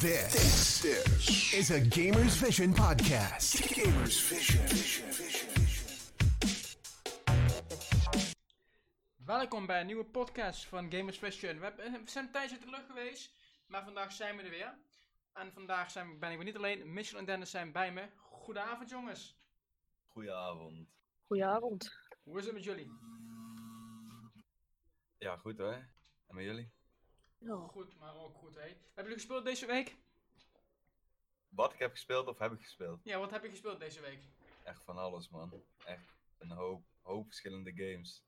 [0.00, 3.56] This, this is a Gamer's Vision podcast.
[3.74, 4.64] Gamer's Vision.
[9.16, 11.58] Welkom bij een nieuwe podcast van Gamers Vision.
[11.58, 13.34] We, hebben- we zijn een tijdje uit de lucht geweest,
[13.66, 14.78] maar vandaag zijn we er weer.
[15.32, 16.92] En vandaag zijn, ben ik weer niet alleen.
[16.92, 18.08] Mitchell en Dennis zijn bij me.
[18.16, 19.38] Goedenavond jongens.
[20.06, 20.88] Goedenavond.
[21.26, 21.92] Goedenavond.
[22.22, 22.90] Hoe is het met jullie?
[25.18, 25.72] Ja, goed hè?
[26.26, 26.74] En met jullie?
[27.46, 27.66] Ja.
[27.66, 28.60] Goed, maar ook goed hè.
[28.60, 29.96] Hebben jullie gespeeld deze week?
[31.48, 33.00] Wat ik heb gespeeld of heb ik gespeeld?
[33.04, 34.24] Ja, wat heb je gespeeld deze week?
[34.62, 35.62] Echt van alles man.
[35.84, 38.24] Echt een hoop, hoop verschillende games.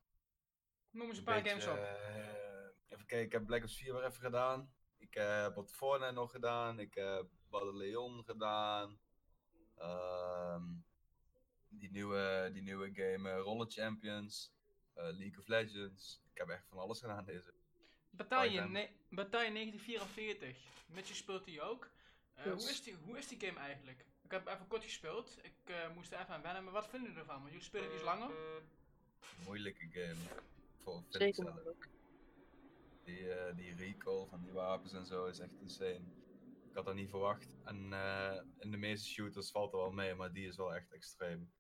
[0.91, 1.85] Noem eens een paar Beetje, games op.
[1.85, 4.73] eh, even kijken, ik heb Black Ops 4 weer even gedaan.
[4.97, 6.79] Ik heb wat Fortnite nog gedaan.
[6.79, 8.99] Ik heb Battle Leon gedaan.
[9.75, 10.65] Ehm,
[11.69, 14.53] die, nieuwe, die nieuwe game eh, Roller Champions.
[14.95, 16.21] eh, League of Legends.
[16.33, 17.55] Ik heb echt van alles gedaan deze.
[18.11, 20.57] Bataille, ne Bataille 1944.
[20.87, 21.91] Mitchell speelt die ook.
[22.35, 22.63] Eh, Yes.
[22.63, 24.05] hoe, is die, hoe is die game eigenlijk?
[24.23, 25.39] Ik heb even kort gespeeld.
[25.43, 26.65] Ik eh, moest er even aan wennen.
[26.65, 27.39] Maar wat vinden jullie ervan?
[27.41, 28.31] Want jullie spelen eens langer.
[29.45, 30.41] Moeilijke game.
[30.83, 31.89] Voor Zeker mogelijk.
[33.05, 36.05] Die, eh, die recall van die wapens en zo is echt insane.
[36.69, 37.57] Ik had dat niet verwacht.
[37.65, 40.93] En eh, in de meeste shooters valt er wel mee, maar die is wel echt
[40.93, 41.53] extreem.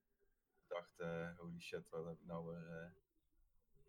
[0.62, 2.90] Ik dacht, eh, holy shit, wat, heb ik nou weer, eh,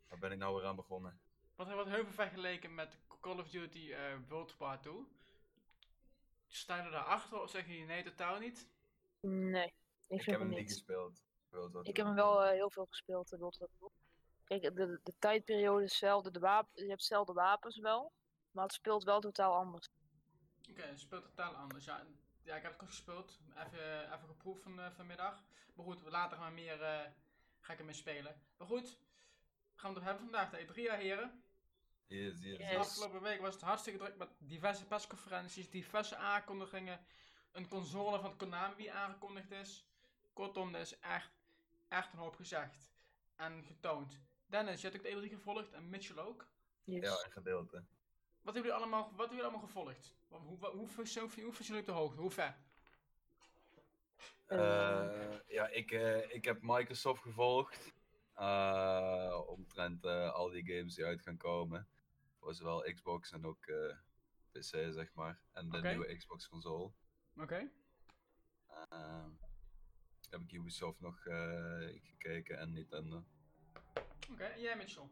[0.08, 1.19] waar ben ik nou weer aan begonnen?
[1.60, 4.94] Wat, wat heel veel vergeleken met Call of Duty eh World War 2.
[6.48, 8.68] Staan er daarachter of zeggen jullie nee, totaal niet?
[9.22, 9.74] Nee, ik
[10.08, 11.24] Ik vind heb hem niet gespeeld.
[11.50, 13.32] World War Ik heb hem wel eh, heel veel gespeeld.
[13.32, 13.90] eh, World War II.
[14.44, 16.32] Kijk, de, de tijdperiode is hetzelfde.
[16.32, 18.12] De wapen, je hebt hetzelfde wapens wel.
[18.52, 19.90] Maar het speelt wel totaal anders.
[20.70, 21.86] Oké, het speelt totaal anders.
[21.86, 22.06] Ja,
[22.44, 23.40] ja ik heb het kort gespeeld.
[23.50, 25.44] Even, even geproefd van, vanmiddag.
[25.76, 27.12] Maar goed, later gaan we meer, eh,
[27.60, 28.42] ga ik ermee spelen.
[28.58, 29.00] Maar goed,
[29.76, 30.50] gaan we het hebben vandaag.
[30.50, 31.44] De E3 ja, heren.
[32.10, 32.58] Yes, yes, Yes.
[32.58, 32.76] De yes.
[32.78, 37.00] afgelopen week was het hartstikke druk met diverse persconferenties, diverse aankondigingen.
[37.52, 39.86] Een console van Konami die aangekondigd is.
[40.34, 41.32] Kortom, er is echt,
[41.88, 42.92] echt een hoop gezegd
[43.36, 44.19] en getoond.
[44.46, 46.48] Dennis, je hebt ook de E3 gevolgd en Mitchell ook.
[46.84, 47.03] Yes.
[47.03, 47.84] Ja, een gedeelte.
[48.42, 50.16] Wat hebben jullie allemaal, wat hebben jullie allemaal gevolgd?
[50.28, 52.22] Hoe, hoe, hoe, hoe, hoe, hoe jullie op de hoogte?
[52.22, 52.58] Hoe ver?
[54.48, 57.94] Eh, ja, ik, eh, ik heb Microsoft gevolgd.
[58.34, 61.88] eh, omtrent eh, al die games die uit gaan komen.
[62.39, 63.97] Voor zowel Xbox en ook eh,
[64.51, 64.61] PC,
[64.94, 65.41] zeg maar.
[65.51, 66.91] En de nieuwe Xbox console.
[67.35, 67.72] Oké.
[68.67, 69.25] Eh,
[70.29, 73.23] heb ik Ubisoft nog eh, gekeken en Nintendo.
[74.31, 75.09] Oké, en jij Mitchell?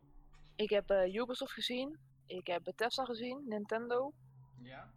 [0.55, 1.99] Ik heb eh, Ubisoft gezien.
[2.25, 3.47] Ik heb Bethesda gezien.
[3.47, 4.13] Nintendo.
[4.57, 4.93] Ja.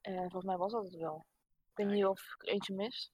[0.00, 1.26] En volgens mij was dat het wel.
[1.70, 3.12] Ik weet niet of ik eentje mis.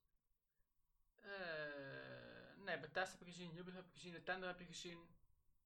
[1.16, 4.98] Eh, nee, Bethesda heb je gezien, Ubisoft heb je gezien, Nintendo heb je gezien.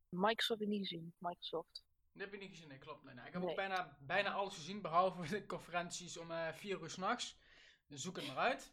[0.08, 1.14] Microsoft heb ik niet gezien.
[1.18, 1.84] Microsoft.
[2.12, 3.04] Dat heb je niet gezien, nee, klopt.
[3.04, 3.26] Nee, nee.
[3.26, 3.50] Ik heb Nee.
[3.50, 7.38] ook bijna, bijna alles gezien, behalve de conferenties om eh 4 uur s'nachts.
[7.86, 8.72] Dus zoek het maar uit.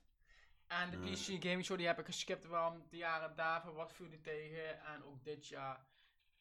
[0.67, 0.97] En de.
[0.97, 4.81] PC Gaming Show die heb ik geskipt, want de jaren daarvoor wat viel die tegen.
[4.85, 5.85] En ook dit jaar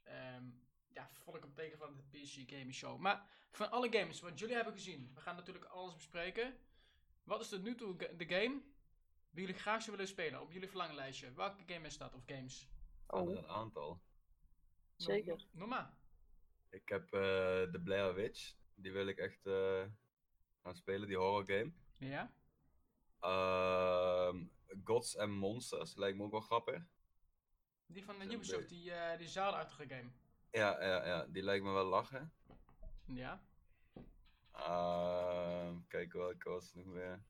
[0.02, 0.44] ehm
[0.88, 2.98] ja, vond ik hem tegen van de PC Gaming Show.
[2.98, 6.58] Maar van alle games wat jullie hebben gezien, we gaan natuurlijk alles bespreken.
[7.24, 8.60] Wat is tot nu toe de game
[9.30, 11.32] die jullie graag zou willen spelen op jullie verlanglijstje?
[11.32, 12.68] Welke game is dat of games?
[13.06, 14.02] Oh, een aantal.
[14.96, 15.44] zeker.
[15.52, 15.94] Noem maar.
[16.76, 17.20] Ik heb eh
[17.72, 18.54] de Blair Witch.
[18.74, 19.84] Die wil ik echt eh,
[20.62, 21.72] gaan spelen, die horror game.
[21.98, 22.32] Ja?
[23.20, 24.44] Ehm,
[24.84, 26.82] Gods and Monsters lijkt me ook wel grappig.
[27.86, 30.10] Die van de Ubisoft, die, eh die zaalachtige game.
[30.50, 32.32] Ja, ja, ja, die lijkt me wel lachen.
[33.06, 33.42] Ja.
[34.52, 37.24] Ehm kijk, welke was er nog meer?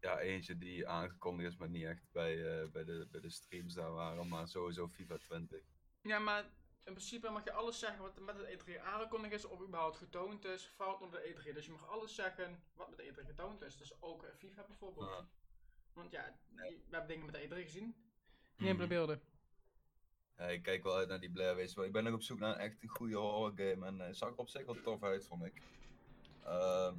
[0.00, 3.92] Ja, eentje die aangekondigd is, maar niet echt bij, bij, de, bij de streams daar
[3.92, 5.62] waren, maar sowieso FIFA 20.
[6.02, 6.50] Ja, maar
[6.84, 10.44] in principe mag je alles zeggen wat met het E3 aangekondigd is of überhaupt getoond
[10.44, 11.52] is, valt onder de E3.
[11.54, 13.76] Dus je mag alles zeggen wat met de E3 getoond is.
[13.76, 15.08] Dus ook eh, FIFA bijvoorbeeld.
[15.08, 15.26] Ja.
[15.92, 16.70] Want ja, Nee.
[16.88, 17.94] we hebben dingen met de E3 gezien.
[18.56, 18.76] Mhm.
[18.78, 19.20] Niet beelden.
[20.36, 22.38] Ja, ik kijk wel uit naar die Blair Witch, maar ik ben nog op zoek
[22.38, 25.02] naar een echt een goede horror game en het zag er op zich wel tof
[25.02, 25.62] uit, vond ik.
[26.44, 26.94] Ehm,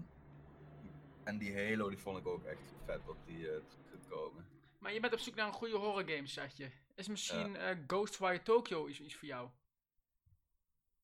[1.23, 4.47] en die Halo, die vond ik ook echt vet dat die eh terug gaat komen.
[4.79, 6.69] Maar je bent op zoek naar een goede horror game, zeg je.
[6.95, 9.49] Is misschien eh, Ghostwire Tokyo iets, iets voor jou?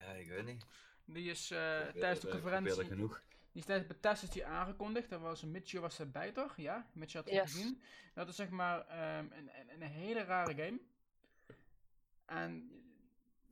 [0.01, 0.65] Ja, ik weet niet.
[1.05, 1.57] Die is eh,
[1.87, 2.79] tijdens de ik conferentie.
[2.79, 3.21] er genoeg.
[3.51, 5.09] Die is tijdens Bethesda is die aangekondigd.
[5.09, 6.57] Daar was een Mitchell was erbij toch?
[6.57, 7.51] Ja, Mitchell had het Yes.
[7.53, 7.81] gezien.
[8.13, 10.79] Dat is zeg maar ehm, een, een, een hele rare game.
[12.25, 12.71] En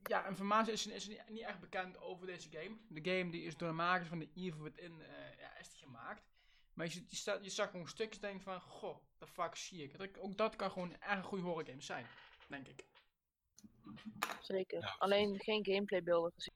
[0.04, 2.78] ja, informatie is, is niet, niet echt bekend over deze game.
[2.88, 5.80] De game die is door de makers van The Evil Within eh ja, is die
[5.80, 6.24] gemaakt.
[6.74, 9.84] Maar je, je, staat, je zag gewoon stukjes en denkt van, goh, the fuck zie
[9.84, 9.98] ik.
[9.98, 12.06] Dat- Ook dat kan gewoon echt een goede horror game zijn,
[12.48, 12.84] denk ik.
[14.42, 14.82] Zeker.
[14.82, 16.54] Ja, Alleen geen gameplaybeelden gezien.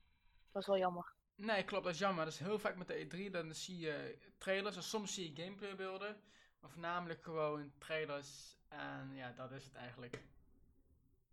[0.52, 1.12] Dat is wel jammer.
[1.34, 2.24] Nee, klopt, dat is jammer.
[2.24, 5.42] Dat is heel vaak met de E3, dan zie je trailers en soms zie je
[5.42, 6.22] gameplaybeelden.
[6.60, 10.22] Maar voornamelijk gewoon trailers en ja, dat is het eigenlijk.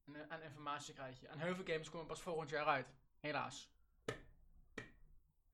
[0.06, 1.28] En, eh, en informatie krijg je.
[1.28, 2.88] En heel veel games komen pas volgend jaar uit.
[3.20, 3.70] Helaas.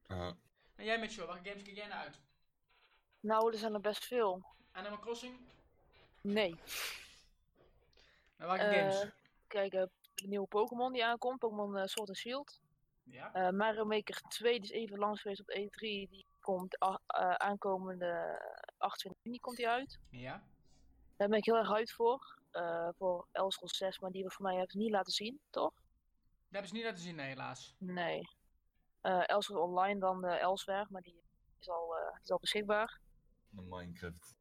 [0.07, 0.31] Uh,
[0.75, 2.21] En jij Mitchell, welke games kijk jij naar uit?
[3.19, 4.45] Nou, er zijn er best veel.
[4.71, 5.39] Animal Crossing?
[6.21, 6.59] Nee.
[8.37, 9.11] Maar welke Eh, games?
[9.47, 9.83] Kijk, eh,
[10.21, 12.59] de nieuwe Pokémon die aankomt, Pokémon eh, Sword and Shield.
[13.03, 13.33] Ja?
[13.33, 15.79] Eh, Mario Maker 2, die is even langs geweest op E3.
[15.79, 18.41] Die komt a- eh, aankomende
[18.77, 19.99] 28 juni komt die uit.
[20.09, 20.43] Ja?
[21.17, 22.35] Daar ben ik heel erg uit voor.
[22.51, 25.39] eh, voor Elder Scrolls 6, maar die we voor mij hebben ze niet laten zien,
[25.49, 25.73] toch?
[25.73, 25.83] Dat
[26.49, 27.75] hebben ze niet laten zien, nee, helaas.
[27.77, 28.29] Nee.
[29.01, 31.21] Eh Scrolls Online dan uh, Elsewhere, maar die
[31.59, 32.99] is al, eh, die is al beschikbaar.
[33.49, 34.35] de Minecraft.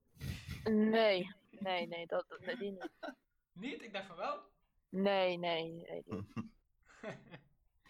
[0.64, 2.88] Nee, nee, nee, dat, dat- die niet.
[3.52, 3.82] Niet?
[3.82, 4.40] Ik dacht van wel.
[4.88, 6.04] Nee, nee, nee.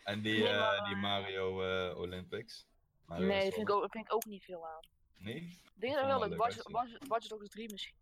[0.05, 2.67] En die, Nee, eh, maar- die Mario eh, Olympics.
[3.05, 4.81] Mario Nee, is dat vind ik, ook, vind ik ook niet veel aan.
[5.17, 5.61] Nee?
[5.75, 6.39] Dingen vond zijn hem wel leuk.
[6.39, 6.69] Watch.
[6.71, 7.97] Watch, Watch Dogs 3 misschien.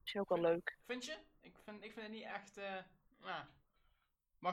[0.00, 0.78] Misschien ook wel leuk.
[0.86, 1.18] vind je?
[1.40, 2.56] Ik vind, ik vind het niet echt,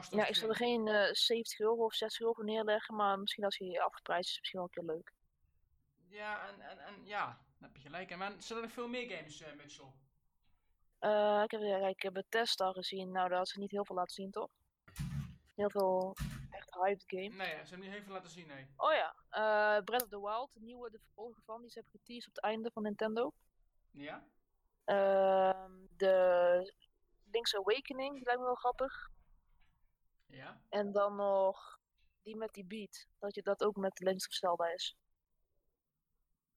[0.08, 0.68] Dogs Ja, ik zou er 3.
[0.68, 4.38] geen eh 70 euro of 60 euro voor neerleggen, maar misschien als hij afgeprijsd is,
[4.38, 5.12] misschien wel een keer leuk.
[6.08, 7.24] Ja, en, en, en ja,
[7.58, 8.10] daar heb je gelijk.
[8.10, 9.92] En maar zijn er nog veel meer games, Mitchell?
[10.98, 12.24] Eh, ik heb, ja, ik heb
[12.56, 14.50] gezien, nou daar had ze niet heel veel laten zien, toch?
[15.54, 16.16] Heel veel
[16.50, 17.28] echt hyped game.
[17.28, 18.66] Nee, ze hebben niet heel veel laten zien, nee.
[18.76, 22.00] Oh ja, eh Breath of the Wild, de nieuwe, de vervolger van, die ze hebben
[22.00, 23.32] geteased op het einde van Nintendo.
[23.90, 24.24] Ja?
[24.84, 26.74] Ehm, de
[27.30, 29.10] Link's Awakening, die lijkt me wel grappig.
[30.26, 30.60] Ja?
[30.68, 31.78] En dan nog
[32.22, 34.96] die met die beat, dat je dat ook met Link's of Zelda is.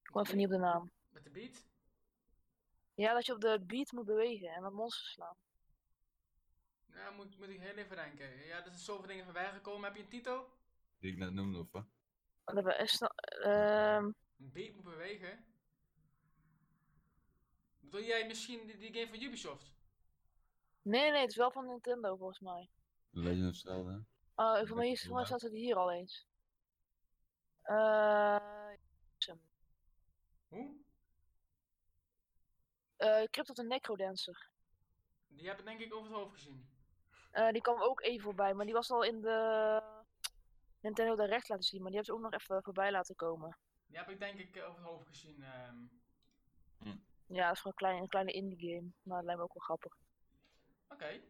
[0.02, 0.92] Ik kom even niet op de naam.
[1.10, 1.66] Met de beat?
[3.00, 5.36] Ja, dat je op de beat moet bewegen en met monsters slaan.
[6.94, 8.46] Ja, moet, moet ik heel even denken.
[8.46, 9.84] Ja, er zijn zoveel dingen voorbij gekomen.
[9.84, 10.50] Heb je een titel?
[11.00, 11.86] Die ik net noemde, of wat?
[12.44, 15.46] Dat hebben we echt snel- ehm, Een beat moet bewegen.
[17.80, 19.74] Bedoel jij misschien die, die game van Ubisoft?
[20.82, 22.70] nee, nee, het is wel van Nintendo volgens mij.
[23.10, 24.06] Legend of Zelda.
[24.36, 26.28] Oh, voor mij, is, voor mij staat het hier al eens.
[27.62, 28.72] Eh
[30.48, 30.88] Hoe?
[33.00, 34.50] Uh, Crypt of the Necrodancer.
[35.28, 36.70] Die heb ik denk ik over het hoofd gezien.
[37.32, 39.82] Eh, die kwam ook even voorbij, maar die was al in de
[40.80, 43.58] Nintendo Direct laten zien, maar die hebben ze ook nog even voorbij laten komen.
[43.88, 45.44] Die heb ik denk ik eh, over het hoofd gezien.
[45.44, 45.78] ehm.
[47.32, 49.54] Ja, dat is gewoon een kleine, een kleine indie game, maar dat lijkt me ook
[49.54, 49.98] wel grappig.
[50.88, 51.22] Oké.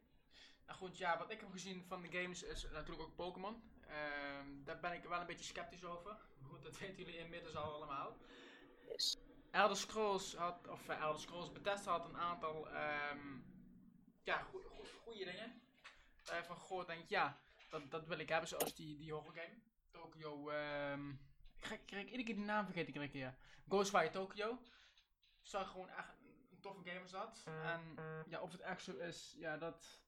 [0.65, 3.63] Nou goed, ja, wat ik heb gezien van de games is natuurlijk ook Pokémon.
[3.87, 6.17] Ehm, daar ben ik wel een beetje sceptisch over.
[6.43, 8.17] Goed, dat weten jullie inmiddels al allemaal.
[8.87, 9.17] Yes.
[9.51, 13.37] Elder Scrolls had, of eh, Elder Scrolls Bethesda had een aantal, ehm,
[14.23, 14.45] ja,
[15.03, 15.61] goede dingen.
[16.23, 19.57] Daarvan gehoord denk ik, ja, dat, dat wil ik hebben, zoals die, die horror game.
[19.91, 21.09] Tokyo, ehm,
[21.59, 23.37] ik ga- ik krijg iedere keer de naam vergeten ik iedere keer.
[23.67, 24.59] Ghostwire Tokyo.
[25.41, 27.43] Zag gewoon echt een, een toffe game is dat.
[27.45, 27.95] En
[28.27, 30.01] ja, of het echt zo is, ja, dat,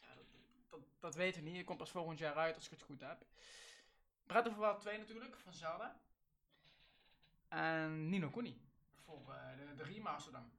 [0.00, 0.26] ja, dat,
[0.68, 1.56] dat, dat weten we niet.
[1.56, 3.24] Het komt pas volgend jaar uit als ik het goed heb.
[4.26, 6.00] Breath of Wild 2 natuurlijk, van Zelda.
[7.48, 8.60] En Nino Kuni.
[9.06, 10.50] Voor eh, de, de remaster dan.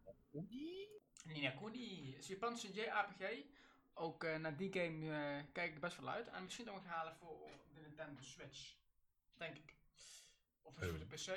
[1.24, 3.46] Nino Kuni is een Japanse JRPG.
[3.94, 6.28] Ook eh, naar die game eh, kijk ik best wel uit.
[6.28, 8.76] En misschien gaan halen voor de Nintendo Switch.
[9.38, 9.76] Denk ik.
[10.62, 11.28] Of voor de PC.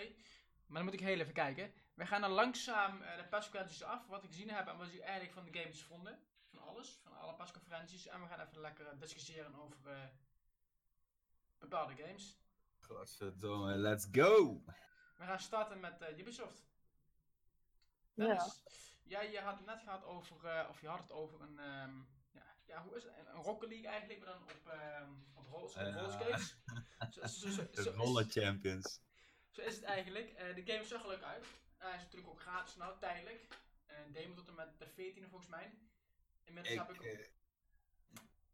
[0.66, 1.73] Maar dan moet ik heel even kijken.
[1.94, 4.06] We gaan dan langzaam de persconferenties af.
[4.06, 6.18] Wat ik gezien heb en wat ik eigenlijk van de games vonden.
[6.50, 7.00] Van alles.
[7.02, 8.06] Van alle persconferenties.
[8.06, 10.11] En we gaan even lekker discussiëren over
[11.58, 12.38] bepaalde games.
[12.78, 14.62] Godverdomme, let's go!
[15.16, 16.69] We gaan starten met Ubisoft.
[18.14, 18.52] Ja.
[19.02, 21.97] Jij je had het net gehad over, eh, of je had het over een, ehm,
[22.33, 23.12] ja, ja, hoe is het?
[23.19, 25.12] Een, een Rocket League eigenlijk, maar dan op, ehm
[25.50, 25.71] op.
[27.11, 29.00] Zo, zo, zo, De Roller is, Champions.
[29.50, 30.31] zo is het eigenlijk.
[30.31, 31.47] Eh, de game zag er leuk uit.
[31.76, 33.47] hij is natuurlijk ook gratis nou, tijdelijk.
[33.87, 35.73] Een demo tot en met de 14e volgens mij.
[36.45, 37.26] Inmiddels, Ik, heb ik, eh,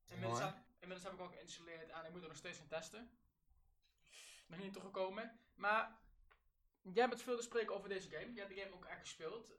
[0.07, 3.11] inmiddels, heb, inmiddels heb ik ook geïnstalleerd en ik moet er nog steeds gaan testen.
[4.47, 5.41] Nog niet toegekomen.
[5.55, 5.99] Maar
[6.95, 8.33] jij bent veel te spreken over deze game.
[8.33, 9.53] Je hebt de game ook echt gespeeld.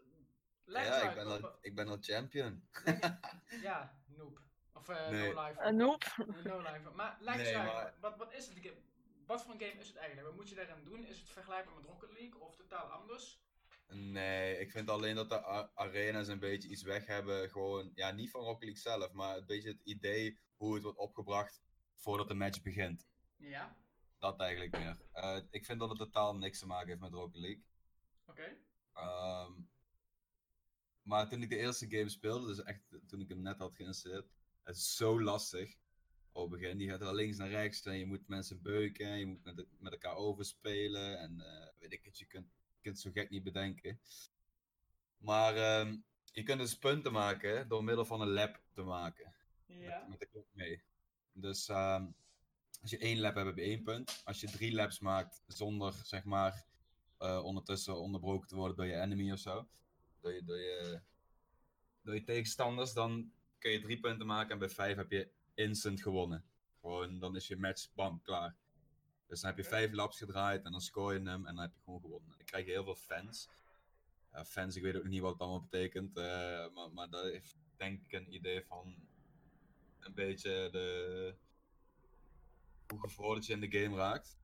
[0.65, 2.67] Leg ja, uit, ik ben, al, ik ben al champion.
[3.61, 4.41] Ja, noob.
[4.73, 5.33] Of eh Nee.
[5.33, 5.61] no life.
[5.61, 6.03] Een noob.
[6.43, 6.89] no life.
[6.95, 8.57] Maar leg eens Nee, uit, maar- wat, wat is het?
[8.61, 8.81] game?
[9.25, 10.27] Wat voor een game is het eigenlijk?
[10.27, 11.05] Wat moet je daarin doen?
[11.05, 13.41] Is het vergelijkbaar met Rocket League of totaal anders?
[13.87, 15.43] Nee, ik vind alleen dat de
[15.75, 17.49] arena's een beetje iets weg hebben.
[17.49, 20.97] Gewoon, ja, niet van Rocket League zelf, maar een beetje het idee hoe het wordt
[20.97, 21.61] opgebracht
[21.95, 23.07] voordat de match begint.
[23.37, 23.75] Ja,
[24.31, 24.97] Dat eigenlijk meer.
[25.11, 27.63] Eh, ik vind dat het totaal niks te maken heeft met Rocket League.
[28.25, 28.57] oké.
[28.93, 29.51] Ehm,
[31.01, 34.27] maar toen ik de eerste game speelde, dus echt toen ik hem net had geïnstalleerd,
[34.63, 35.77] het is zo lastig
[36.31, 36.77] op het begin.
[36.77, 39.19] Die gaat er links naar rechts en je moet mensen beuken.
[39.19, 41.19] Je moet met, met elkaar overspelen.
[41.19, 42.47] En eh, weet ik het, je kunt,
[42.81, 43.99] kunt het zo gek niet bedenken.
[45.17, 45.97] Maar ehm,
[46.31, 49.35] je kunt dus punten maken door middel van een lab te maken.
[49.65, 49.99] Ja.
[49.99, 50.83] Met, met de klok mee.
[51.31, 52.07] Dus ehm,
[52.91, 54.21] als je één lab hebt, heb je één punt.
[54.25, 56.65] Als je drie labs maakt zonder, zeg maar,
[57.17, 59.67] eh, ondertussen onderbroken te worden door je enemy of zo.
[60.21, 61.01] Door je, door, je,
[62.01, 64.51] door je tegenstanders, dan kun je drie punten maken.
[64.51, 66.43] En bij vijf heb je instant gewonnen.
[66.81, 68.55] Gewoon, dan is je match, bam, klaar.
[69.27, 71.73] Dus dan heb je vijf labs gedraaid en dan score je hem en dan heb
[71.73, 72.33] je gewoon gewonnen.
[72.37, 73.49] Dan krijg je heel veel fans.
[74.45, 76.17] Fans, ik weet ook niet wat het allemaal betekent.
[76.17, 76.23] eh,
[76.73, 78.95] maar, maar dat heeft denk ik een idee van
[79.99, 81.35] een beetje de...
[82.89, 84.37] hoe gevorderd je in de game raakt.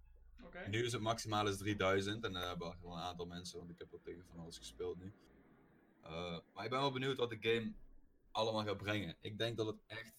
[0.71, 3.69] Nu is het maximaal is 3000 en daar hebben we wel een aantal mensen, want
[3.71, 5.13] ik heb dat tegen van alles gespeeld nu.
[6.01, 7.73] Eh, maar ik ben wel benieuwd wat de game
[8.31, 9.15] allemaal gaat brengen.
[9.21, 10.13] Ik denk dat het echt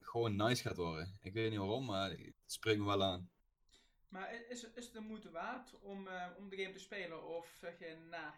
[0.00, 1.18] gewoon nice gaat worden.
[1.22, 3.30] Ik weet niet waarom, maar het spreekt me wel aan.
[4.08, 7.26] Maar is, het- is het de moeite waard om, eh, om de game te spelen?
[7.28, 8.32] Of zeg je, nou,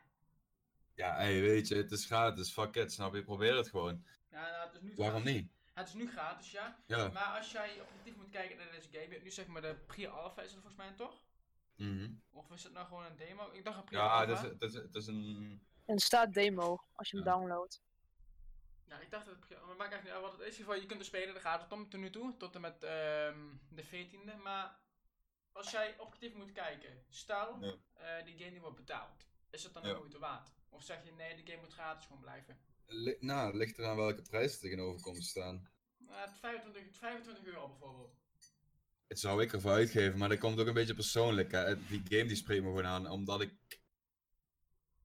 [0.94, 3.22] Ja, hey, weet je, het is gratis, fuck it, snap je?
[3.22, 4.04] Probeer het gewoon.
[4.30, 5.50] ja, nou, het is nu Waarom niet?
[5.76, 6.76] Het is nu gratis, ja.
[6.86, 7.08] Ja.
[7.08, 9.74] Maar als jij objectief moet kijken naar deze game, je hebt nu zeg maar de
[9.86, 11.24] pre-alpha is het volgens mij toch?
[11.76, 12.10] Mhm.
[12.32, 13.50] Of is het nou gewoon een demo?
[13.52, 14.26] Ik dacht een Ja, pre-alpha.
[14.26, 15.60] het is, het, is, het is een...
[15.84, 17.32] En er staat demo als je hem Ja.
[17.32, 17.82] downloadt.
[18.84, 20.46] Ja, ik dacht dat het maar maakt eigenlijk niet uit wat het is.
[20.46, 22.54] In ieder geval, je kunt er spelen, daar gaat het om tot nu toe, tot
[22.54, 24.36] en met ehm, de 14e.
[24.42, 24.78] Maar
[25.52, 27.74] als jij objectief moet kijken, stel Ja.
[27.92, 29.92] eh, die game die wordt betaald, is het dan Ja.
[29.92, 30.50] de moeite waard?
[30.68, 32.58] Of zeg je nee, de game moet gratis gewoon blijven?
[32.86, 35.68] Li- nou, het ligt eraan welke prijs er tegenover komt te staan.
[36.08, 38.14] Uh, 25, 25 euro bijvoorbeeld.
[39.06, 41.52] Het zou ik ervoor uitgeven, maar dat komt ook een beetje persoonlijk.
[41.52, 41.86] Hè.
[41.86, 43.52] Die game die spreekt me gewoon aan, omdat ik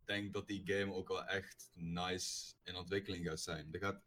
[0.06, 3.68] denk dat die game ook wel echt nice in ontwikkeling gaat zijn.
[3.72, 4.02] Er gaat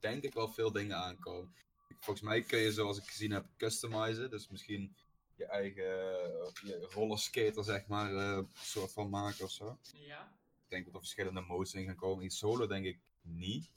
[0.00, 1.54] denk ik wel veel dingen aankomen.
[1.88, 4.30] Volgens mij kun je, zoals ik gezien heb, customizen.
[4.30, 4.96] Dus misschien
[5.34, 9.78] je eigen eh, je rollerskater, zeg maar, eh, soort van maken of zo.
[9.92, 10.36] Ja.
[10.68, 12.24] Ik denk dat er verschillende modes in gaan komen.
[12.24, 13.72] In solo denk ik niet.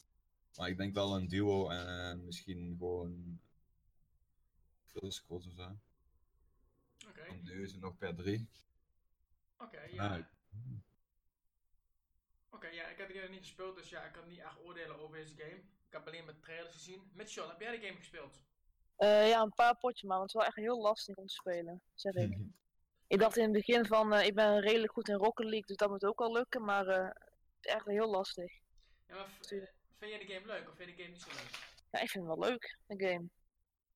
[0.55, 3.39] Maar ik denk wel een duo en eh, misschien gewoon
[4.83, 5.77] veel squads of zo.
[7.07, 7.33] Oké.
[7.41, 8.49] Nu is het nog per drie.
[9.57, 10.29] Oké, ja.
[12.49, 14.99] Oké, ja, ik heb de game niet gespeeld, dus ja, ik kan niet echt oordelen
[14.99, 15.57] over deze game.
[15.87, 17.11] Ik heb alleen maar trailers gezien.
[17.13, 18.43] Mitchell, heb jij de game gespeeld?
[18.95, 21.33] Eh, ja, een paar potjes maar, want het is wel echt heel lastig om te
[21.33, 22.37] spelen, zeg ik.
[23.11, 25.75] Ik dacht in het begin van, eh, ik ben redelijk goed in Rocket League, dus
[25.77, 28.51] dat moet ook wel lukken, maar eh, het is echt heel lastig.
[29.07, 31.69] Ja, maar vind jij de game leuk of vind je de game niet zo leuk?
[31.91, 33.29] Ja, ik vind het wel leuk, de game.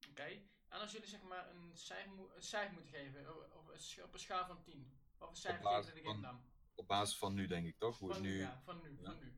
[0.09, 0.23] Oké.
[0.69, 4.13] En als jullie zeg maar een cijfer, mo- een cijfer moeten geven, op een, op
[4.13, 4.91] een schaal van 10.
[5.17, 6.45] Wat voor cijfer geven jullie de game van- dan?
[6.75, 7.97] Op basis van nu denk ik toch?
[7.99, 8.39] Hoe Van nu, nu...
[8.39, 9.03] ja, van nu, Ja.
[9.03, 9.33] van nu.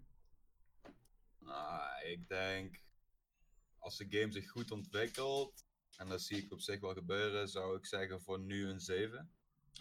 [1.39, 2.81] Nou, ik denk...
[3.79, 5.65] Als de game zich goed ontwikkelt,
[5.98, 9.31] en dat zie ik op zich wel gebeuren, zou ik zeggen voor nu een 7.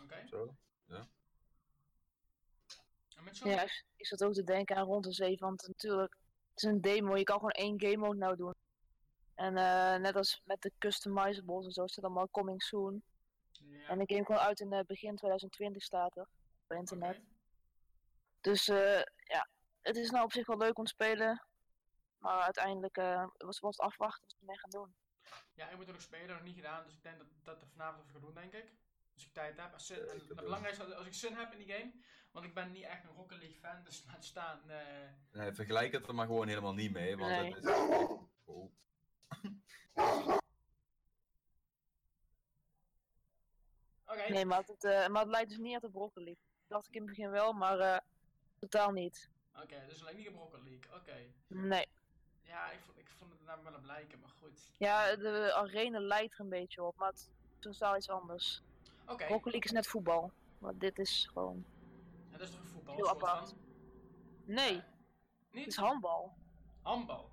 [0.02, 0.26] Oké.
[0.26, 0.56] Zo.
[3.16, 3.50] En Mitchell?
[3.50, 6.16] Ja, ik- zat ook te denken aan rond de 7, want natuurlijk,
[6.50, 8.54] het is een demo, je kan gewoon één game mode nou doen.
[9.34, 13.02] En eh, net als met de customizables en zo, staat allemaal coming soon.
[13.52, 13.88] Ja.
[13.88, 16.28] En de game kwam uit in eh, begin 2020 staat er,
[16.68, 17.20] op internet.
[18.40, 19.48] Dus eh, ja,
[19.80, 21.46] het is nou op zich wel leuk om te spelen.
[22.18, 24.94] Maar uiteindelijk eh, was, was het afwachten wat we mee gaan doen.
[25.54, 27.68] Ja, ik moet er nog spelen, nog niet gedaan, dus ik denk dat dat er
[27.68, 28.72] vanavond over ga doen, denk ik.
[29.16, 29.72] Als ik tijd heb.
[29.72, 31.72] Als zin, Ja, ik en het belangrijkste is dat als ik zin heb in die
[31.72, 31.92] game,
[32.30, 34.70] want ik ben niet echt een Rocket League fan, dus laat staan.
[34.70, 34.76] eh,
[35.32, 37.54] Nee, vergelijk het er maar gewoon helemaal niet mee, want Nee.
[37.54, 37.70] het is.
[38.48, 38.72] Oh.
[44.06, 46.42] Oké, Nee, maar het, eh, maar het lijkt dus niet uit op Rocket League.
[46.60, 47.98] Dat dacht ik in het begin wel, maar eh,
[48.58, 49.30] totaal niet.
[49.62, 51.16] oké, dus alleen niet op Rocket League, oké.
[51.46, 51.86] Nee.
[52.42, 54.70] Ja, ik vond, ik vond het daar wel op lijken, maar goed.
[54.78, 58.62] Ja, de arena lijkt er een beetje op, maar het is totaal iets anders.
[59.06, 60.32] Oké, Rocket League is net voetbal.
[60.58, 61.64] Maar dit is gewoon...
[62.30, 63.48] dat is toch een voetbal, Heel apart.
[63.48, 63.58] van?
[64.44, 64.78] Nee, Ja.
[64.78, 65.66] het Niet?
[65.66, 66.34] is handbal.
[66.82, 67.30] Handbal.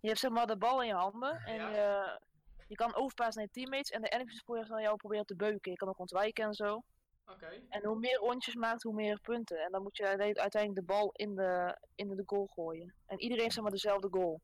[0.00, 1.68] Je hebt zeg maar de bal in je handen en Ja.
[1.70, 2.20] je,
[2.68, 5.70] je kan overpassen naar je teammates en de enemies van jou proberen te beuken.
[5.70, 6.82] Je kan ook ontwijken en zo.
[7.26, 9.58] Oké, En hoe meer rondjes je maakt, hoe meer punten.
[9.64, 12.94] En dan moet je uite- uiteindelijk de bal in de, in de goal gooien.
[13.06, 14.40] En iedereen heeft zeg maar dezelfde goal.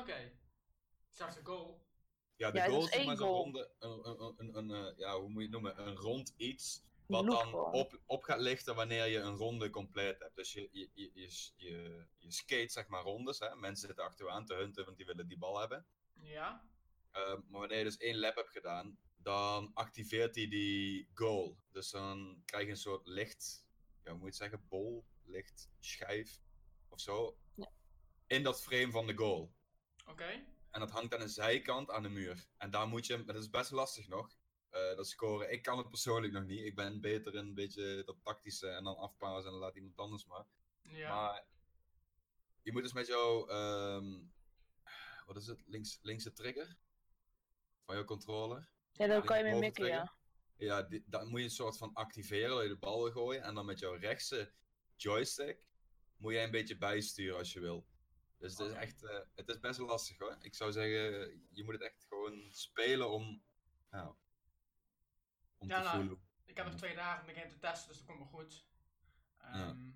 [0.00, 0.32] oké.
[1.10, 1.80] Zelfs de goal.
[2.36, 5.28] Ja, de Ja, goal is zeg maar zo'n ronde, een, een, een, eh, ja, hoe
[5.28, 9.18] moet je het noemen, een rond iets, wat dan op, op gaat lichten wanneer je
[9.18, 10.36] een ronde compleet hebt.
[10.36, 13.56] Dus je, je, je, je, je, je skate zeg maar rondes, hè.
[13.56, 15.86] mensen zitten achter je aan te hunten, want die willen die bal hebben.
[16.20, 16.68] Ja.
[17.12, 21.58] Uh, maar wanneer je dus één lap hebt gedaan, dan activeert hij die goal.
[21.70, 23.66] Dus dan krijg je een soort licht,
[24.02, 26.40] ja, hoe moet je het zeggen, bol, licht, schijf
[26.88, 27.38] of zo.
[27.54, 27.72] Ja.
[28.26, 29.52] In dat frame van de goal.
[30.06, 30.44] Oké.
[30.76, 32.46] En dat hangt aan de zijkant aan de muur.
[32.56, 34.36] En daar moet je, dat is best lastig nog,
[34.70, 35.52] eh, dat scoren.
[35.52, 36.64] Ik kan het persoonlijk nog niet.
[36.64, 39.96] Ik ben beter in een beetje dat tactische en dan afpassen en dan laat iemand
[39.96, 40.46] anders maar.
[40.82, 41.14] Ja.
[41.14, 41.44] Maar
[42.62, 44.18] je moet dus met jouw, ehm,
[45.26, 46.76] wat is het, links, linkse trigger
[47.84, 48.68] van jouw controller.
[48.92, 50.04] Ja, dan kan je mee mikken, trigger.
[50.04, 50.14] ja.
[50.56, 53.42] Ja, die, dan moet je een soort van activeren, dat je de bal wil gooien.
[53.42, 54.52] En dan met jouw rechtse
[54.96, 55.58] joystick
[56.16, 57.86] moet jij een beetje bijsturen als je wil.
[58.46, 60.36] Dus het is echt, eh, het is best wel lastig hoor.
[60.40, 61.02] Ik zou zeggen,
[61.52, 63.42] je moet het echt gewoon spelen om,
[63.90, 64.14] nou,
[65.58, 66.26] om Ja, te nou, voelen.
[66.44, 68.66] Ik heb nog twee dagen om de game te testen, dus dat komt wel goed.
[69.38, 69.90] Ehm,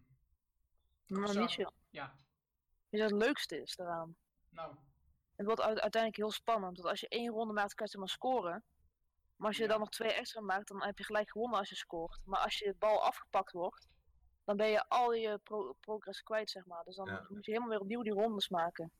[1.06, 1.40] Maar Zo.
[1.40, 1.72] niet veel.
[1.90, 2.18] ja,
[2.88, 4.16] je wat het leukste is eraan?
[4.48, 4.76] nou,
[5.36, 6.76] Het wordt uite- uiteindelijk heel spannend.
[6.76, 8.64] Want als je één ronde maakt, kan je maar scoren.
[9.36, 9.68] Maar als je Ja.
[9.68, 12.20] dan nog twee extra maakt, dan heb je gelijk gewonnen als je scoort.
[12.24, 13.88] Maar als je de bal afgepakt wordt,
[14.50, 16.84] dan ben je al je pro- progress kwijt, zeg maar.
[16.84, 17.26] Dus dan Ja.
[17.28, 18.92] moet je helemaal weer opnieuw die rondes maken.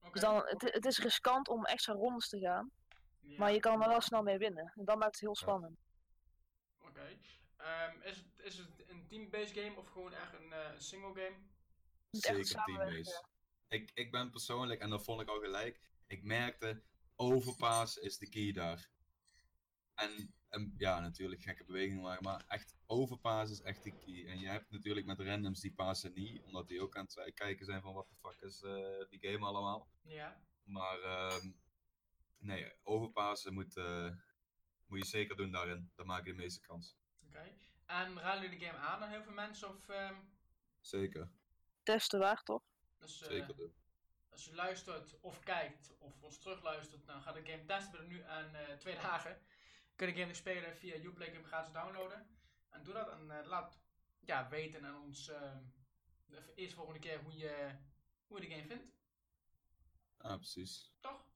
[0.00, 0.10] oké.
[0.12, 2.70] Dus dan, het, het is riskant om extra rondes te gaan.
[3.20, 4.72] Ja, Maar je kan er wel snel mee winnen.
[4.76, 5.78] En dat maakt het heel spannend.
[6.78, 7.18] Oké.
[7.56, 11.36] Ehm, is, het, is het een team-based game of gewoon echt een eh, single game?
[12.10, 13.24] Zeker teammates.
[13.68, 16.82] Ik, ik ben persoonlijk, en dat vond ik al gelijk, ik merkte,
[17.16, 18.88] overpaas is de key daar.
[19.94, 24.26] En, en ja, natuurlijk gekke bewegingen maken, maar echt overpaas is echt de key.
[24.26, 27.64] En je hebt natuurlijk met randoms die passen niet, omdat die ook aan het kijken
[27.64, 29.88] zijn van wat de fuck is eh, die game allemaal.
[30.02, 30.40] Ja.
[30.62, 31.50] Maar ehm,
[32.38, 34.10] nee, overpassen moet, eh,
[34.86, 35.90] moet je zeker doen daarin.
[35.94, 36.96] Dan maak je de meeste kans.
[37.26, 37.52] Oké.
[37.86, 39.68] En raden jullie de game aan aan heel veel mensen?
[39.68, 40.14] Of, ehm,
[40.80, 41.30] Zeker,
[41.82, 42.62] Testen waar, toch?
[42.98, 43.74] dus, eh, zeker doen.
[44.28, 48.00] als je luistert of kijkt of ons terugluistert, dan ga de game testen.
[48.00, 49.40] We nu aan eh, twee dagen.
[50.00, 52.26] Kun je de game nog spelen via Uplay Game gratis downloaden.
[52.70, 53.78] En doe dat en eh, laat
[54.20, 55.56] ja, weten aan ons eh,
[56.26, 57.70] de eerste volgende keer hoe je,
[58.26, 58.92] hoe je de game vindt.
[60.18, 60.92] Ja, precies.
[61.00, 61.26] Toch?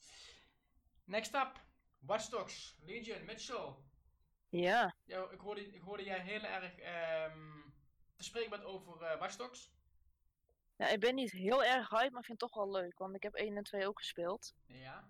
[1.04, 1.64] Next up.
[1.99, 2.76] Watch Dogs.
[2.80, 3.25] Legion.
[3.25, 3.75] Mitchell.
[4.49, 4.94] Ja.
[5.04, 7.61] Yo, ik, hoorde, ik hoorde jij heel erg ehm
[8.16, 9.72] te spreken bent over eh Watch Dogs.
[10.77, 10.88] ja.
[10.88, 12.98] Ik ben niet heel erg hype, maar ik vind het toch wel leuk.
[12.98, 14.55] Want ik heb 1 en 2 ook gespeeld.
[14.66, 15.09] Ja.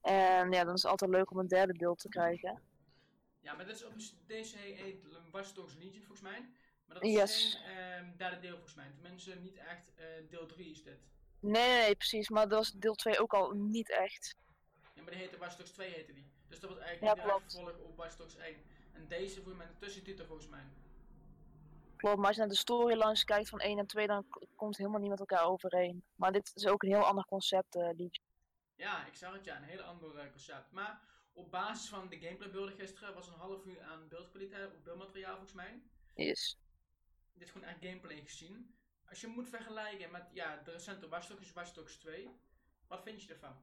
[0.00, 2.70] En ja, dan is het altijd leuk om een derde deel te krijgen.
[3.42, 3.92] Ja, maar dit is op
[4.54, 6.40] heet Watch Dogs Legion volgens mij.
[6.86, 7.60] Maar dat is Yes.
[7.64, 8.92] geen ehm, derde deel volgens mij.
[9.00, 10.98] Tenminste, niet echt eh, deel 3 is dit.
[11.40, 12.28] Nee, nee, nee, precies.
[12.28, 14.36] Maar dat was deel 2 ook al niet echt.
[14.94, 16.30] Ja, maar die heette Watch Dogs 2 heette die.
[16.48, 18.56] Dus dat was eigenlijk Ja, niet vervolg op Watch Dogs 1.
[18.92, 20.64] En deze volgens mij de tussentitel volgens mij.
[21.96, 24.26] Klopt, maar als je naar de storylines kijkt van 1 en 2, dan
[24.56, 26.04] komt helemaal niet met elkaar overeen.
[26.14, 28.10] Maar dit is ook een heel ander concept, Legion.
[28.76, 30.70] Ja, ik zag het ja, een heel ander eh, concept.
[30.70, 31.00] Maar
[31.32, 35.52] op basis van de gameplaybeelden gisteren was een half uur aan beeldkwaliteit of beeldmateriaal volgens
[35.52, 35.82] mij.
[36.14, 36.58] Is.
[37.32, 38.76] Dit is gewoon echt gameplay gezien.
[39.08, 42.28] Als je moet vergelijken met ja, de recente Watch Dogs is Watch Dogs 2.
[42.86, 43.62] Wat vind je ervan?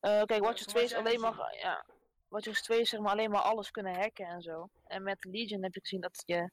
[0.00, 1.84] Eh, kijk, Watch Dogs van 2 wat is alleen gezien maar, ja,
[2.28, 4.70] Watch Dogs 2 is zeg maar alleen maar alles kunnen hacken en zo.
[4.86, 6.50] En met Legion heb ik gezien dat je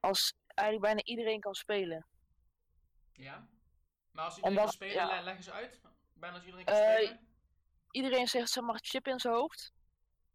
[0.00, 2.06] als eigenlijk bijna iedereen kan spelen.
[3.12, 3.48] Ja.
[4.12, 5.16] Maar als En iedereen kan spelen, ja.
[5.16, 5.80] le- leg eens uit.
[6.12, 7.26] Bijna als iedereen kan Eh, spelen.
[7.96, 9.72] Iedereen zegt zeg maar chip in zijn hoofd,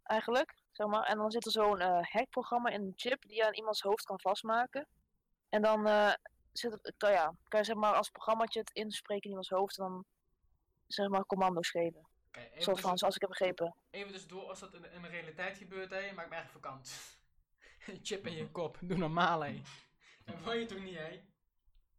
[0.03, 0.55] eigenlijk.
[0.71, 1.03] Zeg maar.
[1.03, 4.03] En dan zit er zo'n eh hackprogramma in een chip die je aan iemands hoofd
[4.03, 4.87] kan vastmaken.
[5.49, 6.13] En dan eh,
[6.51, 9.77] zit het, kan, ja, kan je zeg maar als programmaatje het inspreken in iemands hoofd
[9.79, 10.05] en dan
[10.87, 12.07] zeg maar commando's geven.
[12.27, 13.75] Oké, even, Soort van, tussen- zoals ik heb begrepen.
[13.91, 16.91] even tussendoor, als dat in, in de realiteit gebeurt, hè, maakt me echt vakant.
[17.87, 19.61] Een chip in je kop, doe normaal hé.
[20.25, 21.23] Dat wil je toch niet hé?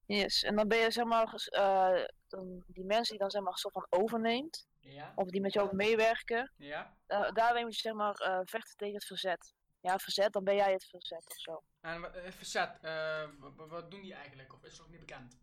[0.06, 0.42] Yes.
[0.42, 3.74] En dan ben je zeg maar, eh, dan, die mensen die dan zeg maar soort
[3.74, 5.12] van overneemt, Ja?
[5.14, 6.96] of die met jou meewerken, Ja?
[7.32, 9.54] daarmee moet je zeg maar eh, vechten tegen het verzet.
[9.80, 11.62] Ja, het verzet, dan ben jij het verzet of zo.
[11.80, 12.90] En eh, verzet, eh,
[13.38, 14.52] wa- wa- wat doen die eigenlijk?
[14.54, 15.40] Of is het nog niet bekend?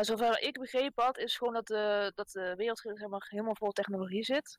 [0.00, 3.72] Zover ik begrepen had, is gewoon dat de, dat de wereld zeg maar, helemaal vol
[3.72, 4.58] technologie zit.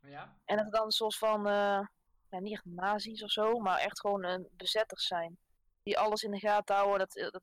[0.00, 0.36] Ja?
[0.44, 4.24] En dat er dan soort van, ja, niet echt nazi's of zo, maar echt gewoon
[4.24, 5.38] een bezetters zijn.
[5.82, 7.32] Die alles in de gaten houden, dat, dat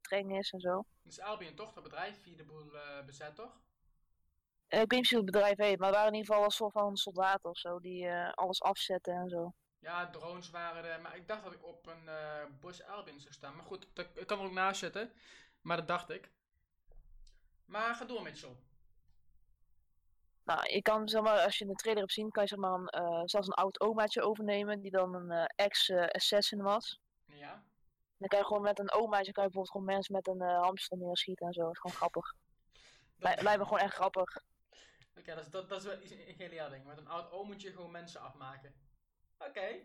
[0.00, 0.84] streng is en zo.
[1.02, 2.72] Dus Albion toch, dat bedrijf, die de boel
[3.06, 3.60] bezet toch?
[4.68, 6.72] Eh, ik weet niet hoe het bedrijf heet, maar waren in ieder geval een soort
[6.72, 9.52] van soldaten of zo, die eh, alles afzetten en zo.
[9.78, 13.32] Ja, drones waren er, maar ik dacht dat ik op een eh bos Albion zou
[13.34, 13.56] staan.
[13.56, 15.12] Maar goed, dat, ik kan er ook naast zitten.
[15.60, 16.30] Maar dat dacht ik.
[17.66, 18.56] Maar ga door, Mitchell.
[20.44, 22.72] Nou, je kan, zeg maar, als je de trailer hebt zien, kan je zeg maar
[22.72, 27.00] een, eh, zelfs een oud omaatje overnemen, die dan een eh, ex-assassin was.
[27.24, 27.64] Ja?
[28.18, 30.60] Dan kan je gewoon met een omaatje, kan je bijvoorbeeld gewoon mensen met een eh
[30.62, 31.60] hamster neerschieten en zo.
[31.62, 32.34] Dat is gewoon grappig.
[32.72, 32.82] Dat-
[33.16, 34.36] Lij- Lijkt me gewoon echt grappig.
[35.18, 36.84] Oké, dat, is, dat, dat is wel iets, een geniaal ding.
[36.84, 38.74] Met een oud je gewoon mensen afmaken.
[39.38, 39.82] Oké.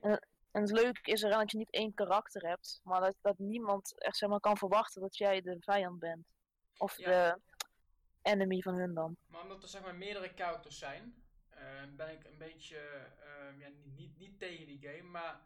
[0.51, 4.01] En het leuke is eraan dat je niet één karakter hebt, maar dat, dat niemand
[4.01, 6.27] echt zeg maar, kan verwachten dat jij de vijand bent.
[6.77, 7.05] Of Ja.
[7.05, 7.41] de,
[8.21, 9.17] enemy van hun dan.
[9.27, 12.77] Maar omdat er zeg maar meerdere characters zijn, eh, ben ik een beetje
[13.19, 15.41] ehm, ja, niet, niet, niet tegen die game, maar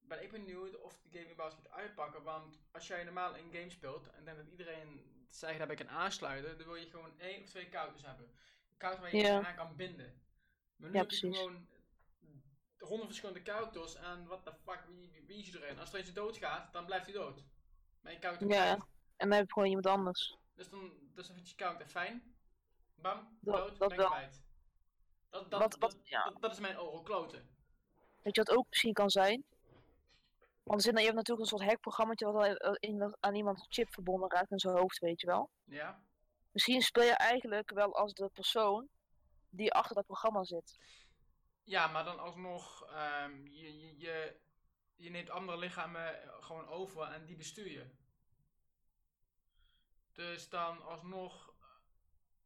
[0.00, 2.22] ben ik benieuwd of die game überhaupt gaat uitpakken.
[2.22, 5.88] Want als jij normaal een game speelt en denk dat iedereen zegt dat ik kan
[5.88, 8.30] aansluiten, dan wil je gewoon één of twee characters hebben.
[8.78, 9.44] Character waar je Ja.
[9.46, 10.20] aan kan binden.
[10.76, 11.66] Maar nu Ja, heb je gewoon
[12.78, 15.78] honderd verschillende characters en what the fuck, wie, wie, wie is erin?
[15.78, 17.44] Als er eentje doodgaat, dan blijft hij dood.
[18.00, 18.72] Maar je character Ja.
[19.16, 20.36] En dan heb je gewoon iemand anders.
[20.54, 22.34] Dus dan, dus dan vind je character fijn.
[22.94, 24.08] Bam, Dat- dood, dat ben wel.
[24.10, 24.42] kwijt.
[25.30, 26.24] Dat, dat, Wat- wat- dat, ja.
[26.24, 27.48] dat, dat is mijn oren kloten.
[28.22, 29.44] Weet je wat ook misschien kan zijn?
[30.62, 33.66] Want er zit, nou- je hebt natuurlijk een soort hackprogrammaatje wat al in, aan iemands
[33.68, 35.50] chip verbonden raakt in zijn hoofd, weet je wel.
[35.64, 36.00] Ja?
[36.56, 38.88] Misschien speel je eigenlijk wel als de persoon
[39.50, 40.78] die achter dat programma zit.
[41.64, 44.40] Ja, maar dan alsnog, ehm, je, je, je,
[44.94, 47.90] je neemt andere lichamen eh, gewoon over en die bestuur je.
[50.12, 51.54] Dus dan alsnog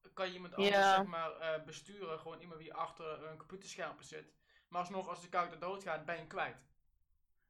[0.02, 0.94] eh, kan je iemand anders Ja.
[0.94, 4.32] zeg maar eh, besturen, gewoon iemand die achter een computerscherm zit.
[4.68, 6.68] Maar alsnog, als de character doodgaat, ben je kwijt.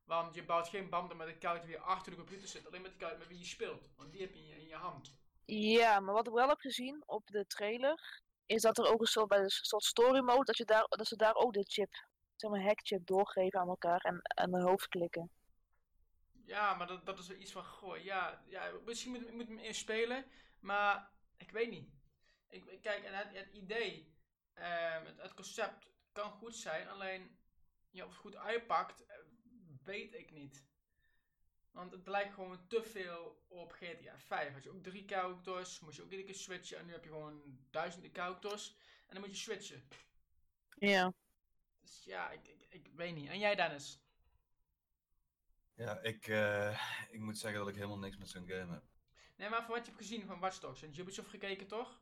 [0.05, 2.93] Want je bouwt geen banden met de character die achter de computer zit, alleen met
[2.93, 3.91] de character met wie je speelt.
[3.97, 5.19] Want die heb je, in je hand.
[5.53, 9.07] Ja, maar wat ik wel heb gezien op de trailer, is dat er ook een
[9.07, 12.07] soort, bij de soort story mode, dat, je daar, dat ze daar ook de chip,
[12.37, 15.31] zeg maar hackchip doorgeven aan elkaar en aan hoofd klikken.
[16.45, 19.49] Ja, maar dat, dat is wel iets van, goh, ja, ja misschien moet, moet ik
[19.49, 20.25] hem eerst spelen,
[20.61, 21.91] maar ik weet niet.
[22.49, 24.15] Ik, kijk, en het, het idee,
[24.55, 27.39] ehm, het, het concept kan goed zijn, alleen
[27.91, 29.17] ja, of het goed uitpakt, eh,
[29.85, 30.65] weet ik niet.
[31.71, 34.53] Want het lijkt gewoon te veel op GTA 5.
[34.53, 37.11] Had je ook drie characters, moest je ook iedere keer switchen en nu heb je
[37.11, 39.83] gewoon duizenden characters en dan moet je switchen.
[40.75, 41.13] Ja.
[41.81, 43.29] Dus ja, ik, ik, ik weet niet.
[43.29, 44.01] En jij Dennis?
[45.75, 46.81] Ja, ik, eh,
[47.11, 48.83] ik moet zeggen dat ik helemaal niks met zo'n game heb.
[49.37, 52.01] Nee, maar van wat je hebt gezien van Watch Dogs en Ubisoft gekeken toch?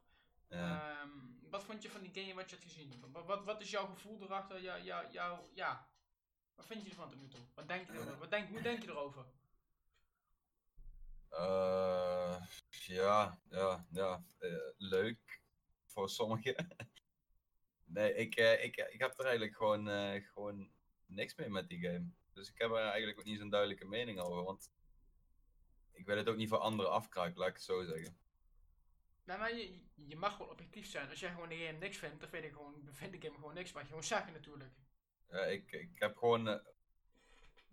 [0.48, 1.00] Ja.
[1.00, 1.10] Ehm,
[1.50, 3.10] wat vond je van die game wat je had gezien?
[3.12, 4.60] Wat, wat, wat is jouw gevoel erachter?
[4.60, 5.88] Ja, ja, jou, ja.
[6.54, 7.40] Wat vind je ervan tot nu toe?
[7.54, 8.18] Wat denk je erover?
[8.18, 9.24] Wat denk, hoe denk je erover?
[11.30, 12.36] Eh,
[12.68, 14.24] ja, ja, ja.
[14.38, 15.40] eh, leuk
[15.86, 16.68] voor sommigen.
[17.84, 19.88] nee, ik, eh, ik, ik heb er eigenlijk gewoon,
[20.22, 20.70] gewoon
[21.06, 22.10] niks mee met die game.
[22.32, 24.42] Dus ik heb er eigenlijk ook niet zo'n duidelijke mening over.
[24.42, 24.70] Want
[25.92, 28.18] ik wil het ook niet voor anderen afkruipen, laat ik het zo zeggen.
[29.24, 31.10] Nou, maar je, je mag gewoon objectief zijn.
[31.10, 33.54] Als jij gewoon de game niks vindt, dan vind ik gewoon, vind ik game gewoon
[33.54, 33.72] niks.
[33.72, 34.72] Maar je gewoon zeggen natuurlijk.
[35.28, 36.62] Ja, ik, ik heb gewoon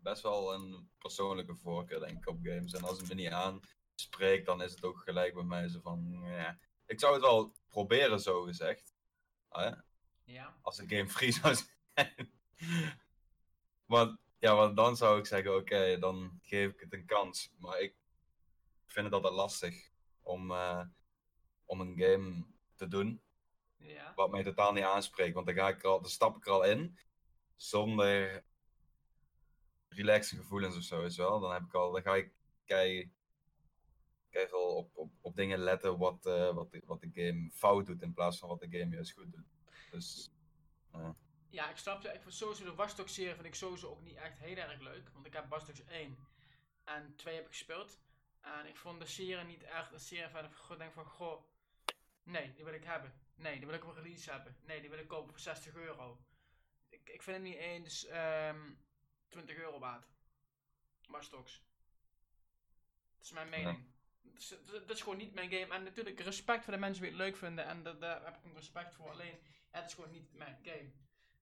[0.06, 2.74] best wel een persoonlijke voorkeur, denk ik, op games.
[2.74, 6.22] En als het me niet aanspreekt, dan is het ook gelijk bij mij zo van,
[6.24, 6.60] ja.
[6.86, 8.94] Ik zou het wel proberen, zo gezegd.
[9.50, 9.72] Hè?
[10.24, 10.58] Ja.
[10.62, 12.32] Als de game free zou zijn.
[13.96, 17.52] want, ja, want dan zou ik zeggen, oké, dan geef ik het een kans.
[17.58, 17.96] Maar ik
[18.86, 19.90] vind het altijd lastig
[20.22, 20.82] om, eh,
[21.66, 23.22] om een game te doen
[23.78, 24.14] Ja.
[24.16, 25.34] wat mij totaal niet aanspreekt.
[25.34, 26.98] Want dan, ga ik er al, dan stap ik er al in
[27.56, 28.44] zonder
[29.96, 31.40] relaxe gevoelens of zo, is wel.
[31.40, 32.32] Dan, heb ik al, dan ga ik
[32.66, 33.12] kei,
[34.30, 38.02] kei veel op, op, dingen letten wat, eh, wat, de, wat de game fout doet
[38.02, 39.48] in plaats van wat de game juist goed doet.
[39.92, 40.32] Dus
[41.50, 42.08] Ja, ik snap je.
[42.08, 45.10] Ik vind sowieso de Dogs serie vind ik sowieso ook niet echt heel erg leuk.
[45.14, 46.18] Want ik heb Dogs 1
[46.84, 48.00] en 2 heb ik gespeeld.
[48.42, 51.44] En ik vond de serie niet echt een serie van ik denk van goh,
[52.24, 53.14] nee, die wil ik hebben.
[53.36, 54.56] Nee, die wil ik op release hebben.
[54.62, 56.20] Nee, die wil ik kopen voor 60 euro.
[56.90, 58.74] Ik, ik vind hem niet eens ehm
[59.36, 60.06] 20 euro waard.
[61.30, 61.64] Dogs.
[63.18, 63.86] Dat is mijn mening.
[64.22, 65.74] Dat is, dat is gewoon niet mijn game.
[65.74, 67.66] En natuurlijk respect voor de mensen die het leuk vinden.
[67.66, 69.10] En daar- daar heb ik een respect voor.
[69.10, 69.40] Alleen,
[69.72, 70.92] het is gewoon niet mijn game.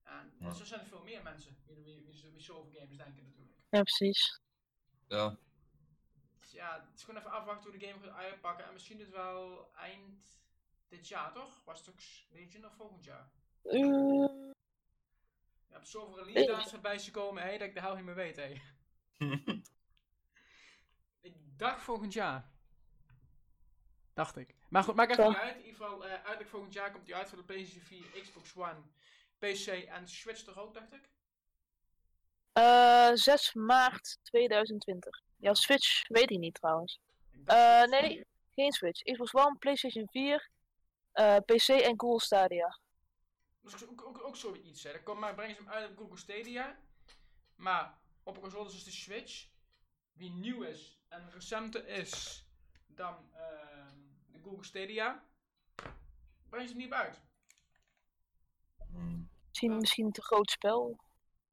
[0.04, 0.54] En Ja.
[0.54, 3.58] zo zijn er veel meer mensen die, wie, wie, wie zo over games denken natuurlijk.
[3.70, 4.42] Ja, precies.
[5.08, 5.38] ja,
[6.40, 8.66] Dus ja, het is gewoon even afwachten hoe de game gaat uitpakken.
[8.66, 10.42] En misschien het wel eind
[10.88, 11.62] dit jaar, toch?
[11.64, 13.32] Was het ook Legion of volgend jaar?
[13.64, 14.52] Eh,
[15.84, 18.36] Je hebt zoveel release dates erbij gekomen, hé, dat ik de hel niet meer weet,
[18.36, 18.62] hé.
[21.22, 22.52] Ik dacht volgend jaar.
[24.14, 24.56] Dacht ik.
[24.70, 25.30] Maar goed, maakt even Zo.
[25.30, 25.56] niet uit.
[25.56, 28.56] In ieder geval, eh uiterlijk volgend jaar komt hij uit voor de PlayStation 4, Xbox
[28.56, 28.82] One,
[29.38, 31.10] PC en Switch toch ook, dacht ik?
[32.54, 35.22] eh, 6 maart 2020.
[35.38, 37.00] Ja, Switch weet ik niet trouwens.
[37.32, 39.02] Ik Eh, nee, geen Switch.
[39.02, 40.50] Xbox One, PlayStation 4,
[41.12, 42.80] eh, PC en Google Stadia.
[43.64, 44.92] Dat is ook, ook, ook zoiets, hè.
[45.04, 46.78] Dan maar, brengen ze hem uit op Google Stadia.
[47.56, 49.48] Maar op een console zoals de Switch,
[50.14, 52.46] wie nieuw is en recenter is
[52.88, 53.98] dan ehm,
[54.32, 55.24] de Google Stadia,
[56.50, 57.22] brengen ze hem niet uit.
[58.92, 59.30] Hmm.
[59.48, 61.00] Misschien, misschien een te groot spel.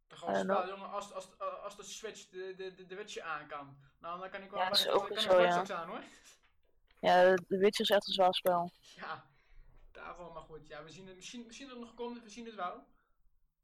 [0.07, 3.23] De grote Eh, spel, jongen, als, als, als de Switch de, de, de, de Witcher
[3.23, 3.79] aan kan.
[3.99, 5.68] Nou, dan kan ik wel Ja, dat is Watch- ook dan kan zo, ik Watch
[5.68, 5.75] ja.
[5.75, 6.03] Aan, hoor.
[7.01, 8.70] Ja, The Witcher is echt een zwaar spel.
[8.94, 9.25] Ja,
[10.33, 10.67] maar goed.
[10.67, 12.87] Ja, we zien het misschien, misschien dat het nog komt, we zien het wel.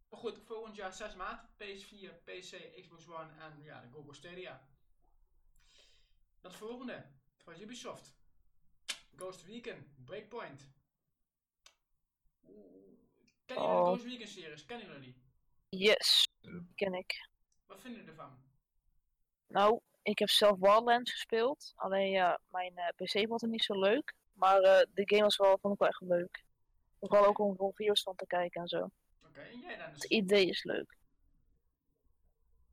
[0.08, 4.68] Maar goed, volgend jaar 6 maart, PS4, PC, Xbox One en ja, de Google Stadia.
[6.40, 8.14] Dat volgende, van Ubisoft.
[9.16, 10.70] Ghost Recon, Breakpoint.
[13.44, 13.86] Kennen jullie de Oh.
[13.86, 14.64] Ghost Recon series?
[14.64, 15.24] Kennen jullie die?
[15.68, 16.28] Yes,
[16.74, 17.28] ken ik.
[17.66, 18.44] Wat vinden jullie ervan?
[19.46, 21.72] Nou, ik heb zelf Wildlands gespeeld.
[21.76, 24.14] Alleen ja, mijn eh, PC vond het niet zo leuk.
[24.36, 26.44] Maar eh, de game was wel, vond ik wel echt leuk.
[27.00, 28.90] Vooral ook om reviews van te kijken en zo.
[29.26, 29.90] Oké, en jij dan?
[29.90, 30.96] Het idee is leuk.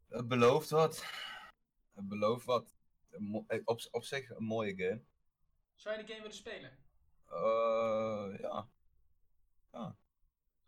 [0.08, 1.06] Het belooft wat.
[1.94, 2.74] Het belooft wat.
[3.48, 5.02] Eh, Op, op zich een mooie game.
[5.76, 6.78] Zou je de game willen spelen?
[7.26, 8.68] Eh, ja.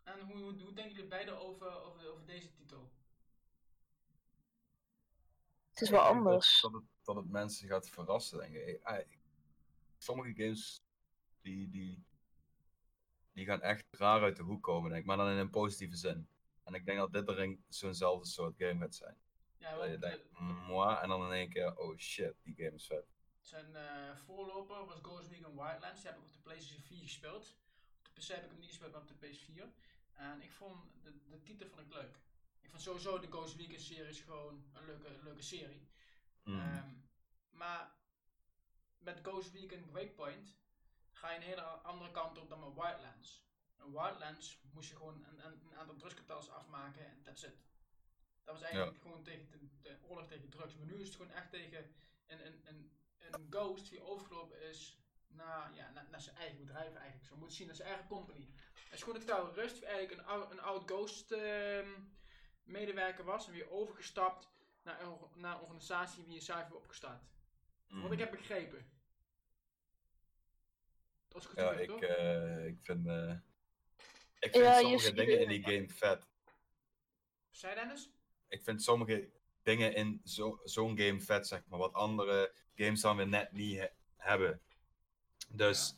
[0.02, 2.90] En hoe, hoe, hoe denken jullie beiden over, over, over deze titel?
[5.70, 6.60] Het is wel dat- anders.
[6.60, 9.18] Dat, het, dat het mensen gaat verrassen, denk ik-
[9.98, 10.80] Sommige games
[11.46, 12.04] die, die,
[13.32, 15.06] die gaan echt raar uit de hoek komen, denk ik.
[15.06, 16.28] Maar dan in een positieve zin.
[16.64, 19.16] En ik denk dat dit er zo'nzelfde soort game gaat zijn.
[19.56, 22.74] Ja, Dat je denkt, de- moi, en dan in één keer, oh shit, die game
[22.74, 23.06] is vet.
[23.40, 26.00] Zijn eh, voorloper was Ghost Recon Wildlands.
[26.00, 27.56] Die heb ik op de PlayStation 4 gespeeld.
[28.08, 29.64] Op de PC heb ik hem niet gespeeld, maar op de PS4.
[30.12, 32.18] En ik vond de, de titel vond ik leuk.
[32.60, 35.88] Ik vond sowieso de Ghost Recon series gewoon een leuke, leuke serie.
[36.44, 36.58] Mm.
[36.60, 36.88] Ehm,
[37.50, 37.94] maar
[38.98, 40.56] met Ghost Recon Breakpoint
[41.16, 43.44] ga je een hele andere kant op dan met Wildlands.
[43.76, 47.64] En Wildlands moest je gewoon een, een, een aantal drugskartels afmaken en that's it.
[48.44, 50.74] Dat was eigenlijk gewoon tegen de, de oorlog tegen drugs.
[50.76, 51.94] Maar nu is het gewoon echt tegen
[52.26, 52.92] een, een, een,
[53.30, 54.98] een ghost die overgelopen is
[55.28, 57.24] naar, ja, naar, naar zijn eigen bedrijf eigenlijk.
[57.24, 58.48] Zo moet zien, naar zijn eigen company.
[58.84, 61.88] Het is gewoon een terrorist die eigenlijk een, ou- een oud ghost ehm,
[62.62, 64.48] medewerker was en weer overgestapt
[64.82, 67.22] naar een, naar een organisatie die zelf hebt opgestart.
[68.02, 68.90] Wat ik heb begrepen.
[71.36, 73.30] Dat is goed Ja, ik, eh, ik vind, eh,
[74.38, 76.26] ik vind Ja, sommige dingen in die game vet.
[77.50, 78.10] Zij Dennis?
[78.48, 79.30] Ik vind sommige
[79.62, 83.78] dingen in zo- zo'n game vet, zeg maar, wat andere games dan weer net niet
[83.78, 84.60] he- hebben.
[85.48, 85.94] Dus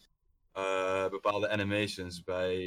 [0.53, 2.59] eh, bepaalde animations bij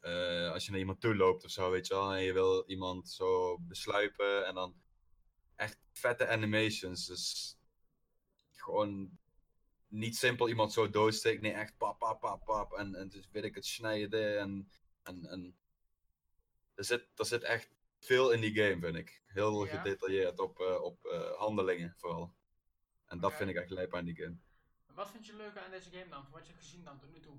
[0.00, 2.64] eh, als je naar iemand toe loopt of zo, weet je wel, en je wil
[2.66, 4.80] iemand zo besluipen en dan
[5.56, 7.06] echt vette animations.
[7.06, 7.56] Dus
[8.52, 9.18] gewoon
[9.88, 12.72] niet simpel iemand zo doodsteken, nee, echt pap, pap, pap, pap.
[12.72, 14.70] En, en dus weet ik het snijden en,
[15.02, 15.56] en, en
[16.74, 19.22] er, zit, er zit echt veel in die game, vind ik.
[19.26, 19.70] Heel Ja.
[19.70, 22.34] gedetailleerd op, eh, op eh, handelingen vooral.
[23.06, 24.36] En dat vind ik echt lijp aan die game.
[24.94, 26.26] Wat vind je leuker aan deze game dan?
[26.30, 27.38] Wat je hebt gezien dan tot nu toe?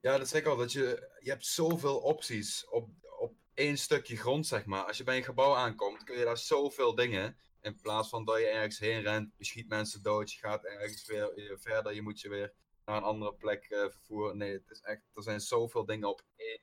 [0.00, 4.16] Ja, dat zeg ik al, dat je, je hebt zoveel opties op, op één stukje
[4.16, 4.84] grond, zeg maar.
[4.84, 7.38] Als je bij een gebouw aankomt, kun je daar zoveel dingen.
[7.64, 11.06] In plaats van dat je ergens heen rent, je schiet mensen dood, je gaat ergens
[11.06, 12.52] weer eh, verder, je moet je weer
[12.84, 14.36] naar een andere plek eh, vervoeren.
[14.36, 16.60] Nee, het is echt, er zijn zoveel dingen op één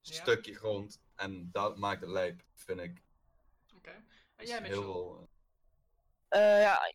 [0.00, 0.12] Ja.
[0.12, 1.00] stukje grond.
[1.14, 3.02] En dat maakt het lijp, vind ik.
[3.76, 3.90] Oké.
[3.90, 4.06] En
[4.36, 5.28] Dus jij heel veel,
[6.28, 6.92] Eh, ja,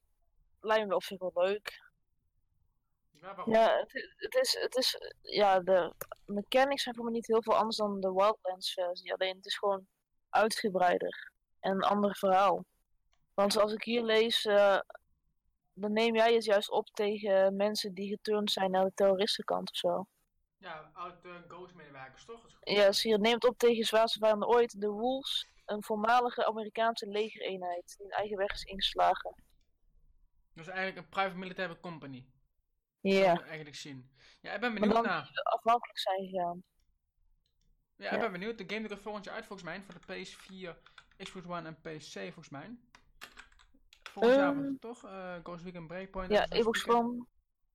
[0.60, 1.82] lijkt me op zich wel leuk.
[3.12, 3.54] Ja, waarom?
[3.54, 3.78] Ja,
[4.18, 5.94] het, is, het is, ja, de
[6.26, 9.14] mechanics zijn voor me niet heel veel anders dan de Wildlands versie.
[9.14, 9.88] Alleen het is gewoon
[10.30, 12.66] uitgebreider en een ander verhaal.
[13.34, 14.80] Want zoals ik hier lees, eh,
[15.74, 19.78] dan neem jij het juist op tegen mensen die geturnd zijn naar de terroristenkant of
[19.78, 20.08] zo.
[20.58, 22.46] Ja, oud eh, Ghost-medewerkers toch?
[22.62, 27.94] Ja, dus hier neemt op tegen zwaarste vijanden ooit, de Wolves, een voormalige Amerikaanse legereenheid
[27.98, 29.44] die een eigen weg is ingeslagen.
[30.54, 32.26] Dat is eigenlijk een private military company.
[33.02, 34.12] Ja, je eigenlijk zien.
[34.42, 35.24] Ja, ik ben maar benieuwd dan naar.
[35.28, 36.64] die afhankelijk zijn gegaan.
[37.96, 38.20] Ja, ik Ja.
[38.20, 38.58] ben benieuwd.
[38.58, 39.82] De game die komt volgend jaar uit volgens mij.
[39.82, 40.78] Voor de PS4,
[41.24, 42.78] Xbox One en PC volgens mij.
[44.04, 45.04] Volgend jaar was Ehm, het toch?
[45.06, 46.32] Eh Ghost Recon Breakpoint.
[46.32, 47.06] Ja, Xbox weekend.
[47.08, 47.26] One,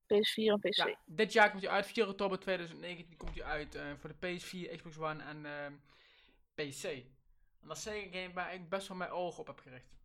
[0.07, 0.74] PS4 en PC.
[0.76, 1.87] Ja, dit jaar komt hij uit.
[1.87, 5.72] 4 oktober 2019 komt hij uit eh, voor de PS4, Xbox One en ehm,
[6.54, 6.85] PC.
[6.85, 9.96] En dat is zeker een game waar ik best wel mijn ogen op heb gericht.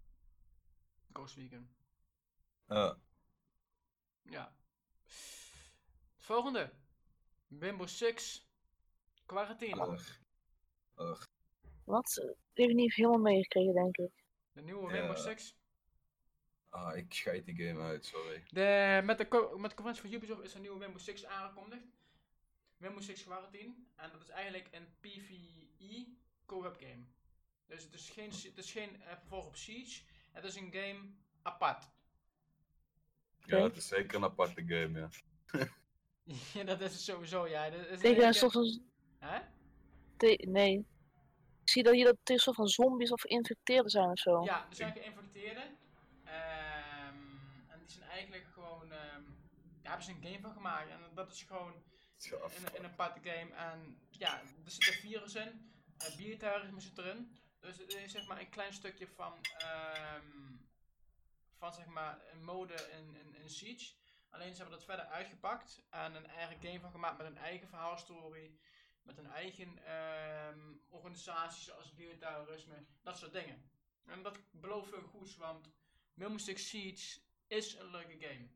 [1.13, 1.69] Ghost Recon.
[2.67, 2.93] eh,
[4.23, 4.54] Ja.
[6.17, 6.71] Volgende.
[7.60, 8.47] Rainbow Six.
[9.25, 9.88] Quarantine.
[9.91, 10.10] ugh.
[10.97, 11.23] Ugh.
[11.89, 12.13] Wat?
[12.54, 14.12] Die heb ik niet helemaal meegekregen, denk ik.
[14.52, 14.97] De nieuwe Ja.
[14.97, 15.56] Rainbow Six.
[16.69, 18.43] Ah, ik scheid die game uit, sorry.
[18.49, 21.86] De, met, de met de conferentie van Ubisoft is een nieuwe Rainbow Six aangekondigd.
[22.78, 23.73] Rainbow Six Quarantine.
[23.95, 26.08] En dat is eigenlijk een PvE
[26.45, 27.04] co-op game.
[27.65, 30.02] Dus het is geen, het is geen eh, vervolg op Siege.
[30.32, 30.99] Het is een game
[31.41, 31.91] apart.
[33.45, 35.10] Ja, het is zeker een aparte game, ja.
[36.60, 37.69] ja, dat is het sowieso, ja.
[37.69, 38.82] Dat is Tegen een soort van...
[39.17, 39.39] Hè?
[40.38, 40.86] nee.
[41.69, 44.43] Ik zie dat hier dat het een soort van zombies of geïnfecteerden zijn of zo.
[44.43, 45.77] Ja, er zijn geïnfecteerden.
[46.23, 47.15] Ehm,
[47.67, 49.21] en die zijn eigenlijk gewoon, ehm,
[49.82, 50.89] daar hebben ze een game van gemaakt.
[50.89, 51.73] En dat is gewoon
[52.55, 53.53] in, een- in een partygame.
[53.53, 55.71] En ja, er zit een virus in,
[56.10, 57.38] uh, bierterrorisme zit erin.
[57.60, 60.25] Dus het is zeg maar een klein stukje van, ehm,
[61.58, 63.93] van zeg maar een mode in, in, in Siege.
[64.29, 67.67] Alleen ze hebben dat verder uitgepakt en een eigen game van gemaakt met een eigen
[67.67, 68.51] verhaalstory.
[69.10, 73.69] Met een eigen ehm, organisatie zoals bioterrorisme, dat soort dingen.
[74.06, 75.69] En dat belooft veel goeds, want
[76.15, 78.48] Rainbow Six Siege is een leuke game.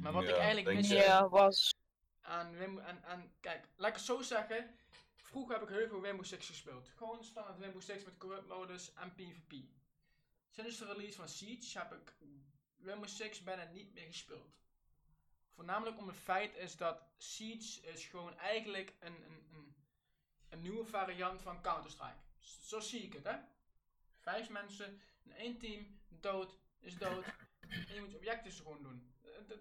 [0.00, 0.88] Maar wat ik eigenlijk mis-?
[0.88, 1.74] Ja, was.
[2.20, 4.76] En, Rainbow- en, en kijk, laat ik het zo zeggen.
[5.14, 6.88] Vroeger heb ik heel veel Rainbow Six gespeeld.
[6.88, 9.52] Gewoon standaard Rainbow Six met co-op modus en PvP.
[10.48, 12.16] Sinds de release van Siege heb ik
[12.82, 14.58] Rainbow Six bijna niet meer gespeeld.
[15.56, 19.74] Voornamelijk om het feit is dat Siege is gewoon eigenlijk een, een, een,
[20.48, 22.18] een nieuwe variant van Counter-Strike.
[22.40, 23.36] Zo zie ik het, hè.
[24.18, 27.24] Vijf mensen in één team, dood, is dood.
[27.60, 29.14] en je moet je objecten gewoon doen.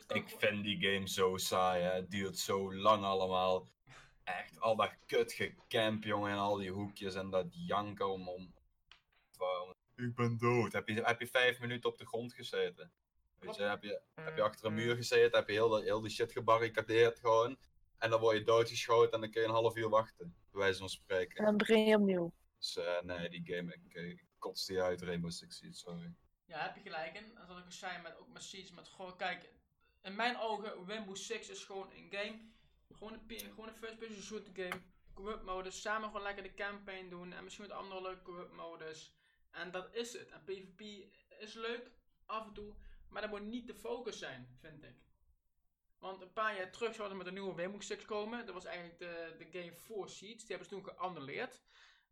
[0.08, 1.92] Ik vind die game zo saai, hè.
[1.92, 3.72] Het duurt zo lang allemaal.
[4.24, 8.30] Echt, al dat kut gecamp, jongen, en al die hoekjes en dat janken om...
[8.30, 8.54] om...
[9.96, 10.74] Ik ben dood.
[10.74, 12.92] Heb je, heb je vijf minuten op de grond gezeten?
[13.40, 16.02] Weet je, heb je, heb je achter een muur gezeten, heb je heel, de- heel
[16.02, 17.58] die shit gebarricadeerd gewoon.
[17.98, 20.80] En dan word je doodgeschoten en dan kun je een half uur wachten, bij wijze
[20.80, 21.38] van spreken.
[21.38, 22.32] En dan begin je opnieuw.
[22.58, 26.14] Dus eh, nee, die game, ik, ik kots die uit, Rainbow Six Siege, sorry.
[26.46, 27.38] Ja, heb je gelijk in.
[27.38, 29.50] En zoals ik al zei, met, ook met Siege, met gewoon, kijk,
[30.02, 32.40] in mijn ogen, Rainbow Six is gewoon een game,
[32.94, 34.82] gewoon een, gewoon een first person shooter game,
[35.14, 39.14] co-op modus, samen gewoon lekker de campaign doen en misschien wat andere leuke co-op modus.
[39.52, 40.30] En dat is het.
[40.30, 40.82] En PvP
[41.40, 41.92] is leuk,
[42.26, 42.74] af en toe,
[43.10, 44.96] maar dat moet niet de focus zijn, vind ik.
[45.98, 48.46] Want een paar jaar terug zouden we met een nieuwe Six komen.
[48.46, 50.38] Dat was eigenlijk de, de game voor Siege.
[50.38, 51.62] Die hebben ze toen geannuleerd.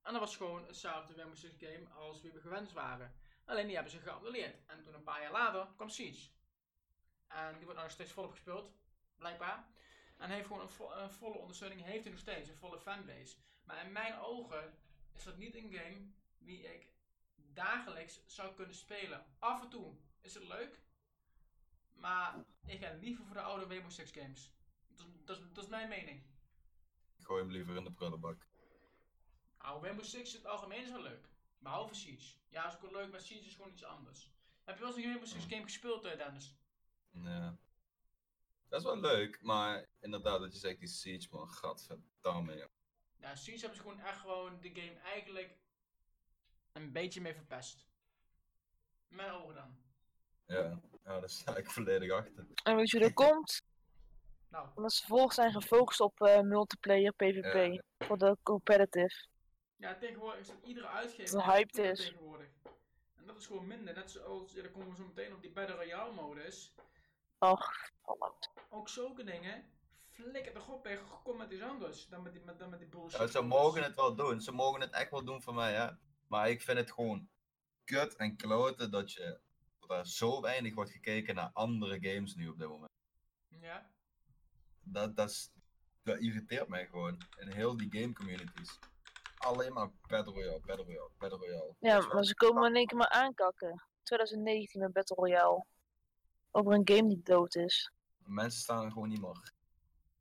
[0.01, 3.13] En dat was gewoon hetzelfde Rainbow Six game als we gewend waren.
[3.45, 4.65] Alleen die hebben ze geannuleerd.
[4.65, 6.29] En toen een paar jaar later kwam Siege.
[7.27, 8.71] En die wordt nog steeds volop gespeeld,
[9.17, 9.67] blijkbaar.
[10.17, 13.37] En heeft gewoon een, een volle ondersteuning, heeft hij nog steeds, een volle fanbase.
[13.63, 14.77] Maar in mijn ogen
[15.15, 16.89] is dat niet een game die ik
[17.35, 19.25] dagelijks zou kunnen spelen.
[19.39, 20.81] Af en toe is het leuk,
[21.93, 24.51] maar ik ga liever voor de oude Rainbow Six games.
[24.87, 26.23] Dat, is- dat, is- dat is mijn mening.
[27.17, 28.47] Ik gooi hem liever in de prullenbak.
[29.59, 31.29] Nou, Rainbow Six in het algemeen is wel leuk.
[31.59, 32.35] Behalve Siege.
[32.49, 34.31] Ja, is ook wel leuk, maar Siege is gewoon iets anders.
[34.63, 36.55] Heb je wel eens een Rainbow Six game gespeeld, eh, Dennis?
[37.11, 37.57] Ja.
[38.69, 42.69] Dat is wel leuk, maar inderdaad, dat je zegt die Siege, man, gadverdamme, joh.
[43.17, 45.57] Ja, Siege hebben ze gewoon echt gewoon de game eigenlijk
[46.71, 47.87] een beetje mee verpest.
[49.07, 49.77] Mijn ogen dan.
[50.45, 52.45] Ja, ja, daar sta ik volledig achter.
[52.63, 53.61] En weet je hoe dat komt?
[54.49, 57.73] Nou, Omdat ze vervolgens zijn gefocust op eh, multiplayer PvP.
[57.73, 57.81] Ja.
[58.07, 59.25] Voor de competitive.
[59.75, 61.99] ja, tegenwoordig is dat iedere uitgever Dat hyped is.
[61.99, 62.47] tegenwoordig.
[63.15, 63.93] En dat is gewoon minder.
[63.95, 66.73] Net zoals, ja, dan komen we zo meteen op die Battle Royale modus.
[67.39, 67.71] Och,
[68.03, 68.49] Fallout.
[68.69, 69.65] Ook zulke dingen.
[70.09, 70.97] Flikker toch op, hè.
[71.23, 73.19] Kom met iets anders dan met die, met, dan met die bullshit.
[73.19, 75.89] Ja, ze mogen het wel doen, ze mogen het echt wel doen voor mij, hè.
[76.27, 77.27] Maar ik vind het gewoon
[77.83, 79.39] kut en kloten dat je
[79.87, 82.91] dat er zo weinig wordt gekeken naar andere games nu op dit moment.
[83.47, 83.89] Ja.
[84.81, 85.51] Dat, dat, is,
[86.03, 88.79] dat irriteert mij gewoon in heel die game communities.
[89.37, 91.75] Alleen maar Battle Royale, Battle Royale, Battle Royale.
[91.79, 93.83] Ja, maar ze komen in één keer maar aankakken.
[94.03, 95.65] 2019 met Battle Royale.
[96.51, 97.91] Over een game die dood is.
[98.17, 99.51] Mensen staan er gewoon niet meer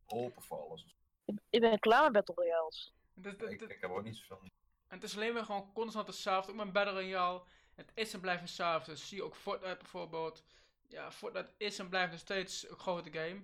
[0.07, 0.97] open voor alles.
[1.25, 2.95] Ik, ik ben klaar met Battle Royales.
[3.15, 4.49] Dat, Ik, ik heb ook niet zoveel.
[4.89, 6.51] En het is alleen maar gewoon constant hetzelfde.
[6.53, 7.43] Ook met Battle Royale.
[7.75, 8.97] Het is en blijft hetzelfde.
[8.97, 10.45] Zie je ook Fortnite bijvoorbeeld.
[10.89, 13.43] Ja, Fortnite is en blijft nog steeds een grote game.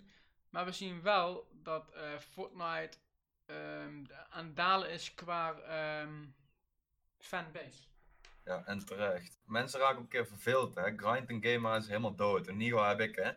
[0.51, 2.99] Maar we zien wel dat eh, Fortnite
[3.47, 6.27] ehm, aan het dalen is qua ehm,
[7.19, 7.87] fanbase.
[8.45, 9.39] Ja, en terecht.
[9.45, 10.97] Mensen raken een keer verveeld, hè.
[10.97, 12.47] Grind een game maar is helemaal dood.
[12.47, 13.33] In ieder geval heb ik, hè.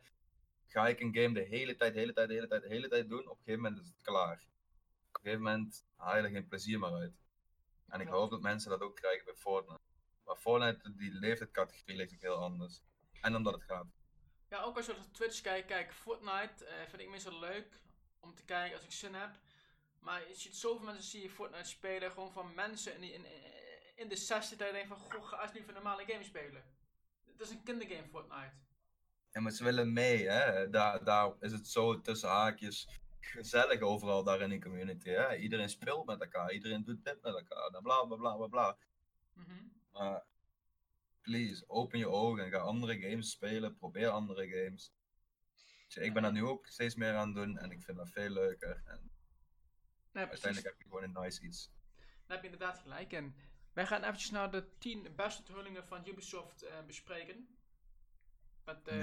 [0.67, 2.88] Ga ik een game de hele tijd, de hele tijd, de hele tijd, de hele
[2.88, 4.45] tijd doen, op een gegeven moment is het klaar.
[5.08, 7.21] Op een gegeven moment haal je er geen plezier meer uit.
[7.88, 9.80] En ik hoop dat mensen dat ook krijgen bij Fortnite.
[10.25, 12.81] Maar Fortnite, die leeftijdscategorie ligt ook heel anders.
[13.21, 13.86] En omdat het gaat.
[14.49, 17.82] Ja, ook als je op Twitch kijkt, kijk, Fortnite eh, vind ik meestal leuk
[18.19, 19.39] om te kijken als ik zin heb.
[19.99, 23.26] Maar je ziet zoveel mensen zie je Fortnite spelen, gewoon van mensen in, die- in,
[23.95, 26.63] in de 60 dat je denkt van, goh, ga alsjeblieft een normale game spelen.
[27.26, 28.51] Het is een kindergame, Fortnite.
[29.32, 30.69] En maar ze willen mee, hè.
[30.69, 32.88] Daar, daar is het zo tussen haakjes
[33.19, 35.36] gezellig overal daar in die community, hè.
[35.36, 38.78] Iedereen speelt met elkaar, iedereen doet dit met elkaar, dan bla bla bla bla bla.
[39.34, 39.63] Mhm.
[39.91, 40.23] Maar
[41.21, 43.75] please, open je ogen en ga andere games spelen.
[43.75, 44.93] Probeer andere games.
[45.87, 48.09] Dus ik ben dat nu ook steeds meer aan het doen en ik vind dat
[48.09, 48.83] veel leuker.
[48.85, 49.11] En
[50.11, 50.29] precies.
[50.29, 51.71] uiteindelijk heb je gewoon een nice iets.
[52.25, 53.35] Daar heb je inderdaad gelijk in.
[53.73, 57.57] Wij gaan eventjes naar de 10 beste onthullingen van Ubisoft eh, bespreken.
[58.65, 58.95] met eh,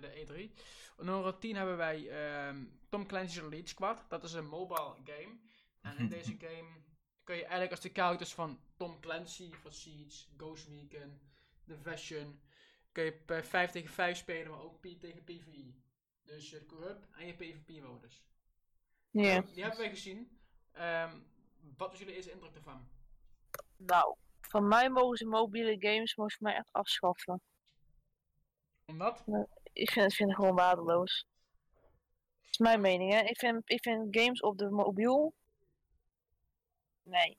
[0.00, 0.60] de E3.
[0.96, 4.04] Op nummer 10 hebben wij ehm, Tom Clancy's Elite Squad.
[4.08, 5.38] Dat is een mobile game.
[5.80, 6.68] En in deze game
[7.26, 11.20] kun je eigenlijk als de characters van Tom Clancy, van Siege, Ghost Recon,
[11.64, 12.40] Division,
[12.92, 15.74] kun je per 5 tegen 5 spelen, maar ook P tegen PvE.
[16.22, 18.24] Dus je co-op en je PvP-modus.
[19.10, 19.40] Ja.
[19.40, 20.38] Die hebben wij gezien.
[20.72, 21.18] Ehm,
[21.76, 22.88] wat was jullie eerste indruk ervan?
[23.76, 27.40] Nou, van mij mogen ze mobiele games ze mij echt afschaffen.
[28.84, 29.24] Omdat?
[29.72, 31.26] Ik vind, ik vind het gewoon waardeloos.
[32.40, 33.20] Dat is mijn mening, hè.
[33.20, 35.34] Ik vind, ik vind games op de mobiel...
[37.06, 37.38] Nee.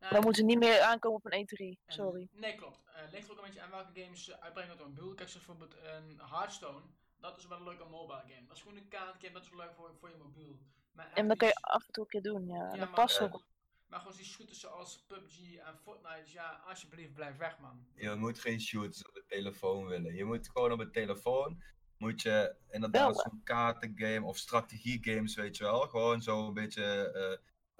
[0.00, 1.78] Nou, Dan moeten ze niet meer aankomen op een E3.
[1.86, 2.28] En- Sorry.
[2.32, 2.78] Nee, klopt.
[2.84, 5.14] Het ligt er ook een beetje aan welke games ze uitbrengen op een mobiel.
[5.14, 6.80] Kijk, bijvoorbeeld een Hearthstone.
[7.20, 8.46] Dat is wel een leuke mobile game.
[8.46, 10.58] Dat is gewoon een kaartgame, dat is wel leuk voor, voor je mobiel.
[10.92, 12.54] Maar En dat kan je af en toe een keer doen, ja.
[12.54, 13.44] Ja, dat maar- past ook.
[13.86, 17.86] Maar gewoon die shooters zoals PUBG en Fortnite, ja, alsjeblieft blijf weg man.
[17.94, 20.14] Je moet geen shooters op de telefoon willen.
[20.14, 21.62] Je moet gewoon op de telefoon,
[21.98, 25.80] moet je inderdaad zo'n kaartengame of strategiegames, weet je wel.
[25.88, 27.32] Gewoon zo een beetje eh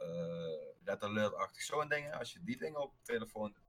[0.06, 2.18] eh Red Alert-achtig zo'n dingen.
[2.18, 3.62] Als je die dingen op de telefoon doet.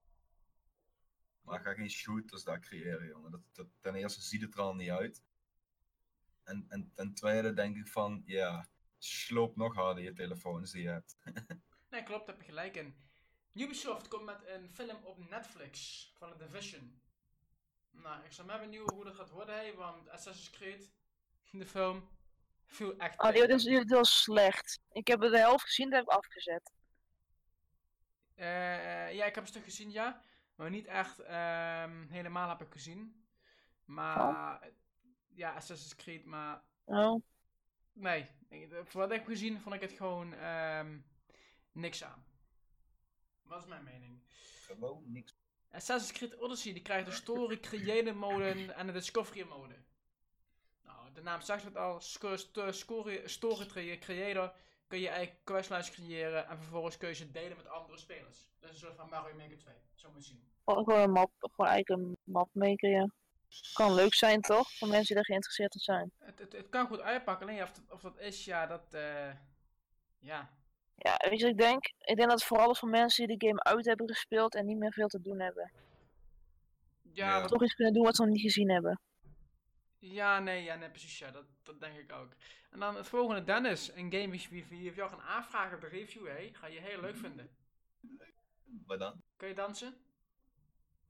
[1.42, 3.32] Maar ga geen shooters daar creëren, jongen.
[3.32, 5.24] Dat, dat, ten eerste ziet het er al niet uit.
[6.44, 10.90] En, en ten tweede denk ik van, ja, sloop nog harder je telefoons die je
[10.90, 11.16] hebt.
[11.90, 12.96] Nee, klopt, daar heb je gelijk in.
[13.54, 17.02] Ubisoft komt met een film op Netflix van The Division.
[17.92, 20.92] Nou, ik zou maar benieuwd hoe dat gaat worden, hè, want Assassin's Creed,
[21.52, 22.10] de film,
[22.66, 23.52] viel echt Oh, die tegen.
[23.54, 24.80] was, die was slecht.
[24.92, 26.72] Ik heb er de helft gezien, dat heb ik afgezet.
[28.36, 30.22] Eh, ja, ik heb een stuk gezien, ja.
[30.56, 33.26] Maar niet echt ehm, helemaal heb ik gezien.
[33.86, 34.70] Maar,
[35.34, 37.24] ja, Assassin's Creed, maar Oh.
[37.94, 38.28] nee.
[38.84, 40.98] Voor wat ik heb gezien, vond ik het gewoon ehm,
[41.72, 42.26] niks aan.
[43.42, 44.22] Wat is mijn mening?
[44.66, 45.36] Gewoon niks.
[45.72, 49.76] Assassin's Creed Odyssey die krijgt de story creator mode en de discovery mode.
[50.84, 54.54] Nou, de naam zegt het al, story crea- creator
[54.96, 58.48] kun je eigenlijk questlines creëren en vervolgens kun je ze delen met andere spelers.
[58.60, 60.44] Dat is een soort van Mario Maker 2, zo moet je zien.
[60.66, 63.10] Gewoon gewoon een map, gewoon eigenlijk een map maken, ja.
[63.74, 64.72] Kan leuk zijn, toch?
[64.78, 66.12] Voor mensen die er geïnteresseerd in zijn.
[66.20, 69.32] Het, het, het kan goed uitpakken, alleen of, dat, of dat is, ja, dat, eh,
[70.20, 70.50] ja.
[70.96, 71.86] Ja, weet je wat ik denk?
[71.86, 74.66] Ik denk dat het vooral is voor mensen die de game uit hebben gespeeld en
[74.66, 75.72] niet meer veel te doen hebben.
[77.02, 79.00] Ja, Toch iets kunnen doen wat ze nog niet gezien hebben.
[80.14, 82.34] Ja, nee, ja, nee, precies, ja, dat, dat denk ik ook.
[82.70, 86.50] En dan het volgende, Dennis, een game wie jou gaan aanvragen op de review, hé,
[86.54, 87.50] ga je heel leuk vinden.
[88.86, 89.22] Wat dan?
[89.38, 89.98] Kun je dansen?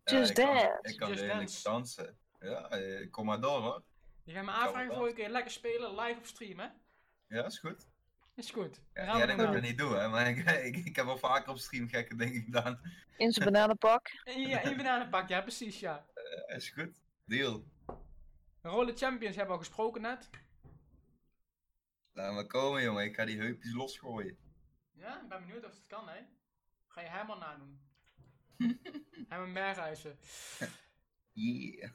[0.04, 0.80] Just ik kan, Dance.
[0.82, 2.18] ik kan Just dansen.
[2.39, 3.84] Ja, eh, kom maar door hoor.
[4.24, 6.82] Je gaat me aanvragen voor je kun je lekker spelen, live of streamen.
[7.28, 7.88] Ja, is goed.
[8.36, 8.82] Is goed.
[8.93, 10.08] Ja, jij denkt dat doen ik dat niet doe, hè?
[10.08, 10.38] Maar ik,
[10.76, 12.80] ik, ik heb wel vaker op stream gekke dingen gedaan.
[13.18, 14.08] In zijn bananenpak.
[14.24, 16.06] En ja, in je bananenpak, ja precies, ja.
[16.14, 17.02] Ja, is goed.
[17.26, 17.66] Deal.
[18.66, 20.30] Roller Champions hebben we al gesproken net.
[22.11, 23.03] Laat maar komen, jongen.
[23.03, 24.38] Ik ga die heupjes losgooien.
[24.91, 26.22] Ja, ik ben benieuwd of het kan, hè.
[26.88, 27.82] Ga je Herman nadoen.
[29.30, 30.20] Herman Berghuizen.
[31.32, 31.91] Yeah.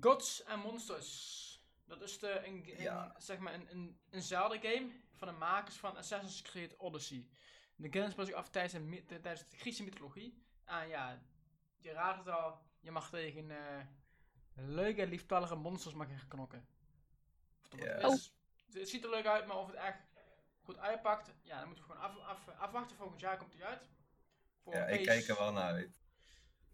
[0.00, 1.48] Gods and Monsters.
[1.84, 3.14] Dat is de, een, een, Ja.
[3.18, 7.28] zeg maar een, een, een Zelda-game van de makers van Assassin's Creed Odyssey.
[7.76, 10.44] De game speelt zich af tijdens, tijdens de Griekse mythologie.
[10.64, 11.22] En ja,
[11.78, 13.86] je raadt het al, je mag tegen eh,
[14.54, 16.66] leuke, lieftallige monsters mag gaan knokken.
[17.72, 17.94] Of Ja.
[18.12, 18.32] is,
[18.72, 19.98] het ziet er leuk uit, maar of het echt
[20.62, 22.96] goed uitpakt, ja, dan moeten we gewoon af, af, afwachten.
[22.96, 23.88] Volgend jaar komt hij uit.
[24.62, 25.98] Voor Ja, ik kijk er wel naar uit.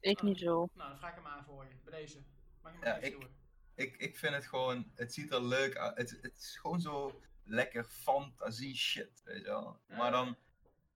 [0.01, 0.69] Ik niet zo.
[0.75, 2.23] Nou, dan vraag ik hem aan voor je, bij deze.
[2.63, 3.37] Mag je Ja, maar even ik- doen.
[3.75, 5.97] Ik, ik vind het gewoon, het ziet er leuk uit.
[5.97, 9.81] Het, het is gewoon zo lekker fantasie shit, weet je wel.
[9.89, 9.97] Ja.
[9.97, 10.37] Maar dan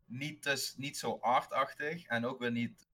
[0.05, 2.89] niet, dus, niet zo artachtig en ook weer niet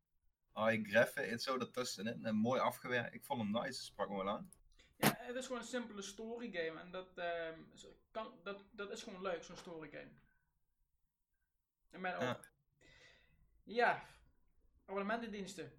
[0.57, 2.25] high graphic, zo ertussenin.
[2.25, 3.15] En mooi afgewerkt.
[3.15, 4.51] Ik vond hem nice, sprak me wel aan.
[4.97, 8.91] Ja, het is gewoon een simpele story game en dat, ehm, is- kan, dat, dat
[8.91, 10.11] is gewoon leuk, zo'n story game.
[11.91, 12.31] In mijn Ja.
[12.31, 12.45] ogen.
[13.65, 14.03] Ja,
[14.85, 15.73] abonnementendiensten.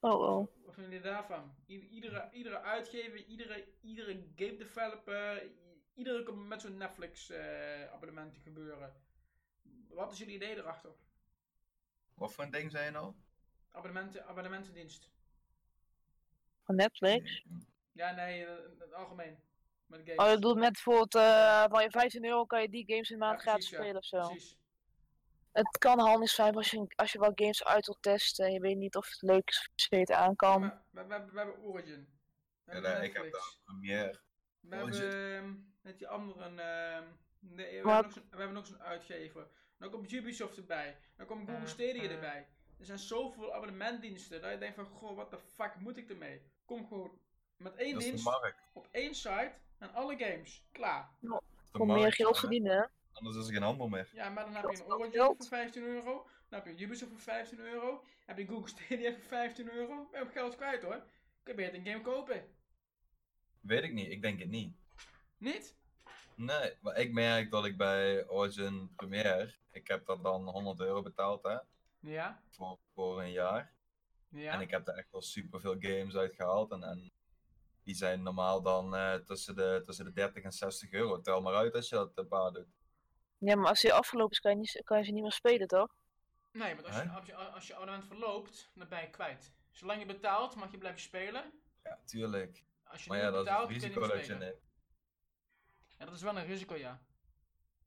[0.00, 0.64] Oh oh.
[0.64, 1.54] Wat vinden jullie daarvan?
[1.68, 5.50] I- iedere, iedere uitgever, iedere, iedere game developer,
[5.94, 8.94] iedere komt met zo'n Netflix eh, abonnementen gebeuren.
[9.88, 10.90] Wat is jullie idee erachter?
[12.20, 13.14] Wat voor een ding zei je nou?
[13.70, 15.10] Abonnementen, abonnementendienst.
[16.64, 17.44] Van Netflix.
[17.92, 19.38] Ja, nee, eh, in het algemeen.
[19.86, 20.16] Met games.
[20.18, 23.18] Oh, je bedoelt met bijvoorbeeld, eh van je 15 euro kan je die games in
[23.18, 23.76] Ja, maand gratis precies, ja.
[23.76, 24.28] spelen of zo.
[24.32, 24.58] Precies.
[25.52, 28.60] Het kan handig zijn als je, als je wel games uit wilt testen en je
[28.60, 30.60] weet niet of het leuk is of aan kan.
[30.60, 32.18] We, we, hebben- we hebben Origin.
[32.64, 34.20] We Ja, nee, ik heb daar Premiere.
[34.60, 35.00] We Origin.
[35.02, 36.58] hebben ehm, met die anderen.
[36.58, 37.04] ehm,
[37.38, 37.92] nee, we, Wat?
[37.94, 39.48] hebben nog zo'n- we hebben nog zo'n uitgever.
[39.80, 40.96] Dan komt Ubisoft erbij.
[41.16, 42.46] Dan komt Google Stadia erbij.
[42.78, 46.42] Er zijn zoveel abonnementdiensten dat je denkt van, goh, wat de fuck moet ik ermee?
[46.64, 47.18] Kom gewoon
[47.56, 48.26] Met één Dat dienst,
[48.72, 50.64] op één site, en alle games.
[50.72, 51.10] Klaar.
[51.20, 51.40] De
[51.72, 52.84] Voor meer geld verdienen, hè?
[53.12, 54.10] Anders is er geen handel meer.
[54.12, 56.28] Ja, maar dan heb je een Origin voor 15 euro.
[56.48, 58.04] Dan heb je Ubisoft voor 15 euro.
[58.26, 60.08] heb je Google Stadia voor 15 euro.
[60.10, 61.02] Ben je ook geld kwijt hoor.
[61.42, 62.44] Kun je beter een game kopen.
[63.60, 64.74] Weet ik niet, ik denk het niet.
[65.38, 65.78] Niet?
[66.40, 71.02] Nee, maar ik merk dat ik bij Origin Premiere, ik heb dat dan 100 euro
[71.02, 71.58] betaald hè,
[71.98, 72.42] Ja.
[72.50, 73.74] voor, voor een jaar.
[74.28, 74.52] Ja.
[74.52, 76.70] En ik heb er echt wel super veel games uit gehaald.
[76.72, 77.10] En, en
[77.82, 81.20] die zijn normaal dan eh, tussen, de, tussen de 30 en 60 euro.
[81.20, 82.68] Tel maar uit als je dat een paar doet.
[83.38, 85.68] Ja, maar als die afgelopen is, kan je, niet, kan je ze niet meer spelen,
[85.68, 85.94] toch?
[86.52, 89.54] Nee, want als je, als, je, als je abonnement verloopt, dan ben je kwijt.
[89.70, 91.52] Zolang je betaalt, mag je blijven spelen.
[91.82, 92.64] Ja, tuurlijk.
[92.84, 94.69] Als je Maar niet ja, dat is betaalt, het risico dat je neemt.
[96.00, 97.02] Ja, dat is wel een risico, ja.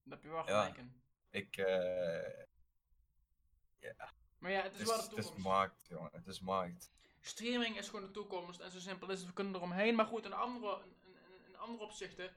[0.04, 0.62] Daar heb je wel Ja.
[0.62, 1.02] gelijk in.
[1.30, 2.44] Ik, eh,
[4.38, 5.46] Maar ja, het het is wel de het is toekomst.
[5.46, 6.10] markt, jongen.
[6.14, 6.92] Het is markt.
[7.22, 9.28] Streaming is gewoon de toekomst en zo simpel is het.
[9.28, 9.96] We kunnen eromheen.
[9.96, 10.82] Maar goed, in andere,
[11.48, 12.34] in, andere opzichten,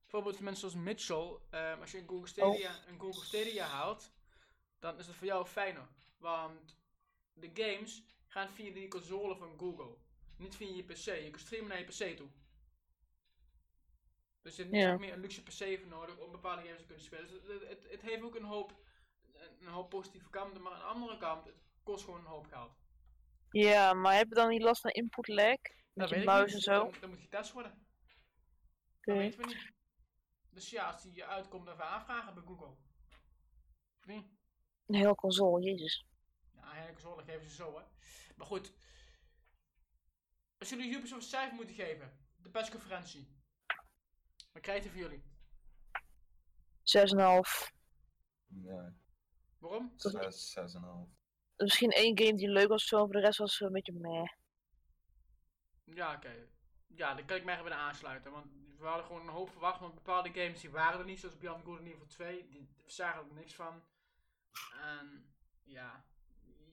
[0.00, 4.12] bijvoorbeeld mensen zoals Mitchell, ehm, als je een Google, Stadia, een Google Stadia haalt,
[4.78, 5.88] dan is het voor jou fijner.
[6.18, 6.76] Want
[7.32, 9.96] de games gaan via die console van Google,
[10.36, 11.04] niet via je PC.
[11.04, 12.28] Je kunt streamen naar je PC toe.
[14.46, 14.96] Dus je hebt niet Ja.
[14.96, 17.28] meer een luxe PC voor nodig om bepaalde games te kunnen spelen.
[17.28, 18.74] Dus het, het, het heeft ook een hoop,
[19.60, 22.72] een hoop positieve kanten, maar aan de andere kant, het kost gewoon een hoop geld.
[23.50, 25.56] Ja, maar heb je dan niet last van input lag?
[25.92, 26.72] Met je muis en zo?
[26.90, 27.72] Dan, dan moet getest worden.
[27.72, 29.12] Oké.
[29.12, 29.72] Dat weten we niet.
[30.50, 32.76] Dus ja, als die uitkomt, even aanvragen bij Google.
[33.98, 34.26] Of niet?
[34.86, 36.06] Een hele console, jezus.
[36.54, 37.82] Ja, eigenlijk zo, dat geven ze zo, hè.
[38.36, 38.72] Maar goed.
[40.58, 43.35] Als jullie Ubisoft een cijfer moeten geven, de persconferentie.
[44.56, 45.22] Wat krijgt hij voor jullie?
[46.82, 47.72] 6,5.
[48.46, 48.94] Ja,
[49.58, 49.92] Waarom?
[49.96, 51.08] 6, 6,5.
[51.56, 54.28] Misschien één game die leuk was, zo, voor de rest was het een beetje meh.
[55.84, 56.48] Ja, oké.
[56.86, 58.32] Ja, daar kan ik mij even aansluiten.
[58.32, 58.46] Want
[58.78, 61.20] we hadden gewoon een hoop verwacht, want bepaalde games die waren er niet.
[61.20, 63.82] Zoals Beyond Good and Evil 2, die we zagen er niks van.
[64.82, 66.04] En ja,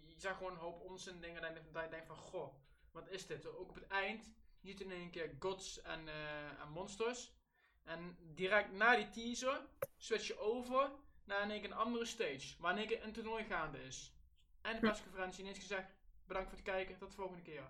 [0.08, 2.56] je zag gewoon een hoop onzin dingen dat je- dat je denkt van, goh,
[2.92, 3.46] wat is dit?
[3.48, 7.42] Ook op het eind, je ziet in één keer gods en, eh, en monsters.
[7.84, 9.62] En direct na die teaser
[9.98, 10.92] switch je over
[11.24, 14.14] naar keer een andere stage, waar in één keer een toernooi gaande is.
[14.62, 15.96] En de persconferentie ineens gezegd,
[16.28, 17.70] bedankt voor het kijken, tot de volgende keer.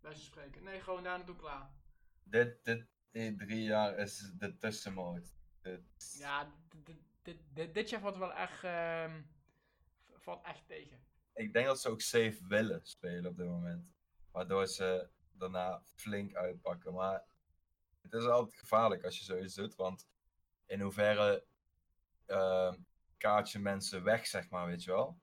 [0.00, 0.62] Bij ze spreken.
[0.62, 1.70] Nee, gewoon daar naartoe klaar.
[2.22, 5.34] Dit, dit, die drie jaar is de tussenmoot.
[5.62, 5.80] Dit,
[6.18, 6.52] Ja,
[6.84, 6.86] dit-
[7.22, 9.22] dit- dit, dit, jaar valt wel echt, ehm,
[10.16, 11.04] valt echt tegen.
[11.34, 13.94] Ik denk dat ze ook safe willen spelen op dit moment.
[14.30, 16.92] Waardoor ze daarna flink uitpakken.
[16.94, 17.24] Maar
[18.02, 19.74] het is altijd gevaarlijk als je zoiets doet.
[19.74, 20.08] Want
[20.66, 21.44] in hoeverre
[22.26, 22.74] ehm
[23.20, 25.20] kaart je mensen weg, zeg maar, weet je wel.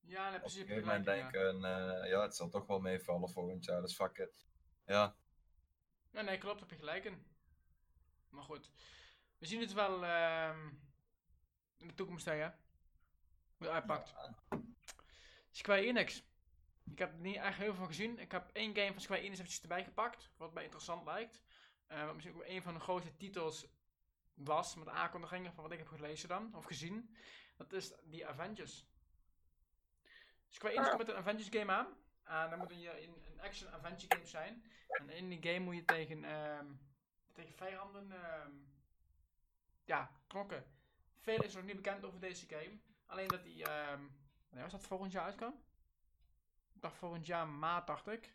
[0.00, 1.12] Ja, in Op een gegeven moment ja.
[1.12, 3.80] denken, eh, ja, het zal toch wel meevallen volgend jaar.
[3.80, 4.46] Dus fuck it.
[4.86, 5.16] Ja,
[6.10, 7.26] Ja, nee, klopt, heb je gelijk in.
[8.28, 8.70] Maar goed,
[9.38, 10.68] we zien het wel ehm,
[11.76, 12.58] in de toekomst, hè, ja.
[13.56, 14.14] Hoe het uitpakt.
[15.50, 16.24] Square Enix.
[16.84, 18.18] Ik heb er niet echt heel veel gezien.
[18.18, 21.42] Ik heb één game van Square Enix eventjes erbij gepakt, wat mij interessant lijkt.
[21.86, 23.66] Eh, wat misschien ook een van de grootste titels
[24.34, 27.16] was, met aankondigingen van wat ik heb gelezen dan, of gezien.
[27.56, 28.86] Dat is The Avengers.
[30.48, 30.94] Square Enix Ah.
[30.94, 31.86] komt met een Avengers game aan.
[32.24, 34.64] En dan moet een, een, een action adventure game zijn.
[34.88, 36.66] En in die game moet je tegen, ehm,
[37.32, 38.52] tegen vijanden ehm,
[39.84, 40.64] ja, knokken.
[41.20, 42.78] Veel is nog niet bekend over deze game.
[43.06, 44.00] Alleen dat die, ehm
[44.48, 45.62] wanneer was dat volgend jaar uitkwam?
[46.84, 48.34] Dacht volgend jaar maart, dacht ik.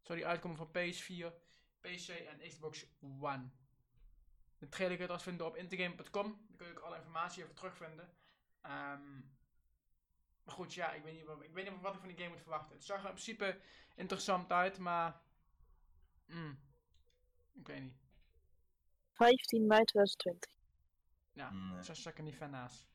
[0.00, 1.32] Zou die uitkomen voor PS4,
[1.80, 3.48] PC en Xbox One.
[4.58, 6.46] De trailer kun je trouwens vinden op intergame.com.
[6.48, 8.12] Daar kun je ook alle informatie over terugvinden.
[8.60, 9.18] Ehm,
[10.44, 12.28] maar goed, ja, ik weet, niet wat, ik weet niet wat ik van die game
[12.30, 12.74] moet verwachten.
[12.76, 13.60] Het zag er in principe
[13.94, 15.20] interessant uit, maar...
[16.26, 16.58] mm,
[17.52, 17.96] ik weet niet.
[19.12, 20.50] 15 mei 2020.
[21.32, 21.84] Ja, Nee.
[21.84, 22.86] zo zat ik er niet fan naast.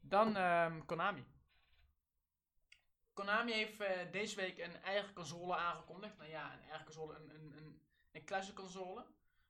[0.00, 1.24] Dan ehm, Konami.
[3.14, 6.16] Konami heeft eh, deze week een eigen console aangekondigd.
[6.16, 7.80] Nou ja, een eigen console, een, een, een,
[8.12, 9.04] een classic console.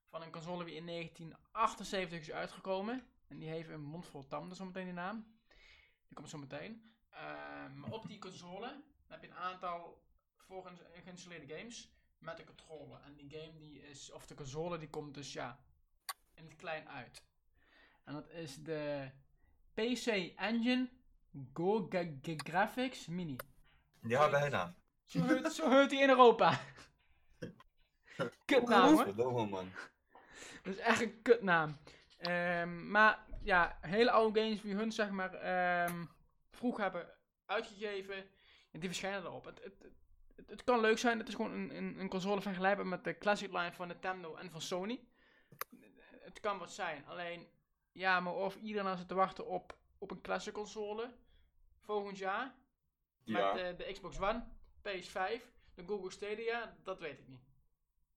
[0.09, 3.07] Van een console die in 1978 is uitgekomen.
[3.29, 5.27] En die heeft een mond vol tanden, zometeen die naam.
[6.07, 6.95] Die komt zo meteen.
[7.11, 10.03] Ehm, maar op die console heb je een aantal
[11.05, 13.01] geïnstalleerde games met een controller.
[13.01, 15.59] En die game die is, of de console die komt dus ja,
[16.35, 17.23] in het klein uit.
[18.05, 19.11] En dat is de
[19.75, 20.07] PC
[20.37, 20.91] Engine
[21.53, 21.89] Go
[22.23, 23.37] Graphics Mini.
[24.07, 24.75] Ja bijna.
[25.05, 26.61] Zo heet, zo heet die in Europa.
[28.45, 29.03] Kutnaam hoor.
[29.05, 29.71] Verdomme man.
[30.63, 31.79] Dat is echt een kutnaam.
[32.19, 36.05] Ehm, maar ja, hele oude games die hun zeg maar ehm,
[36.51, 37.09] vroeg hebben
[37.47, 38.17] uitgegeven,
[38.71, 39.45] en die verschijnen erop.
[39.45, 39.93] Het, het, het-
[40.47, 43.53] Het, kan leuk zijn, het is gewoon een, een, een console vergelijkbaar met de classic
[43.53, 45.01] line van Nintendo en van Sony.
[46.21, 47.47] Het kan wat zijn, alleen
[47.93, 51.15] ja, maar of iedereen nou zit te wachten op, op een classic console
[51.81, 52.55] volgend jaar
[53.25, 54.45] Ja, met eh, de Xbox One,
[54.83, 55.43] PS5,
[55.75, 57.41] de Google Stadia, dat weet ik niet.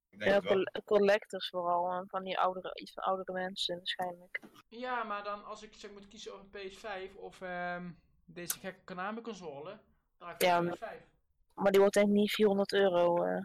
[0.09, 0.51] ik denk Ja, wel.
[0.63, 4.41] coll- collectors vooral, eh, van die oudere, iets van oudere mensen waarschijnlijk.
[4.67, 7.91] Ja, maar dan als ik zeg, moet kiezen over een PS5 of ehm,
[8.25, 9.79] deze gekke Konami console,
[10.17, 11.05] dan ga ik Ja, voor maar- PS5.
[11.53, 13.43] Maar die wordt denk ik niet 400 euro, eh,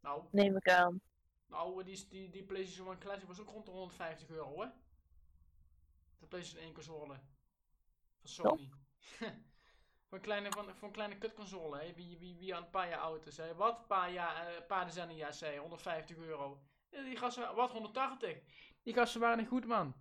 [0.00, 1.00] Nou, neem ik aan.
[1.46, 4.68] nou die, die, die PlayStation 1 Classic was ook rond de 150 euro, hè?
[6.18, 7.14] De PlayStation 1 console.
[8.20, 8.70] Van Sony.
[10.08, 11.94] voor, een kleine, van, voor een kleine kutconsole, hè?
[11.94, 13.54] Wie, wie, wie aan een paar jaar oud is, hè?
[13.54, 13.78] Wat?
[13.78, 16.62] Een paar, jaar, eh, een paar decennia zei, 150 euro.
[16.90, 17.70] Ja, die gasten, wat?
[17.70, 18.38] 180?
[18.82, 19.94] Die gasten waren niet goed, man.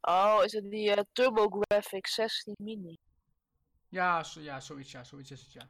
[0.00, 2.98] Oh, is het die eh, TurboGrafx 16 mini?
[3.88, 5.68] Ja, zo, ja, zoiets, ja, zoiets is het, ja.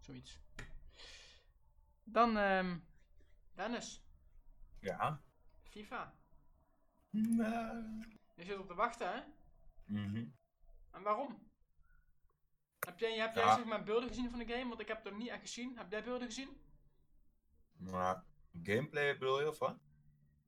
[0.00, 0.38] Zoiets.
[2.04, 2.78] Dan, ehm
[3.54, 4.02] Dennis,
[4.80, 5.20] Ja.
[5.62, 6.14] FIFA.
[7.10, 8.00] Nou.
[8.34, 9.20] Je zit op te wachten, hè?
[9.84, 10.24] Mhm.
[10.90, 11.45] En waarom?
[12.86, 13.54] Heb jij, heb jij Ja.
[13.54, 14.68] zeg maar beelden gezien van de game?
[14.68, 15.76] Want ik heb het nog niet echt gezien.
[15.76, 16.60] Heb jij beelden gezien?
[17.76, 18.24] Maar
[18.62, 19.78] gameplay bedoel je of wat?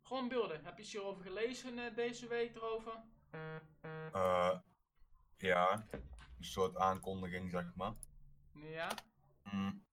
[0.03, 0.65] Gewoon beelden.
[0.65, 3.03] Heb je iets hierover gelezen eh, deze week erover?
[4.13, 4.59] Eh,
[5.39, 7.95] ja, een soort aankondiging zeg maar.
[8.53, 8.91] Ja.
[9.43, 9.87] Mm.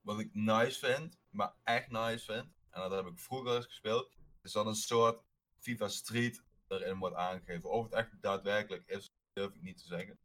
[0.00, 4.16] Wat ik nice vind, maar echt nice vind, en dat heb ik vroeger eens gespeeld,
[4.42, 5.22] is dat een soort
[5.58, 7.70] FIFA Street erin wordt aangegeven.
[7.70, 10.18] Of het echt daadwerkelijk is, durf ik niet te zeggen.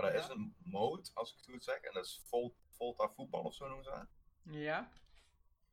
[0.00, 3.08] Maar er is een mode, als ik het goed zeg, en dat is Vol- Volta
[3.08, 4.06] voetbal of zo noemen ze dat.
[4.54, 4.92] Ja.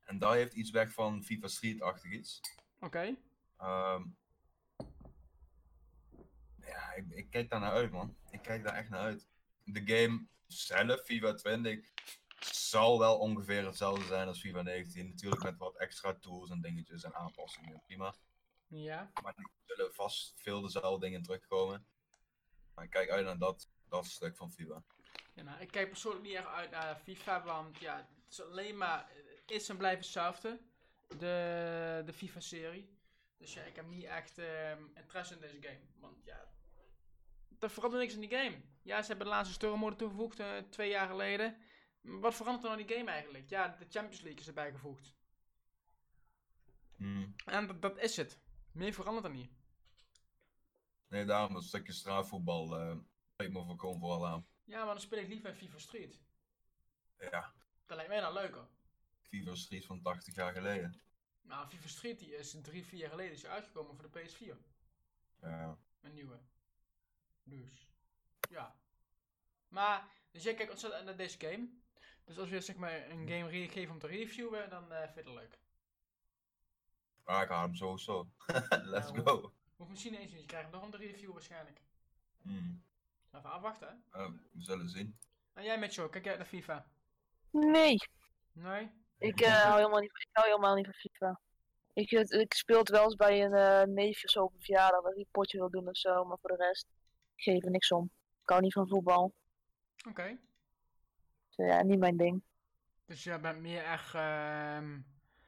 [0.04, 2.40] En daar heeft iets weg van FIFA Street-achtig iets.
[2.80, 3.16] Oké.
[3.58, 4.04] Ehm,
[6.62, 8.18] ja, ik, ik kijk daar naar uit, man.
[8.30, 9.28] Ik kijk daar echt naar uit.
[9.64, 11.92] De game zelf, FIFA 20,
[12.40, 15.08] zal wel ongeveer hetzelfde zijn als FIFA 19.
[15.10, 17.82] Natuurlijk met wat extra tools en dingetjes en aanpassingen.
[17.82, 18.16] Prima.
[18.68, 19.12] Ja.
[19.24, 21.86] Maar die zullen vast veel dezelfde dingen terugkomen.
[22.74, 24.84] Maar ik kijk uit naar dat, dat stuk van FIFA.
[25.34, 28.78] ja nou, ik kijk persoonlijk niet echt uit naar FIFA, want ja, het is alleen
[28.78, 29.12] maar,
[29.46, 30.60] is en blijft hetzelfde.
[31.08, 32.94] De, de FIFA-serie.
[33.38, 35.80] Dus ja, ik heb niet echt ehm, interesse in deze game.
[36.00, 36.48] Want ja,
[37.60, 38.62] er verandert niks in die game.
[38.82, 41.58] Ja, ze hebben de laatste story toegevoegd eh, twee jaar geleden.
[42.02, 43.50] Wat verandert er nou in die game eigenlijk?
[43.50, 45.16] Ja, de Champions League is erbij gevoegd.
[46.96, 47.36] Hmm.
[47.46, 48.40] En dat, dat is het.
[48.72, 49.52] Meer verandert er niet.
[51.08, 52.98] Nee, daarom een stukje straatvoetbal eh
[53.36, 54.48] spreekt me voor gewoon vooral aan.
[54.64, 56.22] Ja, maar dan speel ik liever FIFA Street.
[57.18, 57.54] Ja,
[57.86, 58.68] Dat lijkt mij dan leuker.
[59.22, 61.02] FIFA Street van 80 jaar geleden.
[61.42, 64.58] Nou, FIFA Street die is drie, vier jaar geleden is uitgekomen voor de PS4.
[65.42, 65.78] Ja.
[66.02, 66.40] Een nieuwe.
[67.44, 67.90] Dus,
[68.50, 68.76] ja.
[69.68, 71.70] Maar, dus jij kijkt ontzettend naar deze game.
[72.24, 75.14] Dus als we zeg maar een game re- geven om te reviewen, dan eh vind
[75.28, 75.60] je het leuk.
[77.24, 78.30] Maar ik haal hem sowieso.
[78.94, 79.54] Let's Nou, go.
[79.76, 81.82] Hoeft misschien eens niet, je krijgt hem nog om te reviewen waarschijnlijk.
[82.42, 82.84] Hmm.
[83.38, 84.20] Even afwachten, hè.
[84.20, 85.18] Eh, we zullen zien.
[85.54, 86.86] En jij Mitchell, kijk jij uit naar FIFA?
[87.52, 87.98] Nee,
[88.52, 88.92] Nee?
[89.18, 91.40] ik, eh, hou helemaal niet, ik hou helemaal niet van FIFA.
[91.94, 95.02] Ik, ik speel het wel eens bij een eh neefje of zo op een verjaardag
[95.02, 96.88] dat ik een potje wil doen of zo, maar voor de rest
[97.36, 98.04] geef er niks om.
[98.42, 99.34] Ik hou niet van voetbal.
[100.10, 100.38] Oké.
[101.56, 102.44] Dus, ja, niet mijn ding.
[103.06, 105.00] Dus jij bent meer echt, ehm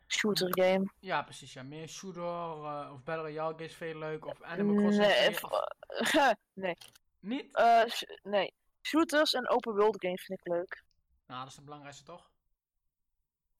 [0.07, 0.91] Shooter game.
[0.99, 5.05] ja precies, ja, meer shooter eh, of Battle Royale games veel leuk of Animal Crossing.
[5.07, 6.75] Nee, of- nee.
[7.19, 7.55] Niet?
[7.55, 8.53] Eh, sh- nee.
[8.81, 10.83] Shooters en open world games vind ik leuk.
[11.25, 12.29] Nou, dat is het belangrijkste toch?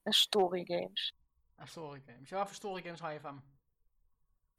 [0.03, 1.13] En story games.
[1.55, 2.29] En story games.
[2.29, 3.43] Ja, voor story games hou je van.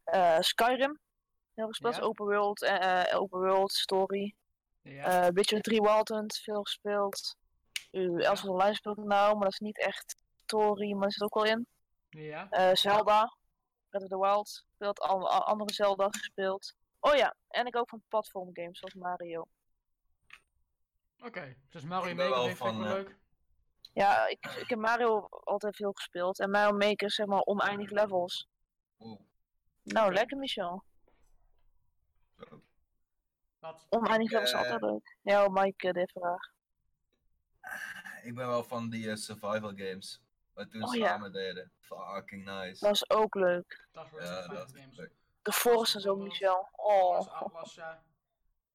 [0.05, 0.99] Eh, Skyrim.
[1.55, 1.96] Heel gespeeld.
[1.96, 2.03] Ja.
[2.03, 4.34] Open world, eh, open world story.
[4.82, 5.26] Ja.
[5.26, 7.36] Eh Witcher 3 Wild Hunt, veel gespeeld.
[7.90, 11.22] Uh, Elder Online speel ik nou, maar dat is niet echt story, maar dat zit
[11.22, 11.66] ook wel in.
[12.09, 12.74] ja.
[12.74, 13.36] Zelda,
[13.88, 16.74] Breath of the Wild, speelt al- andere Zelda gespeeld.
[17.01, 19.46] Oh ja, en ik ook van platform games zoals Mario.
[21.18, 21.57] Oké.
[21.68, 23.16] Dus Mario Maker vind ik wel eh, leuk.
[23.92, 26.38] Ja, ik, ik heb Mario altijd veel gespeeld.
[26.38, 28.49] En Mario Maker is zeg maar oneindig levels.
[28.99, 29.20] Oeh.
[29.82, 30.84] Nou, lekker Michel.
[32.38, 32.62] zo.
[33.59, 33.86] Wat?
[33.88, 35.16] Oneindig Ik, levels is eh, altijd leuk.
[35.22, 36.53] Ja, Mike, eh, de vraag.
[38.22, 40.20] Ik ben wel van die survival games.
[40.53, 41.07] Wat toen Oh, ja.
[41.07, 41.72] samen deden.
[41.78, 42.84] Fucking nice.
[42.84, 43.88] Dat is ook leuk.
[43.92, 44.96] Dat was ja, dat games.
[44.96, 45.12] leuk.
[45.49, 46.68] De Forest en zo, Michel.
[46.72, 47.16] Oh.
[47.16, 48.03] Atlas, Atlas, ja.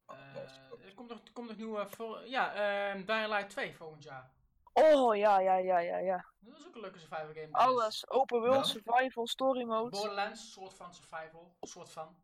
[0.05, 3.75] Atlas, Eh, er komt nog, er komt nog nieuwe, voor, ja, ehm Dying Light 2
[3.75, 4.31] volgend jaar.
[4.73, 6.25] Oh, ja, ja, ja, ja, ja.
[6.39, 7.33] Dat is ook een leuke survival game.
[7.33, 7.55] Dennis.
[7.55, 8.09] Alles.
[8.09, 8.63] Open world, Ja.
[8.81, 9.89] survival, story mode.
[9.89, 12.15] Borderlands, soort van survival, soort van.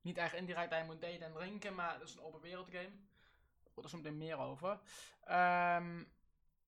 [0.00, 2.90] Niet echt indirect, hij moet eten en drinken, maar het is een open wereld game.
[3.62, 4.80] Daar wordt er zo meteen meer over.
[5.24, 6.04] Ehm,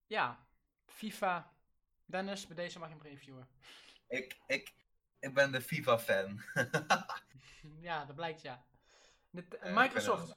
[0.06, 0.38] Ja,
[0.86, 1.52] FIFA.
[2.04, 3.48] Dennis, bij deze mag je hem reviewen.
[4.08, 4.74] Ik, ik,
[5.22, 6.42] ik ben de FIFA-fan.
[7.88, 8.64] ja, dat blijkt ja.
[9.60, 10.36] Eh, Microsoft.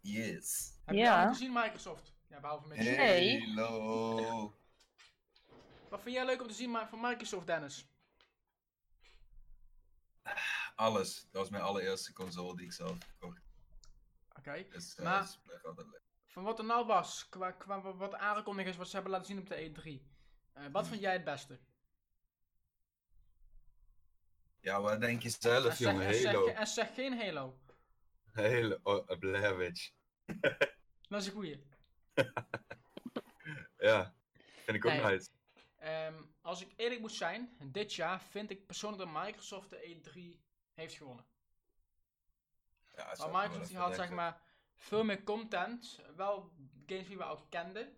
[0.00, 0.72] yes.
[0.84, 1.28] Heb je Ja.
[1.28, 2.12] gezien Microsoft?
[2.26, 3.40] Ja, behalve met Nee.
[3.54, 4.56] Halo.
[5.88, 7.86] Wat vind jij leuk om te zien van Microsoft, Dennis?
[10.74, 11.22] Alles.
[11.22, 13.40] Dat was mijn allereerste console die ik zelf kocht.
[14.38, 14.66] Oké.
[14.70, 16.02] Dus eh, Maar- dat is blijft altijd leuk.
[16.26, 19.26] Van wat er nou was, qua, qua wa- wat aangekondigd is, wat ze hebben laten
[19.26, 20.02] zien op de E3.
[20.52, 21.58] Eh, wat vind jij het beste?
[24.68, 26.06] Ja, wat denk je zelf, En zeg, jongen?
[26.06, 26.46] en, zeg, Halo.
[26.46, 27.58] en zeg geen Halo.
[28.32, 28.78] Halo.
[28.82, 29.90] Oh, Blair Witch.
[31.08, 31.62] Dat is een goeie.
[33.78, 34.14] Ja.
[34.64, 35.02] Vind ik ook Nee.
[35.02, 35.28] nice.
[35.78, 40.40] Ehm, als ik eerlijk moet zijn, dit jaar vind ik persoonlijk dat Microsoft de E3
[40.74, 41.24] heeft gewonnen.
[42.96, 44.40] Ja, Maar Microsoft die had zeg maar
[44.76, 46.00] veel meer content.
[46.16, 46.52] Wel
[46.86, 47.96] games die we al kenden.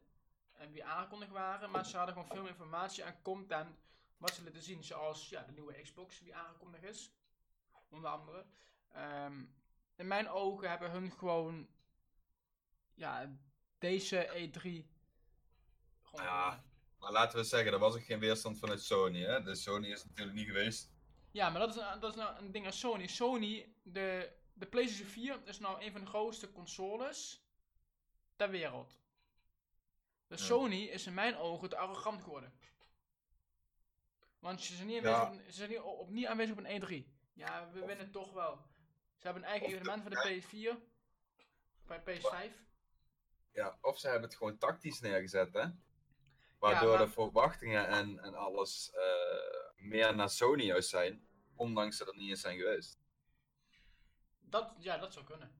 [0.53, 1.71] En die aangekondigd waren.
[1.71, 3.80] Maar ze hadden gewoon veel meer informatie en content.
[4.21, 4.85] Wat ze lieten zien.
[4.85, 7.11] Zoals ja, de nieuwe Xbox die aangekondigd is.
[7.89, 8.47] Onder andere.
[8.93, 9.45] Ehm,
[9.97, 11.69] in mijn ogen hebben hun gewoon.
[12.95, 13.37] Ja,
[13.79, 14.61] deze E3.
[16.03, 16.65] Gewoon Ja.
[16.99, 19.43] Maar laten we zeggen, er was ook geen weerstand vanuit Sony, hè?
[19.43, 20.91] Dus Sony is natuurlijk niet geweest.
[21.31, 23.07] Ja, maar dat is, een- dat is nou een ding aan Sony.
[23.07, 27.45] Sony, de, de PlayStation 4 is nou een van de grootste consoles
[28.37, 28.99] ter wereld.
[30.27, 30.47] Dus Ja.
[30.47, 32.53] Sony is in mijn ogen te arrogant geworden.
[34.41, 35.15] Want ze zijn niet Ja.
[35.15, 37.07] aanwezig, op, een- ze zijn niet, op, niet aanwezig op een E3.
[37.33, 38.69] Ja, we winnen toch wel.
[39.17, 40.77] Ze hebben een eigen evenement voor de PS4.
[41.87, 42.53] Bij PS5.
[43.53, 45.65] Ja, of ze hebben het gewoon tactisch neergezet, hè?
[46.59, 52.05] Waardoor maar- de verwachtingen en, en alles eh, meer naar Sony juist zijn, ondanks ze
[52.07, 52.99] er niet eens zijn geweest.
[54.41, 55.59] Dat, ja, dat zou kunnen.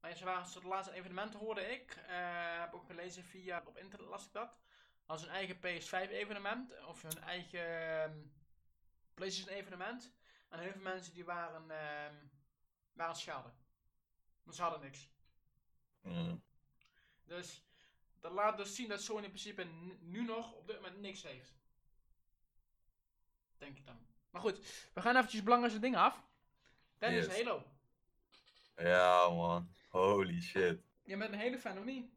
[0.00, 1.90] Maar ze waren het laatste evenement, hoorde ik.
[2.06, 4.56] eh, heb ook gelezen via, op internet las ik dat.
[5.08, 6.72] Als een eigen PS5 evenement.
[6.86, 8.18] Of hun eigen ehm,
[9.14, 10.12] PlayStation evenement.
[10.48, 12.14] En heel veel mensen die waren, ehm
[12.92, 13.48] waren schade.
[14.42, 15.08] Want ze hadden niks.
[16.02, 16.38] Ja.
[17.24, 17.62] Dus
[18.20, 19.64] dat laat dus zien dat Sony in principe
[20.00, 21.52] nu nog op dit moment niks heeft.
[23.58, 24.06] Denk ik dan.
[24.30, 24.58] Maar goed,
[24.92, 26.22] we gaan eventjes belangrijkste dingen af.
[26.98, 27.36] Dennis, Yes.
[27.36, 27.62] Halo.
[28.76, 29.70] ja, man.
[29.88, 30.80] Holy shit.
[31.02, 32.10] Je bent een hele fan, of niet?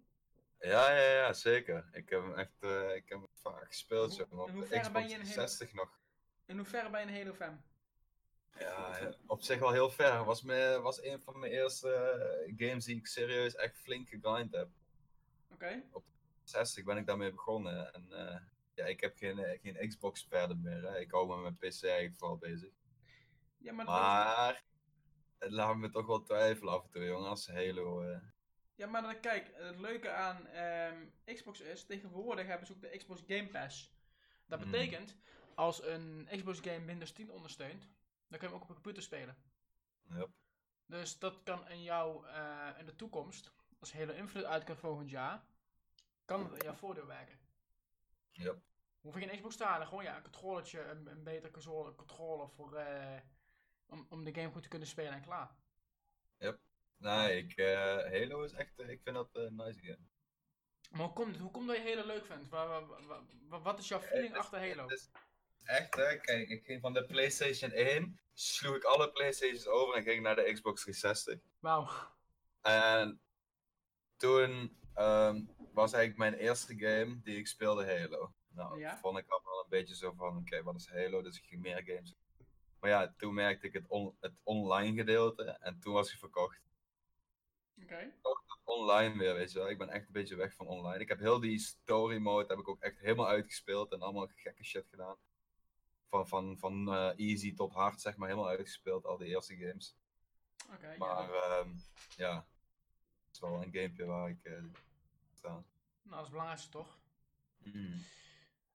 [0.62, 1.90] Ja, ja, ja, zeker.
[1.92, 4.38] Ik heb hem echt eh, ik heb hem vaak gespeeld, Hoe- zeg maar.
[4.40, 6.00] in Op de hoeverre ben Xbox je een hele- 360 nog.
[6.46, 7.62] In hoeverre ben je een Halo fan?
[8.60, 10.24] Ja, op zich wel heel ver.
[10.24, 14.52] Was, me, was een van mijn eerste eh, games die ik serieus echt flink gegrind
[14.52, 14.70] heb.
[15.54, 15.84] Oké.
[16.44, 17.94] 60 ben ik daarmee begonnen.
[17.94, 18.40] En eh,
[18.74, 20.82] ja, ik heb geen, geen Xbox verder meer.
[20.82, 21.00] Hè.
[21.00, 22.70] Ik hou met mijn PC eigenlijk vooral bezig.
[23.58, 24.64] Ja, maar,
[25.40, 28.20] het laat me toch wel twijfelen af en toe, jongen, als Halo.
[28.82, 32.98] Ja, maar dan, kijk, het leuke aan ehm, Xbox is, tegenwoordig hebben ze ook de
[32.98, 33.94] Xbox Game Pass.
[34.46, 34.72] Dat Hmm.
[34.72, 35.16] betekent,
[35.56, 37.82] als een Xbox game Windows 10 ondersteunt,
[38.28, 39.38] dan kun je hem ook op een computer spelen.
[40.10, 40.30] Yep.
[40.86, 45.44] Dus dat kan in jou eh, in de toekomst, als Halo Infinite uitkomt volgend jaar,
[46.26, 47.40] kan het in jouw voordeel werken.
[48.32, 48.62] Yep.
[49.02, 52.50] Hoef je geen Xbox te halen, gewoon ja, een controllertje, een, een betere console, controller
[52.50, 53.20] voor, eh,
[53.86, 55.56] om, om de game goed te kunnen spelen en klaar.
[57.02, 59.98] Nee, ik, eh, Halo is echt, eh, ik vind dat een nice game.
[60.90, 61.38] Maar hoe komt?
[61.38, 62.50] Hoe komt dat je Halo leuk vindt?
[62.50, 64.88] Wa- wa- wa- wa- wat is jouw feeling is- achter Halo?
[64.88, 65.10] is
[65.64, 70.04] Echt hè, kijk, ik ging van de PlayStation 1, sloeg ik alle PlayStations over en
[70.04, 71.40] ging naar de Xbox 360.
[71.60, 71.88] Wauw.
[72.62, 73.22] En
[74.18, 75.42] toen ehm,
[75.74, 78.34] was eigenlijk mijn eerste game die ik speelde Halo.
[78.54, 78.98] Nou, Ja?
[78.98, 81.22] vond ik al wel een beetje zo van, oké, wat is Halo?
[81.22, 82.16] Dus ik ging meer games.
[82.80, 86.60] Maar ja, toen merkte ik het, on- het online gedeelte en toen was hij verkocht.
[87.92, 88.14] Oké.
[88.64, 89.70] Online weer, weet je wel.
[89.70, 91.00] Ik ben echt een beetje weg van online.
[91.00, 94.64] Ik heb heel die story mode heb ik ook echt helemaal uitgespeeld en allemaal gekke
[94.64, 95.16] shit gedaan.
[96.10, 99.96] Van, van, van eh, easy tot hard, zeg maar, helemaal uitgespeeld, al die eerste games.
[100.74, 100.92] Oké.
[100.92, 101.70] ja, Maar dat- ehm,
[102.16, 102.36] ja,
[103.26, 104.64] het is wel een gamepje waar ik eh
[105.34, 105.50] sta.
[105.50, 105.64] nou,
[106.04, 107.00] dat is het belangrijkste toch?
[107.58, 108.04] Mm.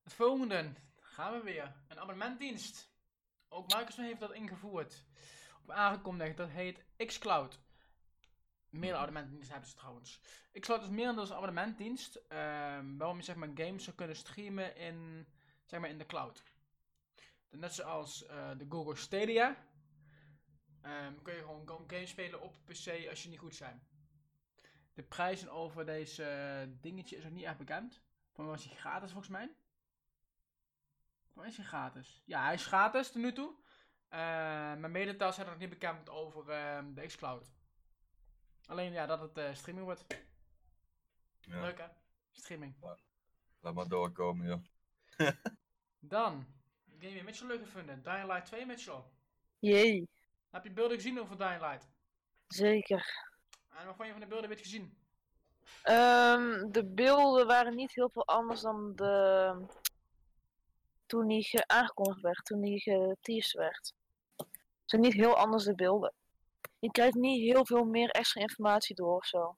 [0.03, 0.73] Het volgende.
[1.01, 1.75] Gaan we weer.
[1.89, 2.91] Een abonnementdienst.
[3.49, 5.05] Ook Microsoft heeft dat ingevoerd.
[5.63, 6.37] Of aangekondigd.
[6.37, 7.61] Dat heet xCloud.
[8.79, 10.21] Meerdere abonnementdiensten hebben ze trouwens.
[10.61, 12.15] xCloud is meer dan een abonnementdienst.
[12.29, 15.27] ehm, waarom je zeg maar games zou kunnen streamen in,
[15.65, 16.43] zeg maar, in de cloud.
[17.51, 19.57] Net zoals eh, de Google Stadia.
[20.83, 23.87] ehm, kun je gewoon ga- games spelen op PC als je niet goed zijn.
[24.95, 28.01] De prijzen over deze dingetje is nog niet echt bekend.
[28.33, 29.51] Van was hij gratis volgens mij?
[31.33, 32.23] Waar is hij gratis?
[32.27, 33.55] Ja, hij is gratis tot nu toe.
[34.09, 34.19] Eh
[34.77, 37.55] maar Meditas zijn nog niet bekend over ehm, de xCloud.
[38.67, 40.05] Alleen ja, dat het eh, streaming wordt.
[41.41, 41.61] Ja.
[41.61, 41.87] Leuk hè?
[42.33, 42.75] Streaming.
[43.61, 44.61] Laat maar doorkomen, joh.
[45.99, 46.47] Dan,
[46.99, 48.03] game die Mitchell leuk gevonden.
[48.03, 49.03] Dying Light 2, Mitchell.
[49.59, 50.09] Jee,
[50.51, 51.89] Heb je beelden gezien over Dying Light?
[52.49, 53.25] zeker.
[53.69, 54.99] En wat vond je van de beelden weer gezien?
[55.83, 59.67] Ehm, de beelden waren niet heel veel anders dan de...
[61.07, 63.93] toen die ge- aangekondigd werd, toen die geteased werd.
[64.37, 64.49] Het
[64.85, 66.13] zijn niet heel anders de beelden.
[66.79, 69.57] Je krijgt niet heel veel meer extra informatie door of zo.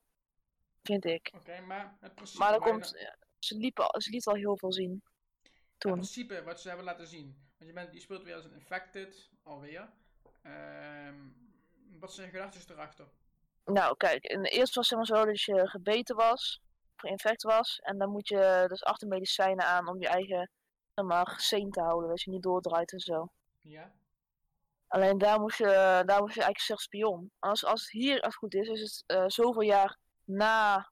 [0.82, 1.32] Vind ik.
[1.34, 2.38] Oké, maar het principe...
[2.42, 5.02] Maar komt, dan- ja, ze, liepen, al- ze liet al heel veel zien.
[5.42, 5.92] Het Toen.
[5.92, 7.46] principe wat ze hebben laten zien.
[7.58, 9.90] Want je, bent, je speelt weer als een infected, alweer.
[10.42, 11.16] Ehm,
[11.98, 13.06] wat zijn gedachten erachter?
[13.64, 16.60] Nou, kijk, in de eerste was het zeg maar zo dat je gebeten was,
[16.96, 17.78] geïnfect was.
[17.78, 20.50] En dan moet je dus achter medicijnen aan om je eigen,
[20.94, 22.08] zeg maar, sane te houden.
[22.08, 23.28] Dat je niet doordraait en zo.
[23.60, 23.92] Ja?
[24.88, 27.30] Alleen daar moest je, daar moest je eigenlijk zelf spion.
[27.38, 30.90] Als, als het hier als het goed is, is het eh, zoveel jaar na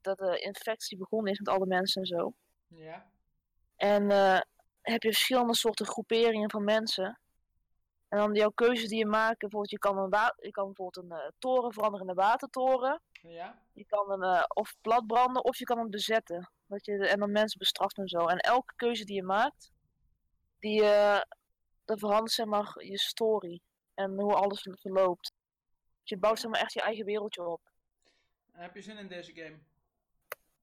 [0.00, 2.32] dat de infectie begonnen is met alle mensen en zo.
[2.66, 3.10] Ja?
[3.76, 4.40] En eh,
[4.80, 7.20] heb je verschillende soorten groeperingen van mensen.
[8.08, 11.18] En dan jouw keuzes die je maakt, bijvoorbeeld je kan, een je kan bijvoorbeeld een
[11.18, 13.00] eh, toren veranderen in een watertoren.
[13.12, 13.62] Ja?
[13.72, 16.50] Je kan hem eh, of plat branden of je kan hem bezetten.
[16.66, 18.26] Dat je, en dan mensen bestraft en zo.
[18.26, 19.70] En elke keuze die je maakt,
[20.58, 20.82] die,
[21.90, 23.60] dat verandert zeg maar je story.
[23.94, 25.32] En hoe alles ver- verloopt.
[26.00, 27.60] Dus je bouwt zeg maar echt je eigen wereldje op.
[28.52, 29.58] Heb je zin in deze game?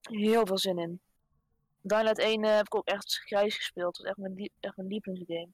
[0.01, 1.01] Heel veel zin in.
[1.81, 3.95] Dying Light 1 eh, heb ik ook echt grijs gespeeld.
[3.95, 5.49] Dat is echt mijn, echt mijn lievelingsgame.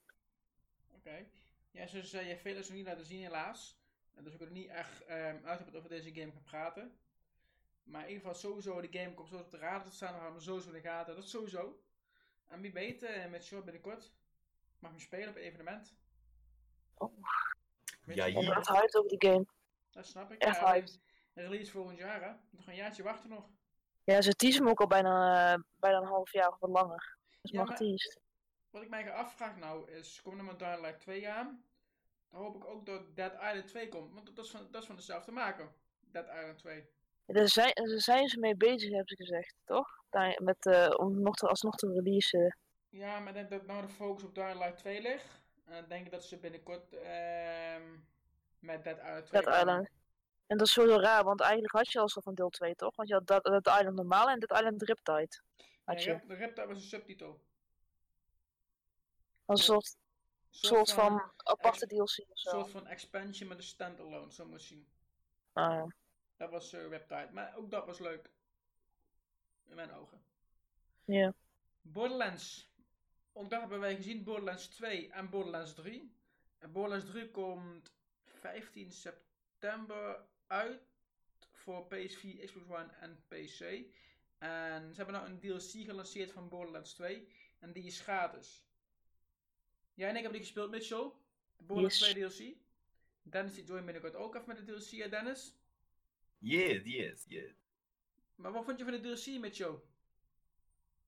[0.94, 1.26] Oké.
[1.70, 3.76] Ja, zoals uh, je veel is nog niet laten zien helaas.
[4.14, 6.98] En dus ik er niet echt ehm uitgebreid over deze game gaan praten.
[7.82, 10.12] Maar in ieder geval sowieso, de game komt zo op de radar te staan.
[10.12, 11.14] We houden hem sowieso in de gaten.
[11.14, 11.82] Dat is sowieso.
[12.48, 14.12] En wie weet, eh, met Short binnenkort
[14.84, 15.94] mag je spelen op een evenement.
[16.94, 17.12] Oh.
[18.04, 18.74] Weet Ja, je, Ik Ja.
[18.74, 19.46] hyped over die game.
[19.90, 20.38] Dat snap ik.
[20.42, 21.00] Echt Ja, hyped.
[21.34, 22.32] Release volgend jaar, hè?
[22.50, 23.44] Nog een jaartje wachten nog.
[24.04, 27.16] Ja, ze teasen me ook al bijna, eh, bijna een half jaar of wat langer.
[27.30, 28.16] Dat is Ja, maar maar-.
[28.70, 31.64] Wat ik mij ga afvragen nou is, komt er met Dying Light 2 aan?
[32.30, 34.14] Dan hoop ik ook dat Dead Island 2 komt.
[34.14, 35.72] Want dat is van, dat is van dezelfde maker.
[36.00, 36.88] Dead Island 2.
[37.26, 40.02] Daar zijn, daar zijn ze mee bezig, hebben ze gezegd, toch?
[40.10, 42.56] Daar, met, eh, om nog te, alsnog te releasen.
[42.94, 45.42] Ja, maar ik denk dat nou de focus op Dying Light 2 ligt.
[45.64, 47.82] En dan denk ik dat ze binnenkort ehm
[48.58, 49.88] met Dead Island 2 Dead Island.
[50.46, 52.96] En dat is sowieso raar, want eigenlijk had je al zo van deel 2, toch?
[52.96, 55.40] Want je had Dead, Dead Island normaal en Dead Island Riptide.
[55.84, 56.16] Had Ja, je.
[56.18, 57.40] Rip- de Riptide was een subtitel.
[59.46, 59.96] Een soort,
[60.50, 62.50] soort van aparte DLC of Een zo.
[62.50, 64.88] soort van expansion met een standalone, zo moet je zien.
[65.52, 65.86] Ah, ja.
[66.36, 67.28] Dat was eh Riptide.
[67.32, 68.30] Maar ook dat was leuk.
[69.66, 70.22] In mijn ogen.
[71.04, 71.32] Ja.
[71.82, 72.72] Borderlands.
[73.36, 74.24] Ook dat hebben wij gezien.
[74.24, 76.12] Borderlands 2 en Borderlands 3.
[76.58, 77.92] En Borderlands 3 komt
[78.24, 80.82] 15 september uit
[81.52, 83.60] voor PS4, Xbox One en PC.
[84.38, 87.28] En ze hebben nou een DLC gelanceerd van Borderlands 2.
[87.58, 88.66] En die is gratis.
[89.94, 91.10] Jij en ik hebben die gespeeld, Mitchell.
[91.56, 92.08] De Borderlands Yes.
[92.10, 92.56] 2 DLC.
[93.22, 95.54] Dennis die joint binnenkort ook even met de DLC, hè Dennis?
[96.38, 97.52] Yes, yes, yes.
[98.34, 99.74] Maar wat vond je van de DLC, Mitchell?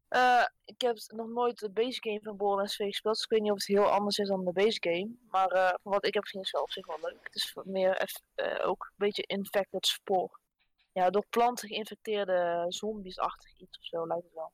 [0.09, 3.41] Eh, ik heb nog nooit de base game van Borderlands 2 gespeeld, dus ik weet
[3.41, 5.17] niet of het heel anders is dan de base game.
[5.31, 7.25] Maar eh, van wat ik heb gezien is wel op zich wel leuk.
[7.25, 10.41] Het is meer eh, ook een beetje infected spoor.
[10.93, 14.53] Ja, door planten geïnfecteerde zombies-achtig iets of zo lijkt het wel.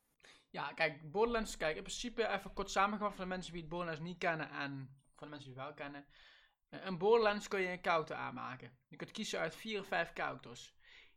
[0.51, 4.03] Ja, kijk, Borderlands, kijk, in principe even kort samengevat voor de mensen die het Borderlands
[4.03, 6.07] niet kennen en voor de mensen die het wel kennen.
[6.69, 8.79] Een Borderlands kun je een character aanmaken.
[8.89, 10.75] Je kunt kiezen uit vier of vijf characters.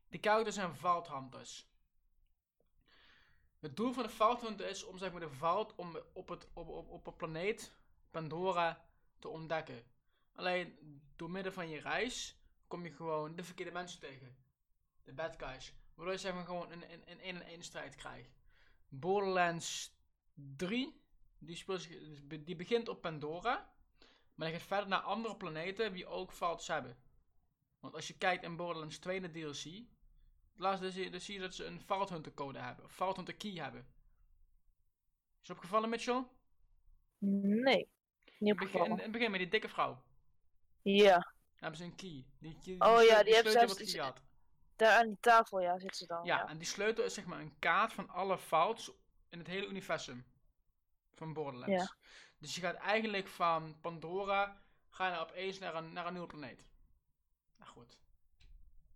[0.09, 1.07] Die characters zijn Vault.
[3.65, 6.67] Het doel van de Vault is om zeg maar de Vault om op, het, op,
[6.69, 7.73] op, op een planeet,
[8.11, 8.85] Pandora,
[9.19, 9.83] te ontdekken.
[10.33, 10.77] Alleen
[11.15, 12.37] door middel van je reis
[12.67, 14.37] kom je gewoon de verkeerde mensen tegen.
[15.03, 15.73] De bad guys.
[15.95, 18.37] Waardoor je zeg maar gewoon een 1 een, een, een strijd krijgt.
[18.87, 19.97] Borderlands
[20.33, 21.01] 3,
[21.37, 21.97] die, speelt zich,
[22.27, 23.73] die begint op Pandora.
[24.35, 26.97] Maar die gaat verder naar andere planeten die ook vaults hebben.
[27.79, 29.94] Want als je kijkt in Borderlands 2 in de DLC,
[30.55, 32.85] laatst zie, je, dan zie je dat ze een Vault Hunter code hebben.
[32.85, 33.87] Of Vault Hunter key hebben.
[35.41, 36.23] Is het opgevallen, Mitchell?
[37.17, 37.87] Nee,
[38.39, 38.89] niet opgevallen.
[38.91, 40.03] in het begin met die dikke vrouw.
[40.81, 42.25] Ja, Hebben ze een key.
[42.39, 44.21] Die, die, Oh ja, die hebben wat die- key had.
[44.75, 46.25] daar aan die tafel ja, zit ze dan.
[46.25, 48.93] Ja, Ja, en die sleutel is zeg maar een kaart van alle fouten
[49.29, 50.25] in het hele universum
[51.13, 51.73] van Borderlands.
[51.83, 51.95] Ja.
[52.39, 56.27] Dus je gaat eigenlijk van Pandora, ga je nou opeens naar een, naar een nieuwe
[56.27, 56.65] planeet.
[57.57, 57.97] Nou goed,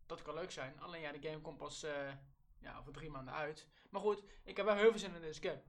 [0.10, 0.80] dat kan leuk zijn.
[0.80, 2.14] Alleen ja, de game komt pas eh,
[2.60, 3.68] ja, over drie maanden uit.
[3.90, 5.62] Maar goed, ik heb wel heel veel zin in deze game.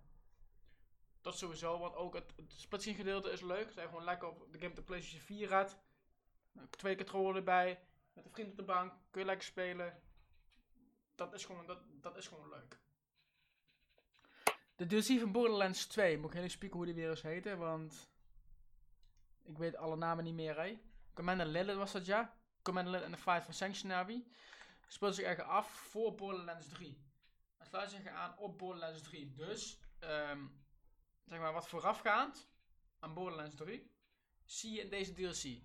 [1.21, 3.71] Dat sowieso, want ook het, het splitscreen gedeelte is leuk.
[3.71, 5.79] Zij gewoon lekker op de game de PlayStation 4 gaat.
[6.71, 7.81] Twee controller erbij,
[8.13, 10.03] met een vriend op de bank, kun je lekker spelen
[11.21, 12.79] dat is gewoon, dat, dat is gewoon leuk.
[14.77, 17.57] De DLC van Borderlands 2, moet ik heel even spieken hoe die weer eens heette,
[17.57, 18.11] want
[19.43, 20.79] ik weet alle namen niet meer, hè.
[21.15, 22.40] Commander Lilith was dat, ja.
[22.63, 24.25] Commander en de Fight van Sanctuary.
[24.87, 27.05] Speelt zich eigenlijk af voor Borderlands 3.
[27.57, 29.35] Het sluit zich aan op Borderlands 3.
[29.35, 30.47] Dus, ehm,
[31.25, 32.49] zeg maar, wat voorafgaand
[32.99, 33.91] aan Borderlands 3,
[34.45, 35.63] zie je in deze DLC.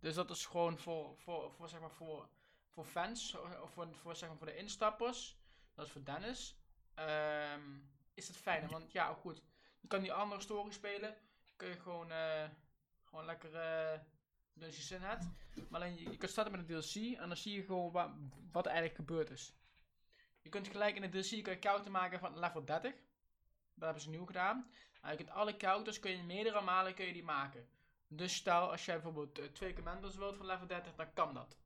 [0.00, 2.28] Dus dat is gewoon voor, voor, voor, zeg maar, voor,
[2.68, 5.38] voor fans, of voor, voor, zeg maar, voor de instappers.
[5.74, 6.56] Dat is voor Dennis.
[6.94, 7.78] Ehm,
[8.14, 9.42] is het fijn, want ja, goed.
[9.80, 11.16] Je kan die andere story spelen.
[11.56, 12.48] Kun je gewoon, eh,
[13.04, 14.00] gewoon lekker eh
[14.66, 15.24] je zin hebt.
[15.68, 18.14] Maar alleen, je, je kunt starten met een DLC en dan zie je gewoon wa-
[18.52, 19.52] wat er eigenlijk gebeurd is.
[20.40, 22.92] Je kunt gelijk in de DLC kun je counter maken van level 30.
[23.74, 24.70] Dat hebben ze nieuw gedaan.
[25.02, 27.68] En je kunt alle counters, kun je meerdere malen kun je die maken.
[28.08, 31.56] Dus stel, als jij bijvoorbeeld eh, twee commanders wilt van level 30, dan kan dat.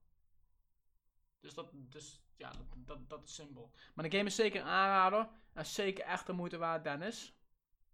[1.41, 3.71] Dus dat, dus, ja, dat, dat, dat is simpel.
[3.95, 5.29] Maar de game is zeker een aanrader.
[5.53, 7.35] En zeker echt de moeite waard, Dennis.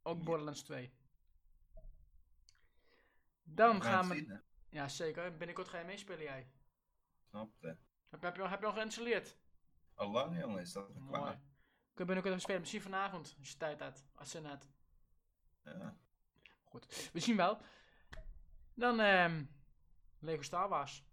[0.03, 0.25] Ook.
[0.25, 0.93] Borderlands 2.
[3.43, 4.41] Dan gaan we...
[4.71, 5.37] Ja, zeker.
[5.37, 6.51] Binnenkort ga je meespelen, jij.
[7.29, 7.77] Snap je?
[8.09, 9.37] Heb, heb, je, al- heb je al geïnstalleerd?
[9.95, 11.09] Al lang, jongen, is dat Mooi.
[11.21, 11.33] klaar.
[11.35, 12.61] Kun je binnenkort even spelen.
[12.61, 14.05] Misschien vanavond, als je tijd hebt.
[14.14, 14.69] Als je zin hebt.
[15.64, 15.97] Ja.
[16.64, 17.61] Goed, we zien wel.
[18.75, 19.45] Dan, ehm
[20.19, 21.05] Lego Star Wars.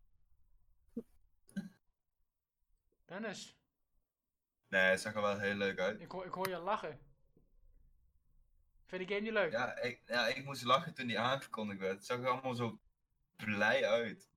[3.05, 3.57] Dennis,
[4.67, 6.01] Nee, het zag er wel heel leuk uit.
[6.01, 6.99] ik hoor, ik hoor je lachen.
[8.85, 9.51] Vind je die game niet leuk?
[9.51, 11.93] Ja ik, ja, ik moest lachen toen die aangekondigd werd.
[11.95, 12.79] Het zag er allemaal zo
[13.35, 14.29] blij uit.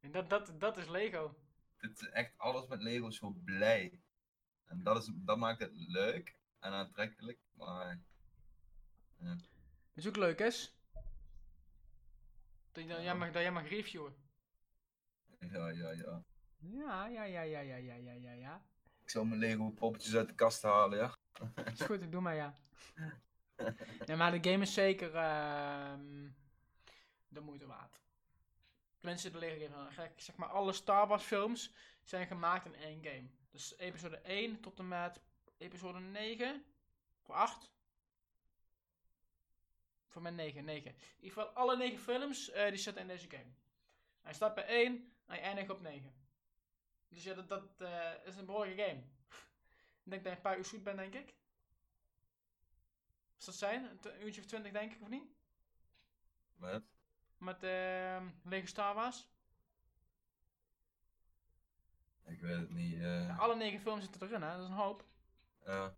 [0.00, 1.36] En dat, dat, dat is Lego.
[1.76, 4.00] Het is echt alles met Lego is zo blij.
[4.64, 7.38] En dat, is, dat maakt het leuk en aantrekkelijk.
[7.52, 8.00] Maar
[9.94, 10.76] Is ook leuk, is?
[12.72, 14.14] Dat, jij mag, dat jij mag reviewen.
[15.38, 16.24] ja, ja, ja.
[16.58, 18.62] Ja, ja, ja, ja, ja, ja, ja, ja, ja.
[19.02, 21.14] Ik zal mijn Lego poppetjes uit de kast halen, ja.
[21.72, 22.54] Is goed, ik doe maar ja.
[24.06, 26.28] Ja, maar de game is zeker ehm,
[27.28, 28.03] de moeite waard.
[29.04, 29.90] Tenminste, de Lego game.
[29.90, 33.28] Gek, zeg maar, alle Star Wars films zijn gemaakt in één game.
[33.50, 35.20] Dus episode 1 tot en met
[35.56, 36.64] episode 9.
[37.22, 37.70] Of 8.
[40.06, 40.90] Voor mij 9, 9.
[40.90, 43.52] In ieder geval, alle 9 films eh, die zitten in deze game.
[44.22, 46.14] Hij start bij 1 en hij eindigt op 9.
[47.08, 49.00] Dus ja, dat, dat eh, is een behoorlijke game.
[50.04, 51.34] ik denk dat je een paar uur zoet bent, denk ik.
[53.36, 53.84] Zal dat zijn?
[53.84, 55.24] Een, uurtje of 20, denk ik, of niet?
[56.54, 56.93] Met?
[57.38, 59.28] Met ehm Lego Star Wars.
[62.24, 62.94] Ik weet het niet.
[62.94, 64.50] eh, Ja, alle 9 films zitten erin, hè?
[64.52, 65.04] Dat is een hoop.
[65.64, 65.94] ja.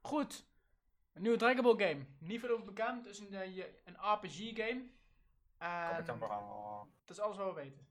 [0.00, 0.46] Goed.
[1.12, 2.06] Een nieuwe Dragon Ball game.
[2.18, 3.04] Niet veel over bekend.
[3.04, 4.88] Het is een, eh, je- een RPG game.
[5.58, 6.04] En
[7.04, 7.86] dat is alles wat we weten.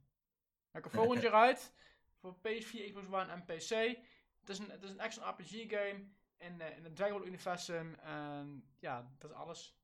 [0.71, 1.73] Hij komt volgend jaar uit.
[2.19, 3.69] Voor PS4, Xbox One en PC.
[4.39, 6.05] Het is een, het is een action RPG game.
[6.37, 7.93] In, eh, in het Dragon Ball universum.
[7.95, 9.75] En ja, dat is alles.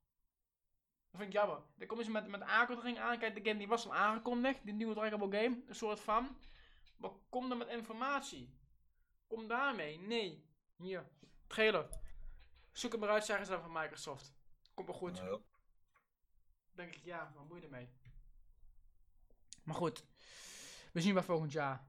[1.11, 1.61] Dat vind ik jammer.
[1.75, 3.19] Dan komen ze met, met aankondiging aan.
[3.19, 4.65] Kijk, de game die was al aangekondigd.
[4.65, 5.63] Die nieuwe Dragon Ball game.
[5.67, 6.37] Een soort van.
[6.97, 8.57] Maar kom dan met informatie.
[9.27, 9.99] Kom daarmee.
[9.99, 10.45] Nee.
[10.75, 11.07] Hier.
[11.47, 11.89] Trailer.
[12.71, 14.33] Zoek hem eruit, zeggen ze dan van Microsoft.
[14.73, 15.17] Komt wel goed.
[15.17, 15.39] Ja.
[16.71, 17.89] denk ik, ja, wat moet je ermee?
[19.63, 20.05] Maar goed.
[20.91, 21.87] We zien wel volgend jaar.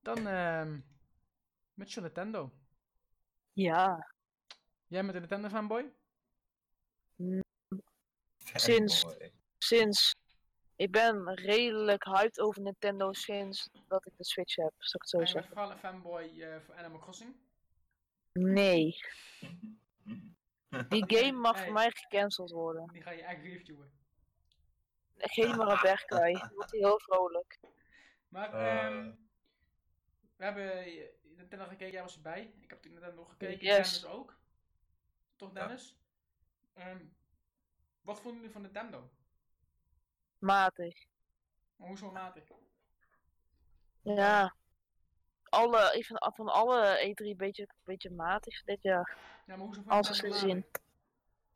[0.00, 0.80] Dan ehm
[1.74, 2.52] met je Nintendo.
[3.52, 4.10] Ja,
[4.90, 5.92] Jij met de Nintendo fanboy?
[8.54, 9.04] Sinds-
[9.58, 10.14] sinds.
[10.76, 15.08] Ik ben redelijk hyped over Nintendo sinds dat ik de Switch heb, zou ik het
[15.08, 15.48] zo je zeggen.
[15.52, 17.36] vooral een fanboy eh, voor Animal Crossing.
[18.32, 18.96] Nee,
[20.88, 21.64] die game mag Hey.
[21.64, 22.88] voor mij gecanceld worden.
[22.92, 23.90] Die ga je echt reviewen.
[25.16, 27.58] Geef maar een bergkui, dan wordt hij heel vrolijk.
[28.28, 28.84] Maar Eh.
[28.86, 29.12] ehm
[30.36, 32.52] we hebben eh, Nintendo gekeken, jij was erbij.
[32.60, 34.00] Ik heb Nintendo nog gekeken, Yes.
[34.00, 34.38] Dennis ook.
[35.36, 35.60] Toch Ja.
[35.66, 35.98] Dennis?
[38.00, 39.10] Wat vonden jullie van Nintendo?
[40.38, 41.06] Matig.
[41.76, 42.44] Maar hoezo matig?
[44.02, 44.54] Ja.
[45.42, 49.16] Alle, ik vind van alle E3 een beetje, beetje matig dit jaar.
[49.46, 50.56] Ja, maar hoezo gezien.
[50.56, 50.82] matig?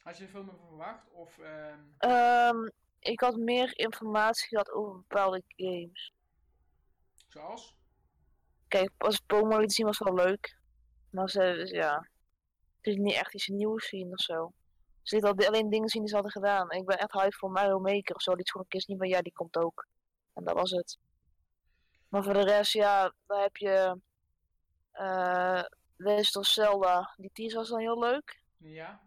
[0.03, 1.11] Had je er veel meer van verwacht?
[1.11, 2.69] Of ehm Ehm,
[2.99, 6.13] ik had meer informatie gehad over bepaalde games.
[7.29, 7.77] zoals?
[8.69, 10.59] Kijk, als Pokémon liet zien was wel leuk.
[11.11, 12.09] Maar ze, dus ja.
[12.77, 14.53] Het is niet echt iets nieuws zien of zo.
[15.05, 16.71] Ze lieten al- alleen dingen zien die ze hadden gedaan.
[16.71, 18.35] En ik ben echt hyped voor Mario Maker of zo.
[18.35, 19.87] Die gewoon een keer zien van ja, die komt ook.
[20.33, 20.99] En dat was het.
[22.09, 24.01] Maar voor de rest, ja, daar heb je.
[24.93, 25.63] eh
[25.97, 27.15] Legend of Zelda.
[27.17, 28.43] Die teaser was dan heel leuk.
[28.57, 29.01] Ja.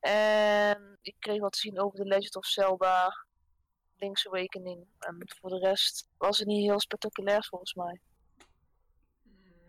[0.00, 3.24] En ik kreeg wat te zien over de Legend of Zelda.
[3.96, 4.86] Link's Awakening.
[4.98, 8.00] En voor de rest was het niet heel spectaculair volgens mij.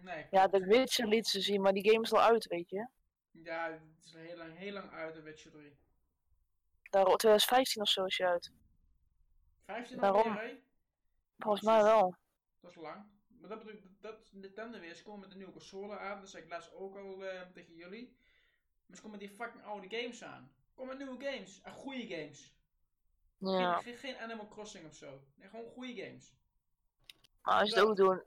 [0.01, 0.25] Nee.
[0.31, 0.47] Ja.
[0.47, 2.87] The Witcher liet ze zien, maar die game is al uit, weet je.
[3.33, 5.77] Ja, het is heel lang, heel lang uit, de Witcher 3.
[6.89, 8.51] Daar, 2015 of zo is hij uit.
[9.65, 10.39] 15 Waarom?
[11.37, 12.15] Volgens mij wel.
[12.59, 13.05] Dat is lang.
[13.27, 16.29] Maar dat bedoel ik, dat Nintendo weer, ze komen met een nieuwe console aan, dat
[16.29, 18.17] zei ik laatst ook al eh, tegen jullie.
[18.85, 20.53] Maar ze komen met die fucking oude games aan.
[20.73, 22.53] Kom met nieuwe games, en goede games.
[23.37, 23.81] Ja.
[23.81, 25.23] Geen, geen Animal Crossing of zo.
[25.35, 26.33] Nee, gewoon goede games.
[27.41, 28.21] Maar als ze het ook doen,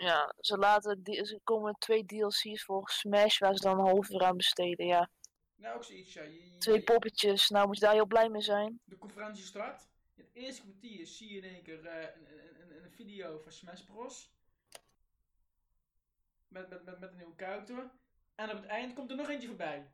[0.00, 4.10] ja, ze laten, die, ze komen twee DLC's voor Smash waar ze dan een half
[4.10, 5.10] uur aan besteden, ja.
[5.56, 6.22] Nou, ook zoiets, ja.
[6.22, 8.80] Je, je- Twee poppetjes, nou moet je daar heel blij mee zijn.
[8.84, 9.88] de conferentie start.
[10.14, 13.38] In het eerste kwartier zie je in één keer eh, een, een, een, een video
[13.38, 14.30] van Smash Bros.
[16.48, 17.90] Met, met, met, met een nieuwe character.
[18.34, 19.90] En op het eind komt er nog eentje voorbij.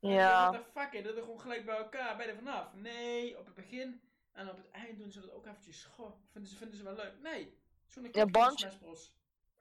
[0.00, 2.74] Ja, What the fuck, dat er gewoon gelijk bij elkaar, bij er vanaf.
[2.74, 4.00] Nee, op het begin
[4.32, 5.84] en op het eind doen ze dat ook eventjes.
[5.84, 7.18] Goh, vinden ze, vinden ze wel leuk.
[7.22, 9.12] Nee, zo'n Ja, Banjo- Smash Bros.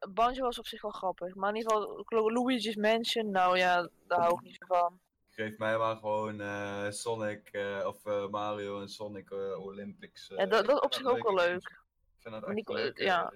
[0.10, 3.90] Banjo was op zich wel grappig, maar in ieder geval Lu- Luigi's Mansion, nou ja,
[4.08, 5.00] daar hou ik niet zo van.
[5.30, 10.28] Geef mij maar gewoon eh, Sonic eh, of eh, Mario en Sonic Olympics.
[10.28, 11.70] Ja, dat, dat op zich ook wel leuk.
[11.70, 12.98] Ik vind dat echt leuk.
[12.98, 13.34] ja.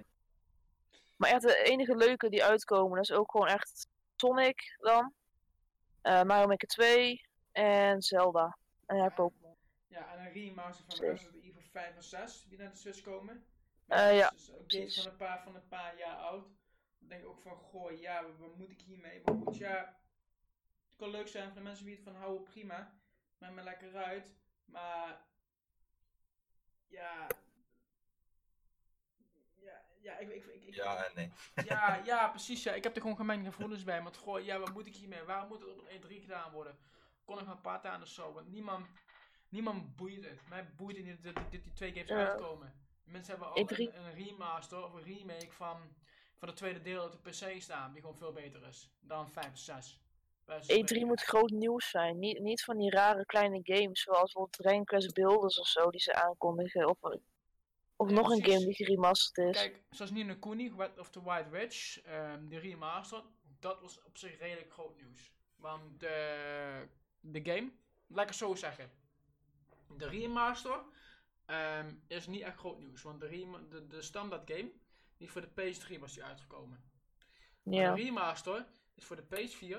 [1.16, 5.14] Maar echt de enige leuke die uitkomen, dat is ook gewoon echt Sonic dan.
[6.02, 8.58] eh, Mario Maker 2 en Zelda.
[8.86, 9.56] En ja, Pokémon.
[9.88, 11.06] Ja, en een remaster van.
[11.08, 13.46] Resident Evil 5 en 6 die naar de Switch komen.
[13.90, 16.48] Eh, ja, Dus ook van een, paar, van een paar jaar oud.
[17.00, 19.22] Dan denk ik ook van, goh, ja, wat, wat moet ik hiermee?
[19.26, 20.00] Maar goed, ja,
[20.88, 22.98] het kan leuk zijn voor de mensen die het van houden, prima.
[23.38, 24.36] Maakt me lekker uit.
[24.66, 25.22] Maar,
[26.88, 27.28] ja,
[29.56, 31.32] ja, ja, ik, ik, ik, ik- Ja en nee.
[31.66, 32.64] ja, ja, precies.
[32.64, 32.74] Ja.
[32.74, 34.02] Ik heb er gewoon gemengde gevoelens bij.
[34.04, 35.24] Want goh, ja, wat moet ik hiermee?
[35.24, 36.78] Waarom moet het op een E3 gedaan worden?
[37.26, 38.34] Kon ik maar een paar dagen of zo.
[38.34, 38.88] Want niemand,
[39.50, 40.48] niemand boeit het.
[40.48, 42.16] Mij boeit het niet dat, die twee games Ja.
[42.28, 42.74] uitkomen.
[43.12, 43.78] Mensen hebben al E3.
[43.78, 45.78] een, een remaster of een remake van,
[46.38, 47.92] van het tweede deel op de PC staan.
[47.92, 50.02] Die gewoon veel beter is dan 5 en 6.
[50.46, 51.06] Bij wijze van E3 spreken.
[51.06, 52.20] E moet groot nieuws zijn.
[52.20, 56.02] Niet, niet van die rare kleine games, zoals bijvoorbeeld Dragon Quest Builders of zo, die
[56.02, 56.90] ze aankondigen.
[56.90, 56.98] Of,
[57.96, 59.62] of Ja, nog een game die geremasterd is.
[59.62, 63.24] Kijk, zoals Nino Kuni, Wet of the White Witch, ehm die remaster,
[63.60, 65.34] dat was op zich redelijk groot nieuws.
[65.56, 66.88] Want de,
[67.20, 67.72] de game,
[68.08, 68.92] laat ik het zo zeggen,
[69.98, 70.80] de remaster
[71.50, 73.02] ehm, is niet echt groot nieuws.
[73.02, 74.72] Want de, de, de standaard game,
[75.18, 76.84] die voor de PS3 was die uitgekomen.
[77.64, 77.96] Ja.
[77.96, 79.78] De remaster is voor de PS4.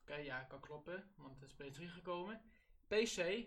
[0.00, 2.42] Oké, ja, kan kloppen, want het is PS3 gekomen.
[2.86, 3.46] PC,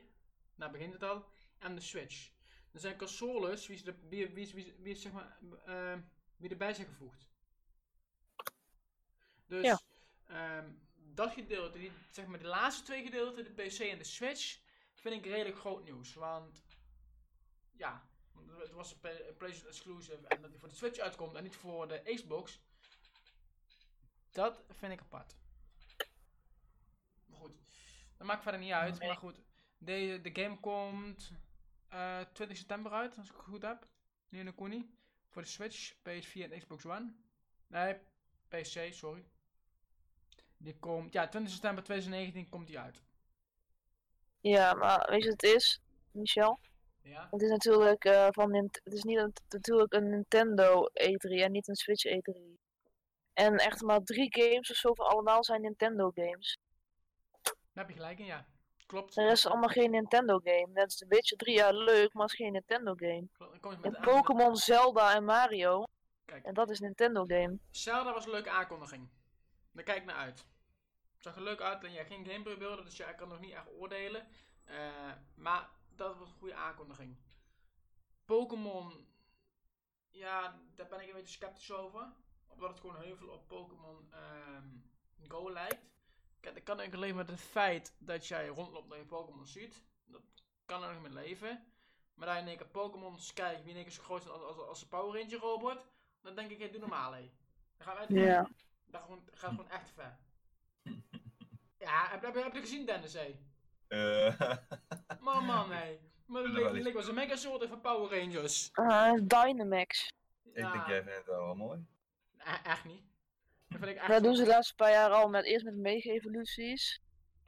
[0.56, 1.26] nou begint het al.
[1.60, 2.32] En de Switch.
[2.72, 5.98] Er zijn consoles, wie, de, wie, wie, wie, wie, zeg maar, eh,
[6.38, 7.30] wie erbij zijn gevoegd.
[9.46, 9.80] Dus Ja.
[10.28, 14.60] ehm, dat gedeelte, die, zeg maar de laatste twee gedeelten, de PC en de Switch,
[14.94, 16.14] vind ik redelijk groot nieuws.
[16.14, 16.64] Want
[17.82, 18.08] ja,
[18.60, 21.44] het was een Play- een PlayStation exclusive en dat die voor de Switch uitkomt en
[21.44, 22.62] niet voor de Xbox.
[24.32, 25.36] Dat vind ik apart.
[27.26, 27.52] Maar goed,
[28.18, 29.00] dat maakt verder niet uit.
[29.00, 29.42] Maar goed,
[29.78, 31.32] de, de game komt
[31.88, 33.88] eh 20 september uit, als ik het goed heb.
[34.30, 34.96] Nu in de Kuni.
[35.30, 37.14] Voor de Switch, PS4 en Xbox One.
[37.68, 37.98] Nee,
[38.48, 39.26] PC, sorry.
[40.58, 43.02] Die komt, ja, 20 september 2019 komt die uit.
[44.40, 46.60] ja, maar weet je wat het is, Michel?
[47.04, 47.28] Ja?
[47.32, 51.68] Het is natuurlijk eh, van het is niet een, natuurlijk een Nintendo E3 en niet
[51.68, 52.60] een Switch E3.
[53.34, 56.58] En echt maar drie games of zo voor allemaal zijn Nintendo games.
[57.42, 58.46] Daar heb je gelijk in, ja.
[58.86, 59.16] Klopt.
[59.16, 60.68] De rest is allemaal geen Nintendo game.
[60.74, 63.28] Net is The Witcher 3 jaar leuk, maar het is geen Nintendo game.
[63.82, 65.84] Met Pokémon, Zelda en Mario.
[66.26, 67.58] Kijk, En dat is Nintendo game.
[67.70, 69.10] Zelda was een leuke aankondiging.
[69.72, 70.46] Daar kijk ik naar uit.
[71.14, 73.40] Het zag er leuk uit en jij geen gameplay beelden, dus ja, ik kan nog
[73.40, 74.28] niet echt oordelen.
[74.64, 75.70] Eh, maar
[76.08, 77.18] dat was een goede aankondiging.
[78.26, 79.08] Pokémon,
[80.10, 82.14] ja, daar ben ik een beetje sceptisch over.
[82.48, 84.68] Omdat het gewoon heel veel op Pokémon ehm,
[85.28, 85.90] Go lijkt.
[86.40, 89.84] Kijk, dat kan ik alleen met het feit dat jij rondloopt en je Pokémon ziet.
[90.06, 90.22] Dat
[90.66, 91.66] kan er nog mee leven.
[92.14, 94.34] Maar dat je in één keer Pokémons kijkt die in één keer zo groot zijn
[94.34, 95.88] als, als, als een Power Ranger robot.
[96.22, 97.32] Dan denk ik, hey, doe normaal hé.
[97.78, 98.50] Dan gaan wij Ja.
[98.86, 100.18] Dat gewoon, gaat gewoon echt ver.
[101.78, 103.51] Ja, heb, heb, heb je gezien Dennis hé?
[103.92, 104.42] Eh,
[105.20, 106.00] Man man hé.
[106.26, 106.44] Maar
[106.74, 108.70] die was een mega soort van Power Rangers.
[108.74, 110.12] Ah, Dynamax.
[110.44, 111.86] ik denk jij vindt het wel mooi.
[112.38, 113.04] E- echt niet.
[113.68, 115.76] Dat vind ik echt Dat doen ze de laatste paar jaar al met eerst met
[115.76, 117.02] mega-evoluties.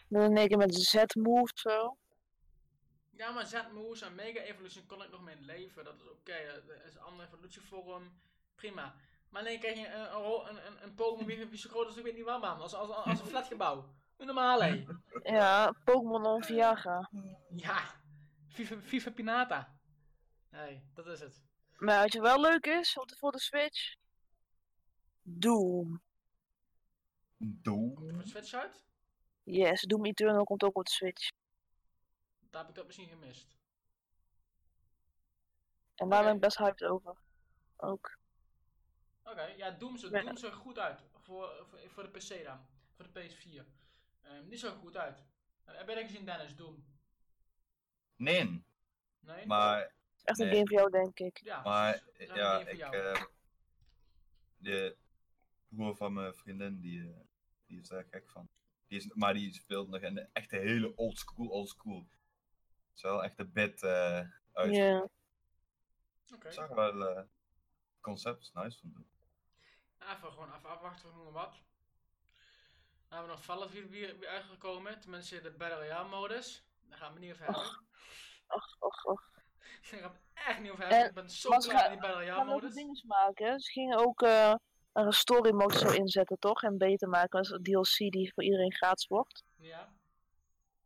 [0.08, 1.98] Dan in één keer met Z-move zo.
[3.10, 5.84] Ja, maar Z-moves en Mega Evolution kon ik nog mee leven.
[5.84, 6.64] Dat is oké.
[6.68, 8.22] Dat is een andere evolutievorm.
[8.56, 8.96] Prima.
[9.30, 12.04] Maar nee, krijg je een, een, een, een, een Pokémon wie zo groot is, ik
[12.04, 12.60] weet niet waar man.
[12.62, 13.86] Als, als, als een flatgebouw.
[14.18, 14.86] Hé.
[15.24, 17.10] Ja, Pokémon on Viagra.
[17.56, 18.02] Ja.
[18.48, 19.76] Viva, Viva Pinata.
[20.50, 21.42] Nee, dat is het.
[21.78, 23.96] Maar wat je wel leuk is op de- voor de Switch.
[25.22, 26.02] Doom.
[27.38, 27.94] Doom.
[27.94, 28.84] Komt er voor Switch uit?
[29.44, 31.30] Yes, Doom Eternal komt ook op de Switch.
[32.50, 33.58] Daar heb ik dat misschien gemist.
[35.96, 37.16] En daar ben ik best hyped over.
[37.78, 38.18] Ook.
[39.24, 40.22] Oké, ja, Doom, zo, Ja.
[40.22, 41.04] Doom er goed uit.
[41.18, 42.60] Voor, voor, voor de PC dan.
[42.96, 43.66] Voor de PS4.
[44.24, 45.24] Ehm, die zag goed uit.
[45.64, 46.56] Heb jij dat gezien, Dennis?
[46.56, 46.86] Doom?
[48.16, 48.66] Nee,
[49.20, 49.46] Nee?
[49.46, 49.94] maar,
[50.24, 50.56] Echt een Nee.
[50.56, 51.38] game voor jou, denk ik.
[51.44, 53.24] Ja, maar een ja, ik, eh,
[54.58, 54.98] de
[55.68, 57.20] broer van mijn vriendin, die, eh,
[57.66, 58.50] die is daar gek van.
[58.88, 62.00] Die is, maar die speelt nog de echte hele old school, old school.
[62.00, 64.76] Het is wel echt een bit eh uit.
[64.76, 65.10] Ja.
[66.34, 66.48] Oké.
[66.48, 67.28] Ik zag wel, eh, het
[68.02, 69.08] concept is nice van doen.
[70.00, 71.62] Even gewoon even afwachten, we noemen wat.
[73.14, 75.00] Dan hebben we nog Valve weer, weer uitgekomen.
[75.00, 76.64] Tenminste, de Battle Royale modus.
[76.90, 77.62] Daar gaan we niet over hebben.
[78.48, 79.22] Och, och, och.
[79.92, 81.00] Daar gaan we het echt niet over hebben.
[81.02, 82.74] En- ik ben zo ze klaar gaan- met die Battle Ze Royale modus.
[82.74, 83.60] dingen maken.
[83.60, 84.54] Ze gingen ook eh,
[84.94, 86.64] een story mode zo inzetten, toch?
[86.64, 89.44] En beter maken als een DLC die voor iedereen gratis wordt.
[89.56, 89.94] Ja.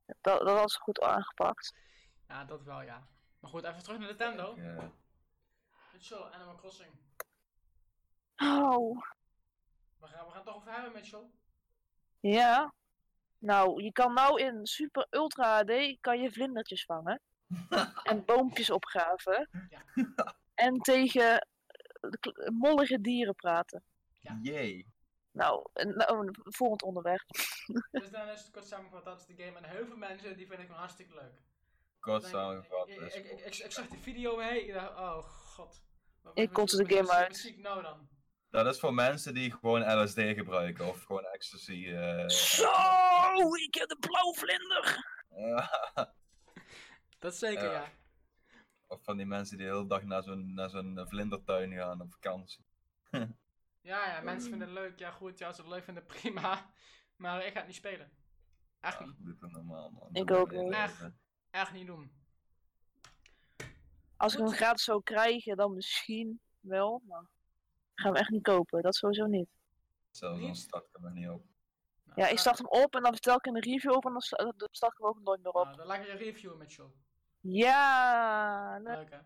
[0.06, 1.74] Dat, dat was goed aangepakt.
[2.28, 3.08] ja, dat wel ja.
[3.40, 4.52] Maar goed, even terug naar Nintendo.
[4.56, 4.84] Ik, eh,
[6.00, 6.92] zo, Animal Crossing.
[8.38, 9.02] Oh,
[10.00, 11.30] We gaan, we gaan het toch over hebben, Mitchell.
[12.20, 12.74] Ja.
[13.40, 17.22] Nou, je kan nou in super ultra HD kan je vlindertjes vangen.
[18.04, 19.50] en boompjes opgraven.
[19.70, 19.84] Ja.
[20.58, 21.48] En tegen
[22.00, 23.84] eh, mollige dieren praten.
[24.20, 24.40] Ja.
[24.42, 24.88] Jee.
[25.32, 27.26] Nou, nou, volgend onderwerp.
[27.92, 29.58] Dus dan is het kort samengevat, dat is de game.
[29.58, 31.34] En heel veel mensen die vinden het gewoon hartstikke leuk.
[32.00, 32.88] Kort samengevat.
[32.90, 34.68] Ik, ik, ik, ik, ik zag die video heen.
[34.68, 35.84] Ik dacht, oh god.
[36.22, 37.28] Wat- Ik wat- de game uit.
[37.28, 38.08] Wat zie ik nou dan?
[38.50, 41.88] Dat is voor mensen die gewoon LSD gebruiken of gewoon ecstasy.
[41.88, 42.72] eh, Zo,
[43.56, 45.06] ik heb de blauwvlinder.
[45.30, 45.70] ja.
[47.20, 47.72] Dat zeker, Ja.
[47.72, 47.92] ja.
[48.88, 52.12] Of van die mensen die de hele dag naar zo'n naar zo'n vlindertuin gaan op
[52.14, 52.66] vakantie.
[53.82, 55.00] Ja, ja, mensen vinden het leuk.
[55.00, 56.70] Ja, goed, ja, als ze het leuk vinden, prima.
[57.16, 58.12] Maar ik ga het niet spelen.
[58.80, 59.16] Echt Ach, niet.
[59.20, 60.10] doe het normaal man.
[60.12, 60.76] Ik ook niet.
[61.52, 62.12] Echt niet doen.
[64.18, 67.02] Als ik hem gratis zou krijgen, dan misschien wel.
[67.08, 67.26] Maar
[67.98, 68.82] ik ga hem echt niet kopen.
[68.82, 69.50] Dat sowieso niet.
[70.12, 71.44] Zelfs dan start ik hem er niet op.
[72.04, 74.12] Nou, Ja, ik start hem op en dan vertel ik in een review over en
[74.12, 75.64] dan sta- dan start ik hem ook nooit meer op.
[75.66, 76.86] Nou, dan laat ik je reviewen, Mitchell.
[77.40, 78.96] Ja, leuk.
[78.98, 79.20] Leuk, hè?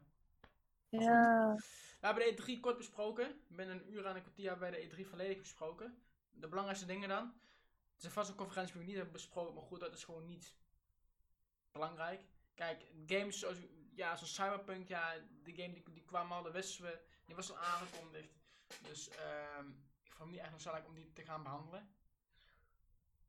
[0.90, 1.56] Ja.
[2.00, 3.42] We hebben de E3 kort besproken.
[3.48, 6.04] Binnen een uur en een kwartier hebben wij de E3 volledig besproken.
[6.32, 7.34] De belangrijkste dingen dan.
[7.96, 10.26] Het is vast een conferentie die we niet hebben besproken, maar goed, dat is gewoon
[10.26, 10.56] niet
[11.72, 12.22] belangrijk.
[12.54, 13.58] Kijk, games zoals,
[13.94, 17.50] ja, zoals Cyberpunk, ja, die game die, die kwam al, dat wisten we, die was
[17.52, 18.40] al aangekondigd.
[18.84, 19.68] Dus ehm,
[20.04, 21.96] ik vond het niet echt noodzakelijk om die te gaan behandelen.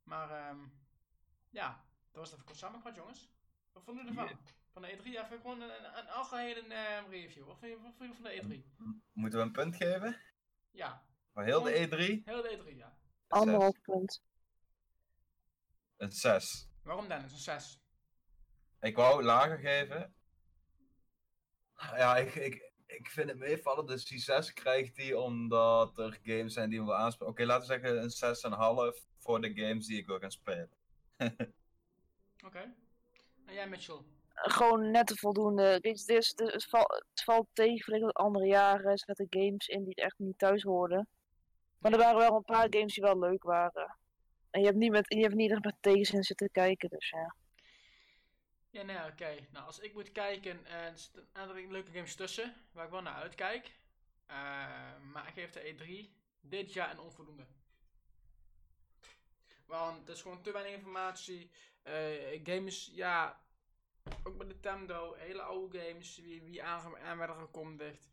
[0.03, 0.61] Maar ehm,
[1.51, 3.31] ja, dat was het even kort samengevat, jongens.
[3.73, 4.39] Wat vonden jullie ervan?
[4.73, 7.47] Van de E3, even gewoon een, een, een algehele eh, review.
[7.47, 8.65] Wat vond je, wat vond je van de E3?
[9.13, 10.21] Moeten we een punt geven?
[10.71, 12.25] Ja, Voor heel de E3?
[12.25, 12.97] heel de E3, ja.
[13.29, 14.23] Anderhalf punt.
[15.97, 16.69] Een 6.
[16.83, 17.33] Waarom Dennis?
[17.33, 17.81] Een 6.
[18.81, 20.15] Ik wou lager geven.
[21.75, 23.87] Ja, ik, ik, ik vind het meevallen.
[23.87, 27.33] Dus die 6 krijgt hij omdat er games zijn die we wil aanspreken.
[27.35, 30.71] Oké, laten we zeggen een 6,5 voor de games die ik wil gaan spelen.
[32.47, 32.75] Oké.
[33.47, 34.01] En jij Mitchell?
[34.35, 35.63] Gewoon net te voldoende.
[35.63, 38.91] Het, is, het, is- het, valt, het valt tegen vergeleken met andere jaren.
[38.91, 41.09] Er zaten games in die echt niet thuis hoorden.
[41.79, 43.97] Maar er waren wel een paar games die wel leuk waren.
[44.51, 47.35] En je hebt niet, met, je hebt niet echt met tegenzin zitten kijken, dus ja.
[48.73, 49.47] Ja, nee, oké.
[49.51, 52.91] Nou, als ik moet kijken, eh, er zitten een aantal leuke games tussen, waar ik
[52.91, 53.73] wel naar uitkijk.
[54.27, 54.37] Eh,
[55.13, 57.47] maar ik geef de E3 dit jaar een onvoldoende.
[59.67, 61.51] Want het is gewoon te weinig informatie.
[61.83, 63.41] Eh, games, ja,
[64.23, 68.11] ook bij Nintendo, hele oude games die, die aan, aan werden gekondigd.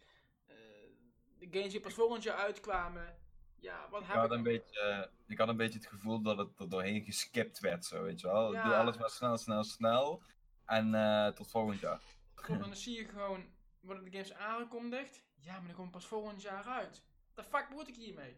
[1.37, 3.17] De games die pas volgend jaar uitkwamen.
[3.55, 6.59] Ja, wat Ik had, ik een beetje, ik had een beetje het gevoel dat het
[6.59, 8.53] er doorheen geskipt werd, zo weet je wel.
[8.53, 8.63] Ja.
[8.63, 10.21] Doe alles maar snel, snel, snel.
[10.69, 12.01] En eh, tot volgend jaar.
[12.47, 13.45] En dan zie je gewoon,
[13.79, 15.23] worden de games aangekondigd?
[15.35, 17.03] Ja, maar die komen pas volgend jaar uit.
[17.33, 18.37] The fuck moet ik hiermee?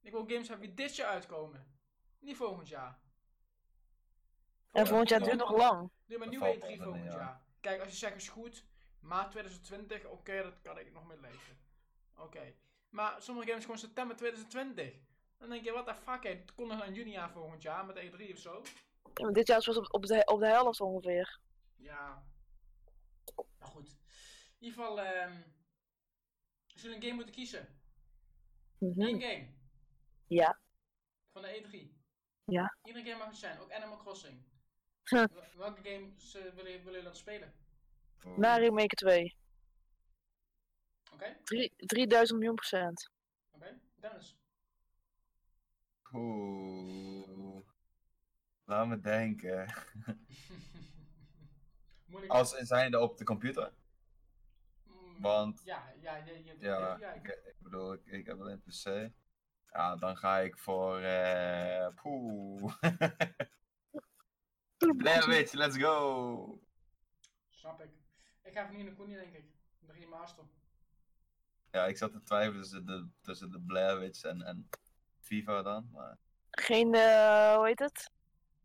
[0.00, 1.66] Ik wil games hebben die dit jaar uitkomen.
[2.18, 2.98] Niet volgend jaar.
[4.70, 5.26] En volgend jaar ja.
[5.26, 5.90] duurt nog lang.
[6.06, 7.18] Doe maar nieuwe valt E3 wel, volgend ja.
[7.18, 7.40] jaar.
[7.60, 8.64] Kijk, als je zegt is goed,
[9.00, 11.58] maart 2020, oké, dat kan ik nog mee leven.
[12.16, 12.54] Oké.
[12.90, 14.94] Maar sommige games gewoon september 2020.
[15.38, 16.22] Dan denk je, wat de fuck?
[16.22, 18.62] Het kon nog een juni aan volgend jaar met E3 of zo.
[19.14, 21.42] Ja, maar dit jaar is pas op, op, de, op de helft ongeveer.
[21.84, 22.24] Ja.
[23.58, 23.88] Nou goed.
[24.58, 25.42] In ieder geval, ehm
[26.72, 27.78] als jullie een game moeten kiezen.
[28.78, 29.00] Mhm.
[29.00, 29.54] Eén game.
[30.26, 30.60] Ja.
[31.32, 32.02] Van de E3.
[32.44, 32.76] Ja.
[32.82, 34.44] Iedere game mag het zijn, ook Animal Crossing.
[35.04, 35.24] Huh.
[35.56, 37.54] Welke games willen willen jullie dan spelen?
[38.16, 39.36] Voor- Mario Maker 2.
[41.12, 41.36] Oké?
[41.44, 43.10] Drie- 3000 miljoen procent.
[43.50, 43.80] Oké?
[43.94, 44.36] Dennis?
[46.12, 47.66] Oeh.
[48.64, 49.66] Laat me denken.
[52.14, 52.32] Moeilijk.
[52.32, 53.72] Als in zijnde op de computer.
[54.86, 56.62] Mm, want- Ja, ja, je, je hebt
[57.00, 59.10] Ja, ik, bedoel, ik, ik heb wel een PC.
[59.72, 60.98] Ja, dan ga ik voor.
[61.00, 62.74] eh poeh.
[64.96, 66.60] Blair let's go!
[67.48, 67.90] Snap ik.
[68.42, 69.44] Ik ga van hier naar Koenie, denk ik.
[69.78, 70.44] De remaster.
[71.70, 74.68] Ja, ik zat te twijfelen tussen de, tussen de Blair Witch en, en
[75.18, 75.88] FIFA dan.
[75.92, 76.18] Maar
[76.50, 78.10] Geen, eh, hoe heet het?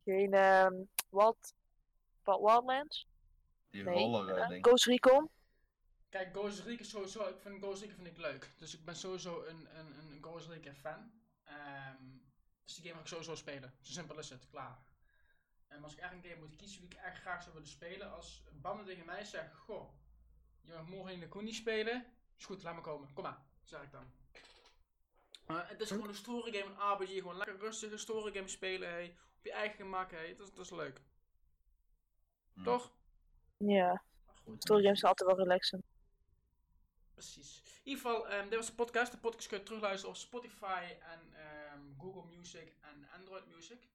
[0.05, 0.73] Geen, ehm
[1.09, 1.53] Wild,
[2.23, 3.07] Wild- Wildlands?
[3.69, 3.93] Die Nee.
[3.93, 4.65] roller ding.
[4.65, 5.29] Ghost Recon?
[6.09, 8.49] Kijk, Ghost Recon sowieso, ik vind Ghost Recon vind ik leuk.
[8.57, 11.11] Dus ik ben sowieso een, een, een Ghost Recon fan.
[11.43, 12.03] Ehm,
[12.63, 13.73] dus die game ga ik sowieso spelen.
[13.81, 14.77] Zo simpel is het, klaar.
[15.67, 18.11] En als ik echt een game moet kiezen die ik echt graag zou willen spelen,
[18.13, 19.89] als Banden tegen mij zegt, goh,
[20.61, 22.05] je mag morgen in de Koenie spelen,
[22.37, 24.11] is goed, laat me komen, kom maar, zeg ik dan.
[25.45, 28.47] Maar het is gewoon een story game, een RPG, gewoon lekker rustig een story game
[28.47, 31.01] spelen, hey, op je eigen gemak, hey, dat, is- dat is leuk.
[32.53, 32.63] Hm.
[32.63, 32.91] Toch?
[33.59, 34.03] Ja,
[34.43, 34.63] goed.
[34.65, 35.85] zijn altijd wel relaxend.
[37.13, 37.61] Precies.
[37.83, 39.11] In ieder geval, ehm, dit was de podcast.
[39.11, 43.89] De podcast kun je terugluisteren op Spotify en ehm, Google Music en Android Music.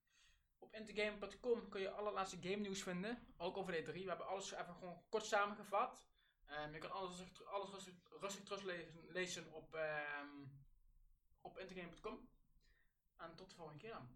[0.58, 3.26] Op intergame.com kun je alle laatste game nieuws vinden.
[3.36, 4.02] Ook over de E3.
[4.02, 6.06] We hebben alles even gewoon kort samengevat.
[6.46, 10.28] Ehm, je kan alles, rustig- alles rustig, rustig teruglezen lezen op, ehm
[11.40, 12.28] op intergame.com.
[13.16, 14.08] En tot de volgende keer dan.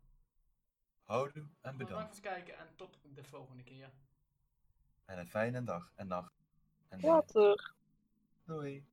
[1.02, 2.16] Houdoe en Bedankt bedankt.
[2.16, 3.90] voor het kijken en tot de volgende keer.
[5.08, 6.32] En een fijne dag en nacht.
[6.88, 7.74] En Later.
[8.44, 8.86] doei.